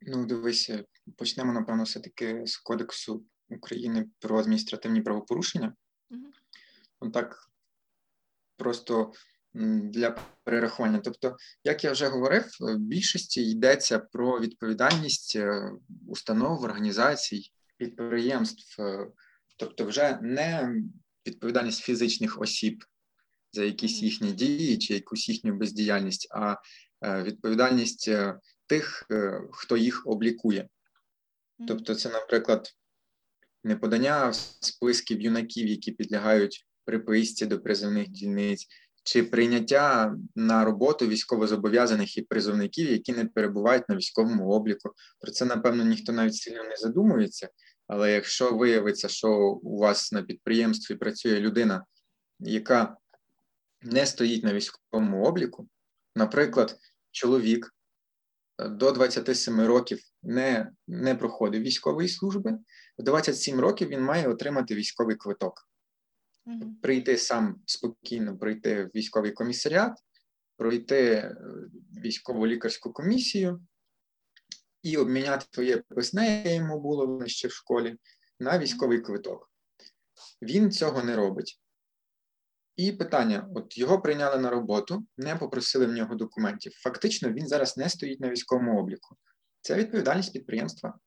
Ну, 0.01 0.25
дивися, 0.25 0.85
почнемо, 1.17 1.53
напевно, 1.53 1.83
все-таки 1.83 2.43
з 2.45 2.57
Кодексу 2.57 3.25
України 3.49 4.09
про 4.19 4.39
адміністративні 4.39 5.01
правопорушення. 5.01 5.75
Мгм. 6.09 6.31
Ну, 7.01 7.11
так 7.11 7.49
просто 8.57 9.13
для 9.53 10.17
перерахування. 10.43 10.99
Тобто, 10.99 11.37
як 11.63 11.83
я 11.83 11.91
вже 11.91 12.07
говорив, 12.07 12.45
в 12.59 12.77
більшості 12.77 13.49
йдеться 13.49 13.99
про 13.99 14.39
відповідальність 14.39 15.35
е, 15.35 15.71
установ, 16.07 16.63
організацій, 16.63 17.51
підприємств, 17.77 18.81
е, 18.81 19.07
тобто, 19.57 19.85
вже 19.85 20.19
не 20.21 20.75
відповідальність 21.27 21.81
фізичних 21.81 22.41
осіб 22.41 22.83
за 23.51 23.63
якісь 23.63 24.01
їхні 24.01 24.31
дії 24.31 24.77
чи 24.77 24.93
якусь 24.93 25.29
їхню 25.29 25.55
бездіяльність, 25.55 26.27
а 26.31 26.55
е, 27.03 27.23
відповідальність 27.23 28.07
е, 28.07 28.39
тих, 28.69 29.05
е, 29.11 29.41
хто 29.51 29.77
їх 29.77 30.07
облікує. 30.07 30.69
Тобто, 31.67 31.95
це, 31.95 32.09
наприклад, 32.09 32.73
неподання 33.63 34.33
списків 34.33 35.21
юнаків, 35.21 35.67
які 35.67 35.91
підлягають 35.91 36.67
приписці 36.85 37.45
до 37.45 37.59
призовних 37.59 38.09
дільниць, 38.09 38.67
чи 39.03 39.23
прийняття 39.23 40.15
на 40.35 40.65
роботу 40.65 41.07
військовозобов'язаних 41.07 42.17
і 42.17 42.21
призовників, 42.21 42.91
які 42.91 43.13
не 43.13 43.25
перебувають 43.25 43.89
на 43.89 43.95
військовому 43.95 44.49
обліку. 44.49 44.93
Про 45.19 45.31
це, 45.31 45.45
напевно, 45.45 45.83
ніхто 45.83 46.11
навіть 46.11 46.35
сильно 46.35 46.63
не 46.63 46.75
задумується. 46.75 47.49
Але 47.87 48.11
якщо 48.11 48.57
виявиться, 48.57 49.07
що 49.07 49.29
у 49.63 49.79
вас 49.79 50.11
на 50.11 50.23
підприємстві 50.23 50.95
працює 50.95 51.39
людина, 51.39 51.85
яка 52.39 52.97
не 53.81 54.05
стоїть 54.05 54.43
на 54.43 54.53
військовому 54.53 55.23
обліку, 55.23 55.67
наприклад, 56.15 56.77
чоловік 57.11 57.75
до 58.67 58.91
27 58.91 59.61
років 59.61 59.99
не, 60.23 60.71
не 60.87 61.15
проходив 61.15 61.61
військової 61.61 62.09
служби, 62.09 62.59
в 62.97 63.03
27 63.03 63.59
років 63.59 63.87
він 63.87 64.01
має 64.01 64.27
отримати 64.27 64.75
військовий 64.75 65.15
квиток 65.15 65.69
Мгм. 66.45 66.75
прийти 66.81 67.17
сам 67.17 67.61
спокійно, 67.65 68.37
пройти 68.37 68.83
в 68.85 68.87
військовий 68.95 69.31
комісаріат, 69.31 69.97
пройти 70.57 71.11
е, 71.11 71.35
військову 72.03 72.47
лікарську 72.47 72.93
комісію 72.93 73.61
і 74.83 74.97
обміняти 74.97 75.45
своє 75.51 75.77
писне, 75.77 76.43
йому 76.55 76.79
було 76.79 77.27
ще 77.27 77.47
в 77.47 77.51
школі, 77.51 77.97
на 78.39 78.59
військовий 78.59 79.01
квиток. 79.01 79.51
Він 80.41 80.71
цього 80.71 81.03
не 81.03 81.15
робить. 81.15 81.59
І 82.79 82.91
питання: 82.91 83.49
от 83.55 83.77
його 83.77 84.01
прийняли 84.01 84.37
на 84.37 84.49
роботу, 84.49 85.05
не 85.17 85.35
попросили 85.35 85.85
в 85.85 85.91
нього 85.91 86.15
документів. 86.15 86.73
Фактично, 86.75 87.29
він 87.29 87.47
зараз 87.47 87.77
не 87.77 87.89
стоїть 87.89 88.19
на 88.19 88.29
військовому 88.29 88.79
обліку. 88.79 89.15
Це 89.61 89.75
відповідальність 89.75 90.33
підприємства. 90.33 90.99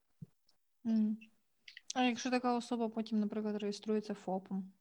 А 1.94 2.02
якщо 2.02 2.30
така 2.30 2.56
особа 2.56 2.88
потім, 2.88 3.20
наприклад, 3.20 3.56
реєструється 3.62 4.14
ФОПом, 4.14 4.72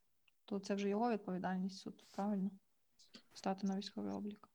то 0.44 0.58
це 0.58 0.74
вже 0.74 0.88
його 0.88 1.10
відповідальність 1.10 1.78
суд, 1.78 2.04
правильно? 2.14 2.50
Стати 3.34 3.66
на 3.66 3.78
військовий 3.78 4.12
облік. 4.12 4.48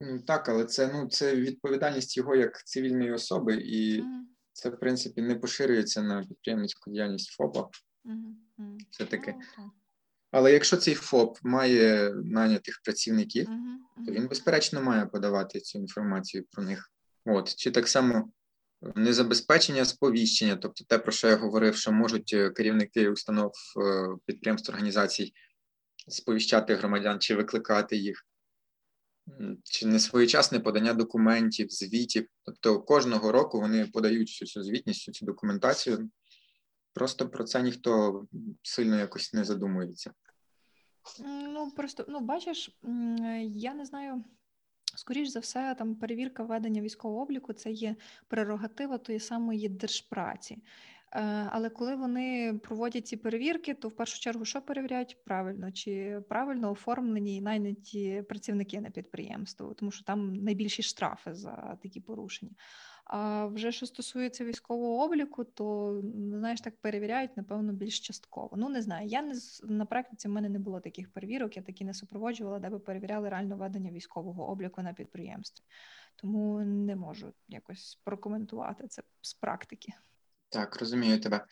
Ну, 0.00 0.18
Так, 0.18 0.48
але 0.48 0.64
це 0.64 0.92
ну 0.92 1.08
це 1.08 1.36
відповідальність 1.36 2.16
його 2.16 2.36
як 2.36 2.66
цивільної 2.66 3.12
особи, 3.12 3.54
і 3.54 4.02
Мгм. 4.02 4.28
це 4.52 4.70
в 4.70 4.80
принципі 4.80 5.22
не 5.22 5.34
поширюється 5.34 6.02
на 6.02 6.22
підприємницьку 6.22 6.90
діяльність 6.90 7.30
ФОПа. 7.30 7.68
Мгм. 8.04 8.78
Все 8.90 9.04
таки. 9.04 9.32
Так. 9.32 9.70
Але 10.34 10.52
якщо 10.52 10.76
цей 10.76 10.94
ФОП 10.94 11.38
має 11.42 12.14
нанятих 12.14 12.80
працівників, 12.84 13.48
то 14.06 14.12
він 14.12 14.28
безперечно 14.28 14.82
має 14.82 15.06
подавати 15.06 15.60
цю 15.60 15.78
інформацію 15.78 16.44
про 16.50 16.62
них. 16.62 16.92
От 17.24 17.54
чи 17.54 17.70
так 17.70 17.88
само 17.88 18.30
незабезпечення 18.94 19.84
сповіщення, 19.84 20.56
тобто 20.56 20.84
те, 20.84 20.98
про 20.98 21.12
що 21.12 21.28
я 21.28 21.36
говорив, 21.36 21.76
що 21.76 21.92
можуть 21.92 22.32
е, 22.32 22.50
керівники 22.50 23.08
установ 23.08 23.52
е, 23.76 24.08
підприємств 24.26 24.70
організацій 24.70 25.32
сповіщати 26.08 26.74
громадян 26.74 27.20
чи 27.20 27.34
викликати 27.34 27.96
їх, 27.96 28.26
чи 29.64 29.86
несвоєчасне 29.86 30.60
подання 30.60 30.94
документів, 30.94 31.66
звітів. 31.70 32.26
Тобто 32.44 32.80
кожного 32.80 33.32
року 33.32 33.60
вони 33.60 33.86
подають 33.86 34.28
всю 34.28 34.48
цю 34.48 34.62
звітність, 34.62 35.00
всю 35.00 35.14
цю 35.14 35.26
документацію. 35.26 36.10
Просто 36.94 37.28
про 37.28 37.44
це 37.44 37.62
ніхто 37.62 38.24
сильно 38.62 38.96
якось 38.96 39.32
не 39.32 39.44
задумується. 39.44 40.12
Ну, 41.24 41.70
просто, 41.70 42.04
ну, 42.08 42.20
бачиш, 42.20 42.78
я 43.48 43.74
не 43.74 43.84
знаю. 43.84 44.24
Скоріш 44.96 45.28
за 45.28 45.40
все, 45.40 45.74
там 45.78 45.94
перевірка 45.94 46.42
ведення 46.42 46.80
військового 46.80 47.22
обліку 47.22 47.52
це 47.52 47.70
є 47.70 47.96
прерогатива 48.28 48.98
тої 48.98 49.20
самої 49.20 49.68
держпраці. 49.68 50.58
Е, 51.12 51.48
Але 51.50 51.70
коли 51.70 51.96
вони 51.96 52.54
проводять 52.62 53.06
ці 53.06 53.16
перевірки, 53.16 53.74
то 53.74 53.88
в 53.88 53.92
першу 53.92 54.20
чергу 54.20 54.44
що 54.44 54.62
перевіряють 54.62 55.24
правильно, 55.24 55.72
чи 55.72 56.22
правильно 56.28 56.70
оформлені 56.70 57.36
і 57.36 57.40
найняті 57.40 58.24
працівники 58.28 58.80
на 58.80 58.90
підприємство, 58.90 59.74
тому 59.74 59.90
що 59.90 60.04
там 60.04 60.34
найбільші 60.34 60.82
штрафи 60.82 61.34
за 61.34 61.78
такі 61.82 62.00
порушення. 62.00 62.52
А 63.04 63.46
вже 63.46 63.72
що 63.72 63.86
стосується 63.86 64.44
військового 64.44 65.04
обліку, 65.04 65.44
то 65.44 66.00
ну, 66.14 66.38
знаєш, 66.38 66.60
так 66.60 66.76
перевіряють, 66.76 67.36
напевно, 67.36 67.72
більш 67.72 68.00
частково. 68.00 68.50
Ну 68.56 68.68
не 68.68 68.82
знаю. 68.82 69.08
Я 69.08 69.22
не 69.22 69.34
на 69.62 69.86
практиці 69.86 70.28
в 70.28 70.30
мене 70.30 70.48
не 70.48 70.58
було 70.58 70.80
таких 70.80 71.12
перевірок, 71.12 71.56
я 71.56 71.62
такі 71.62 71.84
не 71.84 71.94
супроводжувала, 71.94 72.58
де 72.58 72.70
би 72.70 72.78
перевіряли 72.78 73.28
реально 73.28 73.56
ведення 73.56 73.90
військового 73.90 74.48
обліку 74.48 74.82
на 74.82 74.92
підприємстві. 74.92 75.64
Тому 76.16 76.60
не 76.60 76.96
можу 76.96 77.32
якось 77.48 78.00
прокоментувати 78.04 78.88
це 78.88 79.02
з 79.20 79.34
практики. 79.34 79.92
Так, 80.48 80.80
розумію 80.80 81.20
тебе. 81.20 81.44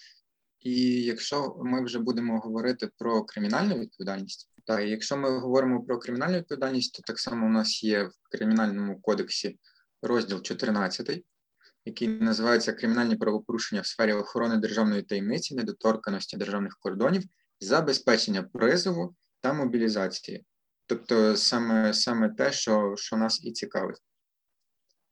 І 0.61 1.03
якщо 1.03 1.57
ми 1.65 1.85
вже 1.85 1.99
будемо 1.99 2.39
говорити 2.39 2.91
про 2.99 3.25
кримінальну 3.25 3.75
відповідальність, 3.75 4.51
так, 4.65 4.85
і 4.85 4.91
якщо 4.91 5.17
ми 5.17 5.39
говоримо 5.39 5.83
про 5.83 5.99
кримінальну 5.99 6.39
відповідальність, 6.39 6.95
то 6.95 7.03
так 7.03 7.19
само 7.19 7.47
у 7.47 7.51
нас 7.51 7.85
є 7.85 8.05
в 8.05 8.13
кримінальному 8.31 9.01
кодексі 9.01 9.59
розділ 10.03 10.43
14, 10.43 11.25
який 11.85 12.09
називається 12.09 12.73
Кримінальні 12.73 13.17
правопорушення 13.17 13.81
в 13.81 13.87
сфері 13.87 14.13
охорони 14.13 14.57
державної 14.57 15.03
таємниці, 15.03 15.55
недоторканості 15.55 16.37
державних 16.37 16.79
кордонів, 16.81 17.23
забезпечення 17.61 18.43
призову 18.43 19.15
та 19.41 19.53
мобілізації. 19.53 20.45
Тобто 20.87 21.37
саме, 21.37 21.95
саме 21.95 22.29
те, 22.29 22.53
що, 22.53 22.95
що 22.97 23.17
нас 23.17 23.45
і 23.45 23.53
цікавить. 23.53 24.03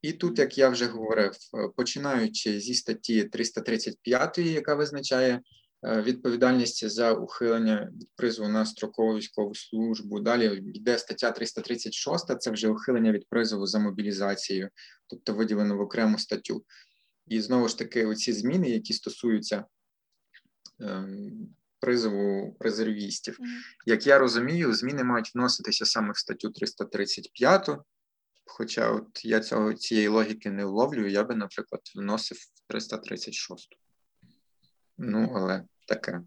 І 0.03 0.13
тут, 0.13 0.39
як 0.39 0.59
я 0.59 0.69
вже 0.69 0.87
говорив, 0.87 1.33
е, 1.33 1.69
починаючи 1.77 2.61
зі 2.61 2.75
статті 2.75 3.25
335, 3.25 4.39
яка 4.39 4.75
визначає 4.75 5.41
відповідальність 5.83 6.89
за 6.89 7.13
ухилення 7.13 7.91
від 7.93 8.09
призову 8.17 8.49
на 8.49 8.67
строкову 8.67 9.17
військову 9.17 9.55
службу. 9.55 10.21
Далі 10.21 10.63
йде 10.75 10.99
стаття 10.99 11.31
336, 11.31 12.41
це 12.41 12.51
вже 12.51 12.69
ухилення 12.69 13.13
від 13.13 13.29
призову 13.29 13.67
за 13.67 13.79
мобілізацією, 13.79 14.71
тобто 15.07 15.35
виділено 15.35 15.77
в 15.77 15.81
окрему 15.81 16.19
статтю. 16.19 16.65
І 17.27 17.41
знову 17.41 17.69
ж 17.69 17.79
таки, 17.79 18.07
оці 18.07 18.33
зміни, 18.33 18.71
які 18.71 18.93
стосуються 18.93 19.65
ем, 20.81 21.49
призову 21.81 22.57
резервістів, 22.61 23.39
як 23.87 24.07
я 24.07 24.19
розумію, 24.19 24.75
зміни 24.75 25.05
мають 25.05 25.35
вноситися 25.35 25.87
саме 25.87 26.13
в 26.13 26.17
статтю 26.17 26.51
335, 26.51 27.71
Хоча 28.53 28.91
от 28.91 29.25
я 29.25 29.41
цього 29.41 29.75
цієї 29.75 30.09
логіки 30.09 30.51
не 30.51 30.65
вловлюю, 30.65 31.11
я 31.11 31.25
би, 31.25 31.35
наприклад, 31.35 31.81
вносив 31.97 32.39
в 32.39 32.69
336. 32.69 33.79
Ну, 35.03 35.33
але 35.35 35.65
таке. 35.87 36.23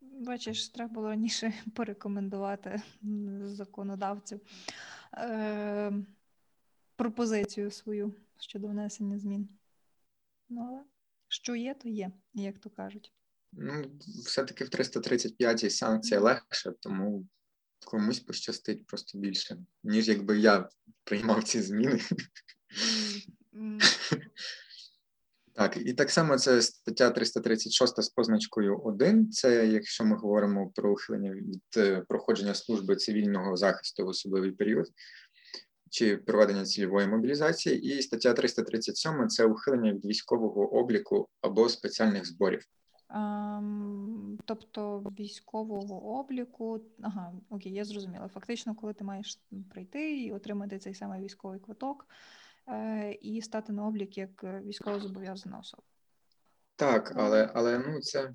Бачиш, 0.00 0.68
треба 0.68 0.92
було 0.92 1.08
раніше 1.08 1.52
порекомендувати 1.74 2.82
законодавцю 3.42 4.40
е, 5.16 5.92
пропозицію 6.96 7.70
свою 7.70 8.14
щодо 8.40 8.68
внесення 8.68 9.18
змін. 9.18 9.48
Ну, 10.48 10.66
але 10.68 10.82
що 11.28 11.54
є, 11.54 11.74
то 11.74 11.88
є, 11.88 12.10
як 12.34 12.58
то 12.58 12.70
кажуть. 12.70 13.12
Ну, 13.52 13.84
все-таки 14.26 14.64
в 14.64 14.68
335 14.68 15.72
санкція 15.72 16.20
легше, 16.20 16.72
тому 16.80 17.26
комусь 17.86 18.20
пощастить 18.20 18.86
просто 18.86 19.18
більше, 19.18 19.56
ніж 19.82 20.08
якби 20.08 20.38
я 20.38 20.68
приймав 21.04 21.44
ці 21.44 21.62
зміни. 21.62 22.00
Так, 25.54 25.76
і 25.76 25.92
так 25.92 26.10
само 26.10 26.38
це 26.38 26.62
стаття 26.62 27.10
336 27.10 28.02
з 28.02 28.08
позначкою 28.08 28.78
1. 28.78 29.30
Це 29.30 29.66
якщо 29.66 30.04
ми 30.04 30.16
говоримо 30.16 30.70
про 30.74 30.92
ухилення 30.92 31.32
від 31.32 31.62
е, 31.76 32.04
проходження 32.08 32.54
служби 32.54 32.96
цивільного 32.96 33.56
захисту 33.56 34.04
в 34.04 34.08
особливий 34.08 34.50
період 34.50 34.86
чи 35.90 36.16
проведення 36.16 36.64
цільової 36.64 37.06
мобілізації, 37.06 37.80
і 37.80 38.02
стаття 38.02 38.32
337 38.32 39.28
це 39.28 39.44
ухилення 39.44 39.92
від 39.92 40.04
військового 40.04 40.74
обліку 40.78 41.28
або 41.40 41.68
спеціальних 41.68 42.26
зборів. 42.26 42.62
Ам, 43.08 44.38
тобто 44.44 44.98
військового 45.18 46.18
обліку. 46.18 46.80
Ага, 47.02 47.32
окей, 47.50 47.72
я 47.72 47.84
зрозуміла. 47.84 48.28
Фактично, 48.28 48.74
коли 48.74 48.92
ти 48.92 49.04
маєш 49.04 49.40
прийти 49.70 50.16
і 50.16 50.32
отримати 50.32 50.78
цей 50.78 50.94
самий 50.94 51.24
військовий 51.24 51.60
квиток 51.60 52.06
і 53.20 53.42
стати 53.42 53.72
на 53.72 53.86
облік 53.86 54.18
як 54.18 54.44
е, 54.44 54.62
військовозобов'язана 54.64 55.58
особа. 55.58 55.82
Так, 56.76 57.12
але 57.16 57.50
але 57.54 57.78
ну 57.78 58.00
це 58.00 58.34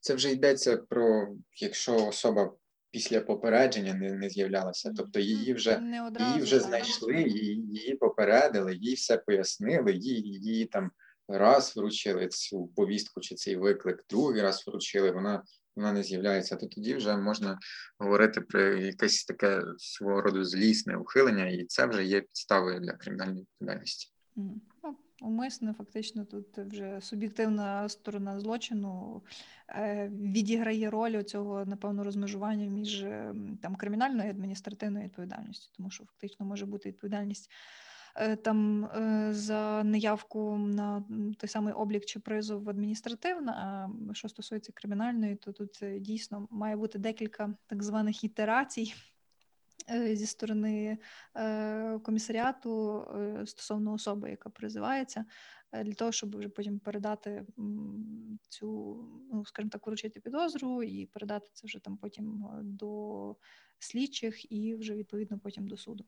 це 0.00 0.14
вже 0.14 0.32
йдеться 0.32 0.76
про 0.76 1.28
якщо 1.56 2.06
особа 2.06 2.52
після 2.90 3.20
попередження 3.20 3.94
не 3.94 4.12
не 4.12 4.30
з'являлася, 4.30 4.92
тобто 4.96 5.20
її 5.20 5.54
вже 5.54 5.78
Не 5.78 6.06
одразу, 6.06 6.30
її 6.30 6.42
вже 6.42 6.60
знайшли, 6.60 7.22
її, 7.22 7.54
її 7.56 7.94
попередили, 7.94 8.74
їй 8.74 8.94
все 8.94 9.18
пояснили, 9.18 9.92
їй 9.92 10.20
її 10.20 10.66
там 10.66 10.90
раз 11.28 11.76
вручили 11.76 12.28
цю 12.28 12.66
повістку 12.66 13.20
чи 13.20 13.34
цей 13.34 13.56
виклик, 13.56 14.04
другий 14.10 14.42
раз 14.42 14.64
вручили, 14.66 15.10
вона 15.10 15.42
вона 15.76 15.92
не 15.92 16.02
з'являється, 16.02 16.56
то 16.56 16.66
тоді 16.66 16.94
вже 16.94 17.16
можна 17.16 17.58
говорити 17.98 18.40
про 18.40 18.60
якесь 18.62 19.24
таке 19.24 19.62
свого 19.78 20.20
роду 20.20 20.44
злісне 20.44 20.96
ухилення, 20.96 21.46
і 21.46 21.64
це 21.64 21.86
вже 21.86 22.04
є 22.04 22.20
підставою 22.20 22.80
для 22.80 22.92
кримінальної 22.92 23.40
відповідальності. 23.40 24.12
Ну, 24.36 24.60
умисне, 25.20 25.74
фактично, 25.78 26.24
тут 26.24 26.58
вже 26.58 27.00
суб'єктивна 27.00 27.88
сторона 27.88 28.40
злочину 28.40 29.22
е, 29.68 30.08
відіграє 30.08 30.90
роль 30.90 31.22
цього, 31.22 31.64
напевно, 31.64 32.04
розмежування 32.04 32.66
між 32.66 33.00
там 33.62 33.76
кримінальною 33.76 34.28
і 34.28 34.30
адміністративною 34.30 35.04
відповідальністю, 35.04 35.72
тому 35.76 35.90
що 35.90 36.04
фактично 36.04 36.46
може 36.46 36.66
бути 36.66 36.88
відповідальність 36.88 37.50
там 38.42 38.84
е, 38.84 39.28
за 39.34 39.84
неявку 39.84 40.56
на 40.58 41.04
той 41.38 41.48
самий 41.48 41.74
облік 41.74 42.04
чи 42.04 42.20
призов 42.20 42.68
адміністративна. 42.68 43.52
А 43.52 44.14
що 44.14 44.28
стосується 44.28 44.72
кримінальної, 44.72 45.36
то 45.36 45.52
тут 45.52 45.78
е, 45.82 45.98
дійсно 45.98 46.48
має 46.50 46.76
бути 46.76 46.98
декілька 46.98 47.54
так 47.66 47.82
званих 47.82 48.24
ітерацій 48.24 48.94
е, 49.90 50.16
зі 50.16 50.26
сторони 50.26 50.98
е, 51.36 51.98
комісаріату 51.98 53.00
е, 53.00 53.46
стосовно 53.46 53.92
особи, 53.92 54.30
яка 54.30 54.50
призивається, 54.50 55.24
е, 55.72 55.84
для 55.84 55.94
того, 55.94 56.12
щоб 56.12 56.36
вже 56.38 56.48
потім 56.48 56.78
передати 56.78 57.44
цю, 58.48 58.96
ну 59.32 59.44
скажімо 59.46 59.70
так, 59.70 59.86
вручити 59.86 60.20
підозру 60.20 60.82
і 60.82 61.06
передати 61.06 61.50
це 61.52 61.66
вже 61.66 61.78
там 61.78 61.96
потім 61.96 62.44
е, 62.44 62.60
до 62.62 63.36
слідчих 63.78 64.52
і 64.52 64.74
вже 64.74 64.94
відповідно 64.94 65.38
потім 65.38 65.68
до 65.68 65.76
суду. 65.76 66.04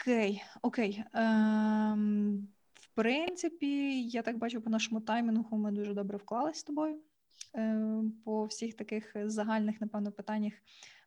Окей, 0.00 0.42
окей. 0.62 1.04
Ем, 1.14 2.48
в 2.74 2.88
принципі, 2.94 4.02
я 4.02 4.22
так 4.22 4.38
бачу 4.38 4.60
по 4.60 4.70
нашому 4.70 5.00
таймінгу, 5.00 5.58
ми 5.58 5.72
дуже 5.72 5.94
добре 5.94 6.16
вклались 6.16 6.58
з 6.58 6.62
тобою 6.62 6.98
е, 7.56 8.02
по 8.24 8.44
всіх 8.44 8.74
таких 8.74 9.12
загальних, 9.24 9.80
напевно, 9.80 10.12
питаннях, 10.12 10.52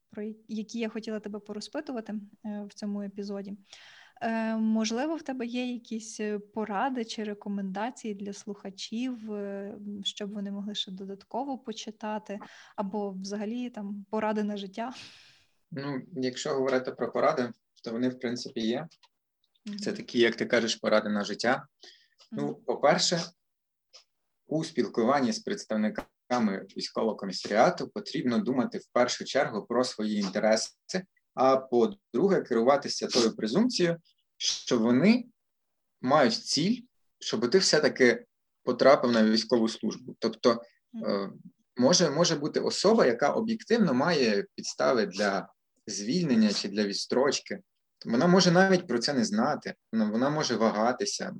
про 0.09 0.23
які 0.47 0.79
я 0.79 0.89
хотіла 0.89 1.19
тебе 1.19 1.39
порозпитувати 1.39 2.13
е, 2.45 2.63
в 2.69 2.73
цьому 2.73 3.01
епізоді. 3.01 3.57
Е, 4.21 4.55
Можливо, 4.57 5.15
в 5.15 5.21
тебе 5.21 5.45
є 5.45 5.73
якісь 5.73 6.19
е, 6.19 6.39
поради 6.39 7.05
чи 7.05 7.23
рекомендації 7.23 8.13
для 8.13 8.33
слухачів, 8.33 9.33
е, 9.33 9.75
щоб 10.03 10.33
вони 10.33 10.51
могли 10.51 10.75
ще 10.75 10.91
додатково 10.91 11.57
почитати, 11.57 12.39
або 12.75 13.11
взагалі 13.11 13.69
там 13.69 14.05
поради 14.09 14.43
на 14.43 14.57
життя? 14.57 14.93
Ну, 15.71 16.01
якщо 16.13 16.49
говорити 16.49 16.91
про 16.91 17.11
поради, 17.11 17.49
то 17.81 17.91
вони 17.91 18.09
в 18.09 18.19
принципі 18.19 18.61
є. 18.61 18.87
Це 19.83 19.93
такі, 19.93 20.19
як 20.19 20.35
ти 20.35 20.45
кажеш, 20.45 20.75
поради 20.75 21.09
на 21.09 21.23
життя. 21.23 21.67
Ну, 22.31 22.55
по-перше, 22.55 23.21
у 24.47 24.63
спілкуванні 24.63 25.33
з 25.33 25.39
представниками 25.39 26.65
військового 26.77 27.15
комісаріату 27.15 27.89
потрібно 27.89 28.39
думати 28.39 28.77
в 28.77 28.85
першу 28.93 29.25
чергу 29.25 29.65
про 29.65 29.83
свої 29.83 30.19
інтереси, 30.19 30.71
а 31.33 31.57
по-друге, 31.57 32.41
керуватися 32.41 33.07
тою 33.07 33.35
презумпцією, 33.35 33.97
що 34.37 34.79
вони 34.79 35.25
мають 36.01 36.33
ціль, 36.33 36.81
щоб 37.19 37.49
ти 37.49 37.57
все-таки 37.57 38.25
потрапив 38.63 39.11
на 39.11 39.23
військову 39.23 39.69
службу. 39.69 40.15
Тобто, 40.19 40.61
е, 41.05 41.29
може, 41.77 42.09
може 42.09 42.35
бути 42.35 42.59
особа, 42.59 43.05
яка 43.05 43.29
об'єктивно 43.29 43.93
має 43.93 44.45
підстави 44.55 45.05
для 45.05 45.47
звільнення 45.87 46.53
чи 46.53 46.67
для 46.67 46.83
відстрочки. 46.83 47.59
Вона 48.05 48.27
може 48.27 48.51
навіть 48.51 48.87
про 48.87 48.99
це 48.99 49.13
не 49.13 49.25
знати, 49.25 49.73
вона, 49.91 50.11
вона 50.11 50.29
може 50.29 50.55
вагатися. 50.55 51.33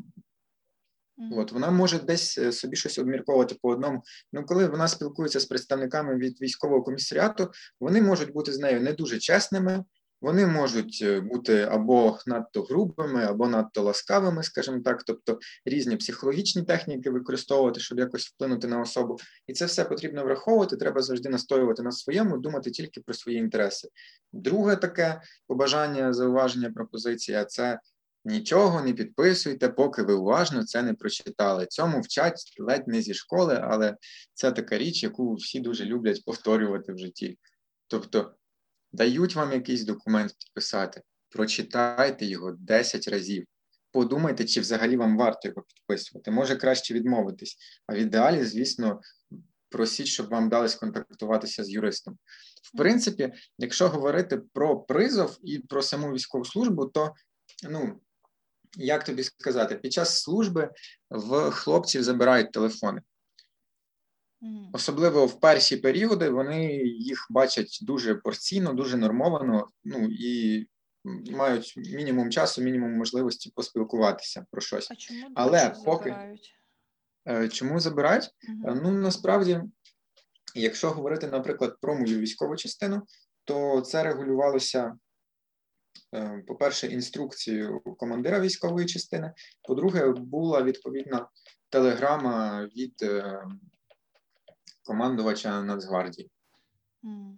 От 1.31 1.51
вона 1.51 1.71
може 1.71 1.99
десь 1.99 2.37
е, 2.37 2.51
собі 2.51 2.75
щось 2.75 2.99
обмірковувати 2.99 3.55
по 3.61 3.69
одному. 3.69 4.03
Ну, 4.33 4.45
коли 4.45 4.67
вона 4.67 4.87
спілкується 4.87 5.39
з 5.39 5.45
представниками 5.45 6.15
від 6.15 6.41
військового 6.41 6.83
комісаріату, 6.83 7.51
вони 7.79 8.01
можуть 8.01 8.33
бути 8.33 8.53
з 8.53 8.59
нею 8.59 8.81
не 8.81 8.93
дуже 8.93 9.19
чесними, 9.19 9.83
вони 10.21 10.47
можуть 10.47 10.99
е, 11.01 11.19
бути 11.19 11.61
або 11.61 12.19
надто 12.25 12.63
грубими, 12.63 13.23
або 13.23 13.47
надто 13.47 13.81
ласкавими, 13.81 14.43
скажімо 14.43 14.79
так, 14.85 15.03
тобто 15.03 15.39
різні 15.65 15.97
психологічні 15.97 16.63
техніки 16.63 17.09
використовувати, 17.09 17.79
щоб 17.79 17.99
якось 17.99 18.27
вплинути 18.27 18.67
на 18.67 18.81
особу. 18.81 19.17
І 19.47 19.53
це 19.53 19.65
все 19.65 19.85
потрібно 19.85 20.23
враховувати. 20.23 20.77
Треба 20.77 21.01
завжди 21.01 21.29
настоювати 21.29 21.83
на 21.83 21.91
своєму, 21.91 22.37
думати 22.37 22.71
тільки 22.71 23.01
про 23.01 23.13
свої 23.13 23.37
інтереси. 23.37 23.87
Друге 24.33 24.75
таке 24.75 25.21
побажання, 25.47 26.13
зауваження, 26.13 26.71
пропозиція 26.71 27.45
це 27.45 27.79
Нічого 28.25 28.81
не 28.81 28.93
підписуйте, 28.93 29.69
поки 29.69 30.03
ви 30.03 30.13
уважно 30.13 30.63
це 30.63 30.83
не 30.83 30.93
прочитали. 30.93 31.65
Цьому 31.65 32.01
вчать 32.01 32.55
ледь 32.59 32.87
не 32.87 33.01
зі 33.01 33.13
школи, 33.13 33.59
але 33.63 33.97
це 34.33 34.51
така 34.51 34.77
річ, 34.77 35.03
яку 35.03 35.33
всі 35.33 35.59
дуже 35.59 35.85
люблять 35.85 36.25
повторювати 36.25 36.93
в 36.93 36.97
житті. 36.97 37.37
Тобто 37.87 38.33
дають 38.93 39.35
вам 39.35 39.51
якийсь 39.51 39.83
документ 39.83 40.35
підписати, 40.39 41.01
прочитайте 41.29 42.25
його 42.25 42.51
10 42.51 43.07
разів. 43.07 43.45
Подумайте, 43.91 44.45
чи 44.45 44.61
взагалі 44.61 44.97
вам 44.97 45.17
варто 45.17 45.47
його 45.47 45.61
підписувати. 45.61 46.31
Може 46.31 46.55
краще 46.55 46.93
відмовитись. 46.93 47.57
А 47.87 47.93
в 47.93 47.97
ідеалі, 47.97 48.43
звісно, 48.43 49.01
просіть, 49.69 50.07
щоб 50.07 50.29
вам 50.29 50.49
дали 50.49 50.69
сконтактуватися 50.69 51.63
з 51.63 51.69
юристом. 51.69 52.17
В 52.73 52.77
принципі, 52.77 53.33
якщо 53.57 53.89
говорити 53.89 54.41
про 54.53 54.79
призов 54.79 55.37
і 55.43 55.59
про 55.59 55.81
саму 55.81 56.13
військову 56.13 56.45
службу, 56.45 56.85
то 56.85 57.13
ну 57.69 57.99
як 58.77 59.03
тобі 59.03 59.23
сказати, 59.23 59.75
під 59.75 59.93
час 59.93 60.21
служби 60.21 60.69
в 61.09 61.51
хлопців 61.51 62.03
забирають 62.03 62.51
телефони. 62.51 63.01
Особливо 64.73 65.25
в 65.25 65.39
перші 65.39 65.77
періоди 65.77 66.29
вони 66.29 66.73
їх 66.83 67.27
бачать 67.29 67.79
дуже 67.81 68.15
порційно, 68.15 68.73
дуже 68.73 68.97
нормовано, 68.97 69.67
ну 69.83 70.07
і 70.11 70.67
мають 71.31 71.73
мінімум 71.77 72.31
часу, 72.31 72.61
мінімум 72.61 72.91
можливості 72.93 73.51
поспілкуватися 73.55 74.45
про 74.51 74.61
щось. 74.61 74.91
А 74.91 74.95
чому 74.95 75.27
Але 75.35 75.69
поки- 75.85 76.09
забирають? 76.09 76.53
Е, 77.27 77.49
Чому 77.49 77.79
забирають? 77.79 78.23
Е, 78.49 78.79
Ну 78.83 78.91
насправді, 78.91 79.61
якщо 80.55 80.89
говорити, 80.89 81.27
наприклад, 81.27 81.77
про 81.81 81.95
мою 81.95 82.19
військову 82.19 82.55
частину, 82.55 83.01
то 83.43 83.81
це 83.81 84.03
регулювалося, 84.03 84.95
е, 86.15 86.43
по-перше, 86.47 86.87
інструкцією 86.87 87.79
командира 87.79 88.39
військової 88.39 88.85
частини. 88.85 89.33
По-друге, 89.67 90.07
була 90.07 90.63
відповідна 90.63 91.27
телеграма 91.69 92.65
від 92.75 92.93
командувача 94.83 95.61
Нацгвардії. 95.63 96.31
Ну, 97.03 97.37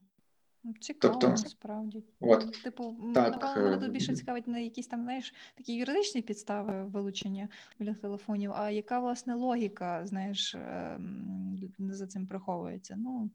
Цікаво, 0.80 1.14
Тобто, 1.14 1.30
насправді. 1.30 2.04
от, 2.20 2.46
Ну, 2.46 2.52
Типу, 2.64 2.96
так, 3.14 3.32
напевно, 3.32 3.64
мене 3.64 3.78
е, 3.78 3.80
тут 3.80 3.92
більше 3.92 4.16
цікавить 4.16 4.48
не 4.48 4.64
якісь 4.64 4.88
там, 4.88 5.04
знаєш, 5.04 5.34
такі 5.56 5.76
юридичні 5.76 6.22
підстави 6.22 6.84
вилучення 6.86 7.50
біля 7.80 7.94
телефонів, 7.94 8.52
а 8.56 8.70
яка 8.70 9.00
власне 9.00 9.36
логіка, 9.36 10.06
знаєш, 10.06 10.56
ем, 10.56 11.58
за 11.80 12.08
цим 12.08 12.28
приховується. 12.28 12.96
Ну, 12.98 13.32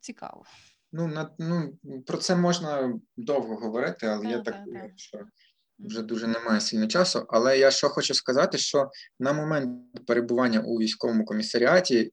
цікаво. 0.00 0.44
Ну, 0.92 1.06
на, 1.06 1.30
ну, 1.38 1.78
про 2.06 2.18
це 2.18 2.36
можна 2.36 3.00
довго 3.16 3.56
говорити, 3.56 4.06
але 4.06 4.26
я 4.26 4.38
Та, 4.38 4.42
так 4.42 4.54
та, 4.54 4.64
думаю, 4.64 4.92
що 4.96 5.18
вже 5.84 6.02
дуже 6.02 6.26
немає 6.26 6.60
сильно 6.60 6.86
часу. 6.86 7.26
Але 7.28 7.58
я 7.58 7.70
що 7.70 7.88
хочу 7.88 8.14
сказати, 8.14 8.58
що 8.58 8.90
на 9.20 9.32
момент 9.32 10.06
перебування 10.06 10.60
у 10.60 10.76
військовому 10.76 11.24
комісаріаті 11.24 12.12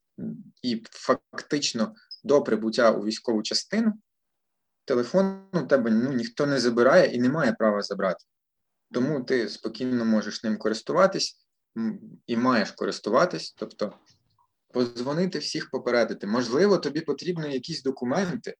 і 0.61 0.83
фактично 0.91 1.93
до 2.23 2.41
прибуття 2.41 2.91
у 2.91 3.05
військову 3.05 3.43
частину 3.43 3.93
телефон 4.87 5.41
у 5.53 5.61
тебе 5.61 5.91
ну, 5.91 6.13
ніхто 6.13 6.45
не 6.45 6.59
забирає 6.59 7.07
і 7.07 7.19
не 7.19 7.29
має 7.29 7.53
права 7.53 7.81
забрати. 7.81 8.25
Тому 8.91 9.23
ти 9.23 9.49
спокійно 9.49 10.05
можеш 10.05 10.43
ним 10.43 10.57
користуватись, 10.57 11.47
і 12.27 12.37
маєш 12.37 12.71
користуватись, 12.71 13.55
тобто 13.57 13.93
позвонити 14.73 15.39
всіх 15.39 15.69
попередити. 15.69 16.27
Можливо, 16.27 16.77
тобі 16.77 17.01
потрібні 17.01 17.53
якісь 17.53 17.83
документи 17.83 18.55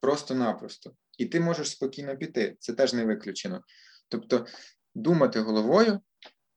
просто-напросто, 0.00 0.92
і 1.18 1.26
ти 1.26 1.40
можеш 1.40 1.70
спокійно 1.70 2.16
піти. 2.16 2.56
Це 2.60 2.72
теж 2.72 2.92
не 2.92 3.04
виключено. 3.04 3.60
Тобто, 4.08 4.46
думати 4.94 5.40
головою 5.40 6.00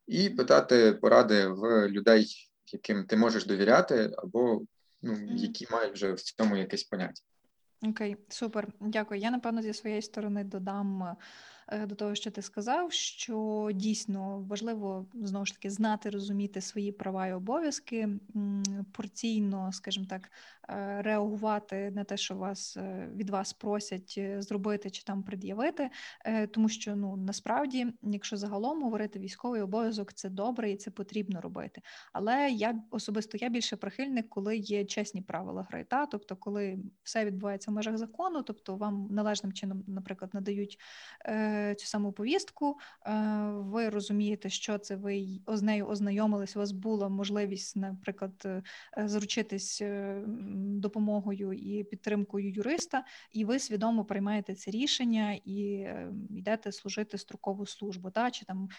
і 0.07 0.29
питати 0.29 0.93
поради 0.93 1.47
в 1.47 1.87
людей, 1.87 2.49
яким 2.73 3.05
ти 3.05 3.17
можеш 3.17 3.45
довіряти, 3.45 4.11
або 4.17 4.61
ну, 5.01 5.35
які 5.35 5.67
мають 5.71 5.93
вже 5.93 6.13
в 6.13 6.21
цьому 6.21 6.57
якесь 6.57 6.83
поняття. 6.83 7.21
Окей, 7.81 8.17
супер, 8.29 8.67
дякую. 8.79 9.19
Я 9.19 9.31
напевно 9.31 9.61
зі 9.61 9.73
своєї 9.73 10.01
сторони 10.01 10.43
додам 10.43 11.15
до 11.71 11.95
того, 11.95 12.15
що 12.15 12.31
ти 12.31 12.41
сказав, 12.41 12.91
що 12.91 13.69
дійсно 13.73 14.45
важливо 14.49 15.05
знову 15.13 15.45
ж 15.45 15.53
таки 15.53 15.69
знати, 15.69 16.09
розуміти 16.09 16.61
свої 16.61 16.91
права 16.91 17.27
і 17.27 17.33
обов'язки, 17.33 18.09
порційно, 18.91 19.71
скажімо 19.71 20.05
так, 20.09 20.31
е, 20.69 21.01
реагувати 21.01 21.91
на 21.91 22.03
те, 22.03 22.17
що 22.17 22.35
вас 22.35 22.77
е, 22.77 23.09
від 23.15 23.29
вас 23.29 23.53
просять 23.53 24.19
зробити 24.37 24.89
чи 24.89 25.03
там 25.03 25.23
пред'явити, 25.23 25.89
тому 26.51 26.69
що 26.69 26.95
ну 26.95 27.15
насправді, 27.15 27.87
якщо 28.01 28.37
загалом 28.37 28.83
говорити 28.83 29.19
військовий 29.19 29.61
обов'язок, 29.61 30.13
це 30.13 30.29
добре 30.29 30.71
і 30.71 30.77
це 30.77 30.91
потрібно 30.91 31.41
робити. 31.41 31.81
Але 32.13 32.49
я 32.49 32.83
особисто 32.91 33.37
я 33.37 33.49
більше 33.49 33.75
прихильник, 33.75 34.29
коли 34.29 34.57
є 34.57 34.85
чесні 34.85 35.21
правила 35.21 35.67
гри, 35.69 35.85
та 35.89 36.05
тобто, 36.05 36.35
коли 36.35 36.79
все 37.03 37.25
відбувається 37.25 37.71
в 37.71 37.73
межах 37.73 37.97
закону, 37.97 38.41
тобто 38.41 38.75
вам 38.75 39.07
належним 39.11 39.53
чином, 39.53 39.83
наприклад, 39.87 40.33
надають 40.33 40.79
цю 41.77 41.85
саму 41.85 42.11
повістку, 42.11 42.77
е, 43.05 43.11
ви 43.51 43.89
розумієте, 43.89 44.49
що 44.49 44.77
це 44.77 44.95
ви 44.95 45.41
з 45.47 45.61
нею 45.61 45.87
ознайомились, 45.87 46.55
у 46.55 46.59
вас 46.59 46.71
була 46.71 47.09
можливість, 47.09 47.75
наприклад, 47.75 48.31
е, 48.45 48.63
заручитись 48.97 49.81
е, 49.81 50.23
допомогою 50.57 51.53
і 51.53 51.83
підтримкою 51.83 52.51
юриста, 52.51 53.03
і 53.31 53.45
ви 53.45 53.59
свідомо 53.59 54.05
приймаєте 54.05 54.55
це 54.55 54.71
рішення 54.71 55.39
і 55.45 55.87
йдете 56.29 56.71
служити 56.71 57.17
строкову 57.17 57.65
службу, 57.65 58.09
та 58.09 58.31
чи 58.31 58.45
там 58.45 58.69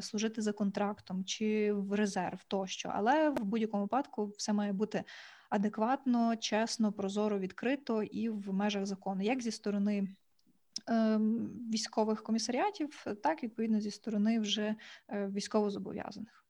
служити 0.00 0.42
за 0.42 0.52
контрактом, 0.52 1.24
чи 1.24 1.72
в 1.72 1.92
резерв 1.92 2.44
тощо. 2.48 2.90
Але 2.94 3.30
в 3.30 3.44
будь-якому 3.44 3.82
випадку 3.82 4.26
все 4.26 4.52
має 4.52 4.72
бути. 4.72 5.04
Адекватно, 5.50 6.36
чесно, 6.36 6.92
прозоро, 6.92 7.38
відкрито 7.38 8.02
і 8.02 8.28
в 8.28 8.52
межах 8.52 8.86
закону, 8.86 9.22
як 9.22 9.42
зі 9.42 9.50
сторони 9.50 10.08
військових 11.72 12.22
комісаріатів, 12.22 13.06
так 13.22 13.42
відповідно 13.42 13.80
зі 13.80 13.90
сторони 13.90 14.40
вже 14.40 14.74
е, 15.08 15.26
військовозобов'язаних. 15.26 16.44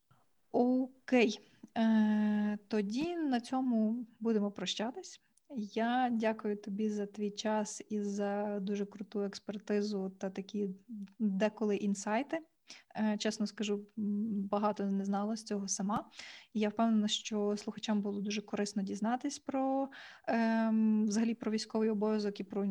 Окей, 0.52 1.40
е, 1.78 2.58
тоді 2.68 3.16
на 3.16 3.40
цьому 3.40 4.06
будемо 4.20 4.50
прощатись. 4.50 5.20
Я 5.56 6.08
дякую 6.12 6.56
тобі 6.56 6.90
за 6.90 7.06
твій 7.06 7.30
час 7.30 7.82
і 7.88 8.00
за 8.00 8.60
дуже 8.60 8.86
круту 8.86 9.22
експертизу 9.22 10.10
та 10.18 10.30
такі 10.30 10.68
деколи 11.18 11.76
інсайти. 11.76 12.40
Е, 12.96 13.16
чесно 13.18 13.46
скажу, 13.46 13.80
багато 14.50 14.84
не 14.84 15.04
знала 15.04 15.36
з 15.36 15.44
цього 15.44 15.68
сама. 15.68 16.10
І 16.54 16.60
я 16.60 16.68
впевнена, 16.68 17.08
що 17.08 17.56
слухачам 17.56 18.02
було 18.02 18.20
дуже 18.20 18.42
корисно 18.42 18.82
дізнатись 18.82 19.38
про 19.38 19.88
ем, 20.28 21.06
взагалі 21.08 21.34
про 21.34 21.50
військовий 21.50 21.90
обов'язок 21.90 22.40
і 22.40 22.44
про 22.44 22.68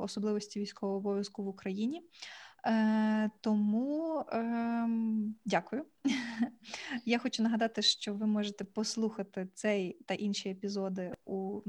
особливості 0.00 0.60
військового 0.60 0.98
обов'язку 0.98 1.44
в 1.44 1.48
Україні. 1.48 2.02
Е, 2.66 3.30
Тому 3.40 4.24
е, 4.32 4.88
дякую. 5.44 5.84
Я 7.04 7.18
хочу 7.18 7.42
нагадати, 7.42 7.82
що 7.82 8.14
ви 8.14 8.26
можете 8.26 8.64
послухати 8.64 9.48
цей 9.54 9.98
та 10.06 10.14
інші 10.14 10.48
епізоди 10.48 11.14
у 11.24 11.60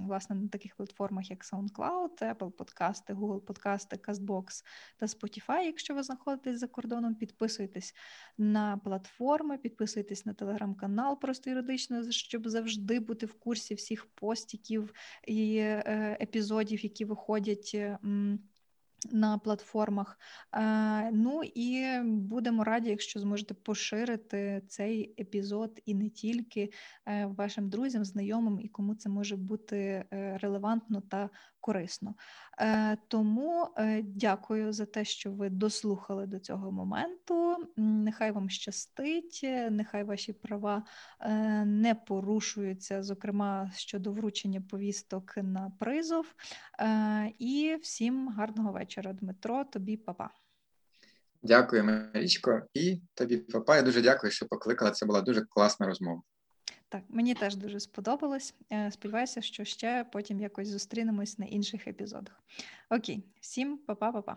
власне 0.00 0.36
на 0.36 0.48
таких 0.48 0.76
платформах, 0.76 1.30
як 1.30 1.44
SoundCloud, 1.44 2.34
Apple 2.34 2.50
Подкасти, 2.50 3.14
Google 3.14 3.40
Подкасти, 3.40 3.96
CastBox 3.96 4.64
та 4.96 5.06
Spotify. 5.06 5.60
Якщо 5.64 5.94
ви 5.94 6.02
знаходитесь 6.02 6.60
за 6.60 6.66
кордоном, 6.66 7.14
підписуйтесь 7.14 7.94
на 8.38 8.76
платформи, 8.76 9.58
підписуйтесь 9.58 10.26
на 10.26 10.34
телеграм-канал 10.34 11.20
просто 11.20 11.50
юридично, 11.50 12.10
щоб 12.10 12.48
завжди 12.48 13.00
бути 13.00 13.26
в 13.26 13.34
курсі 13.34 13.74
всіх 13.74 14.06
постіків 14.06 14.94
і 15.26 15.56
е, 15.56 16.18
епізодів, 16.20 16.84
які 16.84 17.04
виходять 17.04 17.76
на 19.12 19.38
платформах. 19.38 20.18
Е, 20.52 21.10
ну 21.10 21.42
і 21.54 21.86
будемо 22.04 22.64
раді, 22.64 22.90
якщо 22.90 23.20
зможете 23.20 23.54
поширити 23.54 24.62
цей 24.68 25.14
епізод 25.18 25.80
і 25.84 25.94
не 25.94 26.08
тільки 26.08 26.72
е, 27.06 27.26
вашим 27.26 27.68
друзям, 27.68 28.04
знайомим 28.04 28.60
і 28.60 28.68
кому 28.68 28.94
це 28.94 29.08
може 29.08 29.36
бути 29.36 29.76
е, 30.12 30.38
релевантно 30.42 31.00
та 31.00 31.30
корисно. 31.64 32.14
Тому 33.08 33.68
дякую 34.02 34.72
за 34.72 34.86
те, 34.86 35.04
що 35.04 35.32
ви 35.32 35.48
дослухали 35.48 36.26
до 36.26 36.38
цього 36.38 36.72
моменту. 36.72 37.56
Нехай 37.76 38.30
вам 38.30 38.50
щастить, 38.50 39.40
нехай 39.70 40.04
ваші 40.04 40.32
права 40.32 40.82
не 41.64 41.94
порушуються, 41.94 43.02
зокрема 43.02 43.70
щодо 43.74 44.12
вручення 44.12 44.60
повісток 44.60 45.36
на 45.36 45.72
призов. 45.78 46.34
І 47.38 47.78
всім 47.82 48.28
гарного 48.28 48.72
вечора, 48.72 49.12
Дмитро. 49.12 49.64
Тобі 49.64 49.96
папа. 49.96 50.30
Дякую, 51.42 51.84
Марічко, 51.84 52.62
і 52.74 53.00
тобі, 53.14 53.36
папа. 53.36 53.76
Я 53.76 53.82
дуже 53.82 54.02
дякую, 54.02 54.30
що 54.30 54.46
покликала. 54.46 54.90
Це 54.90 55.06
була 55.06 55.20
дуже 55.20 55.40
класна 55.40 55.86
розмова. 55.86 56.22
Так, 56.94 57.02
мені 57.08 57.34
теж 57.34 57.56
дуже 57.56 57.80
сподобалось. 57.80 58.54
Е, 58.72 58.90
сподіваюся, 58.90 59.42
що 59.42 59.64
ще 59.64 60.06
потім 60.12 60.40
якось 60.40 60.68
зустрінемось 60.68 61.38
на 61.38 61.46
інших 61.46 61.88
епізодах. 61.88 62.42
Окей, 62.90 63.24
всім 63.40 63.78
па-па-па-па. 63.78 64.36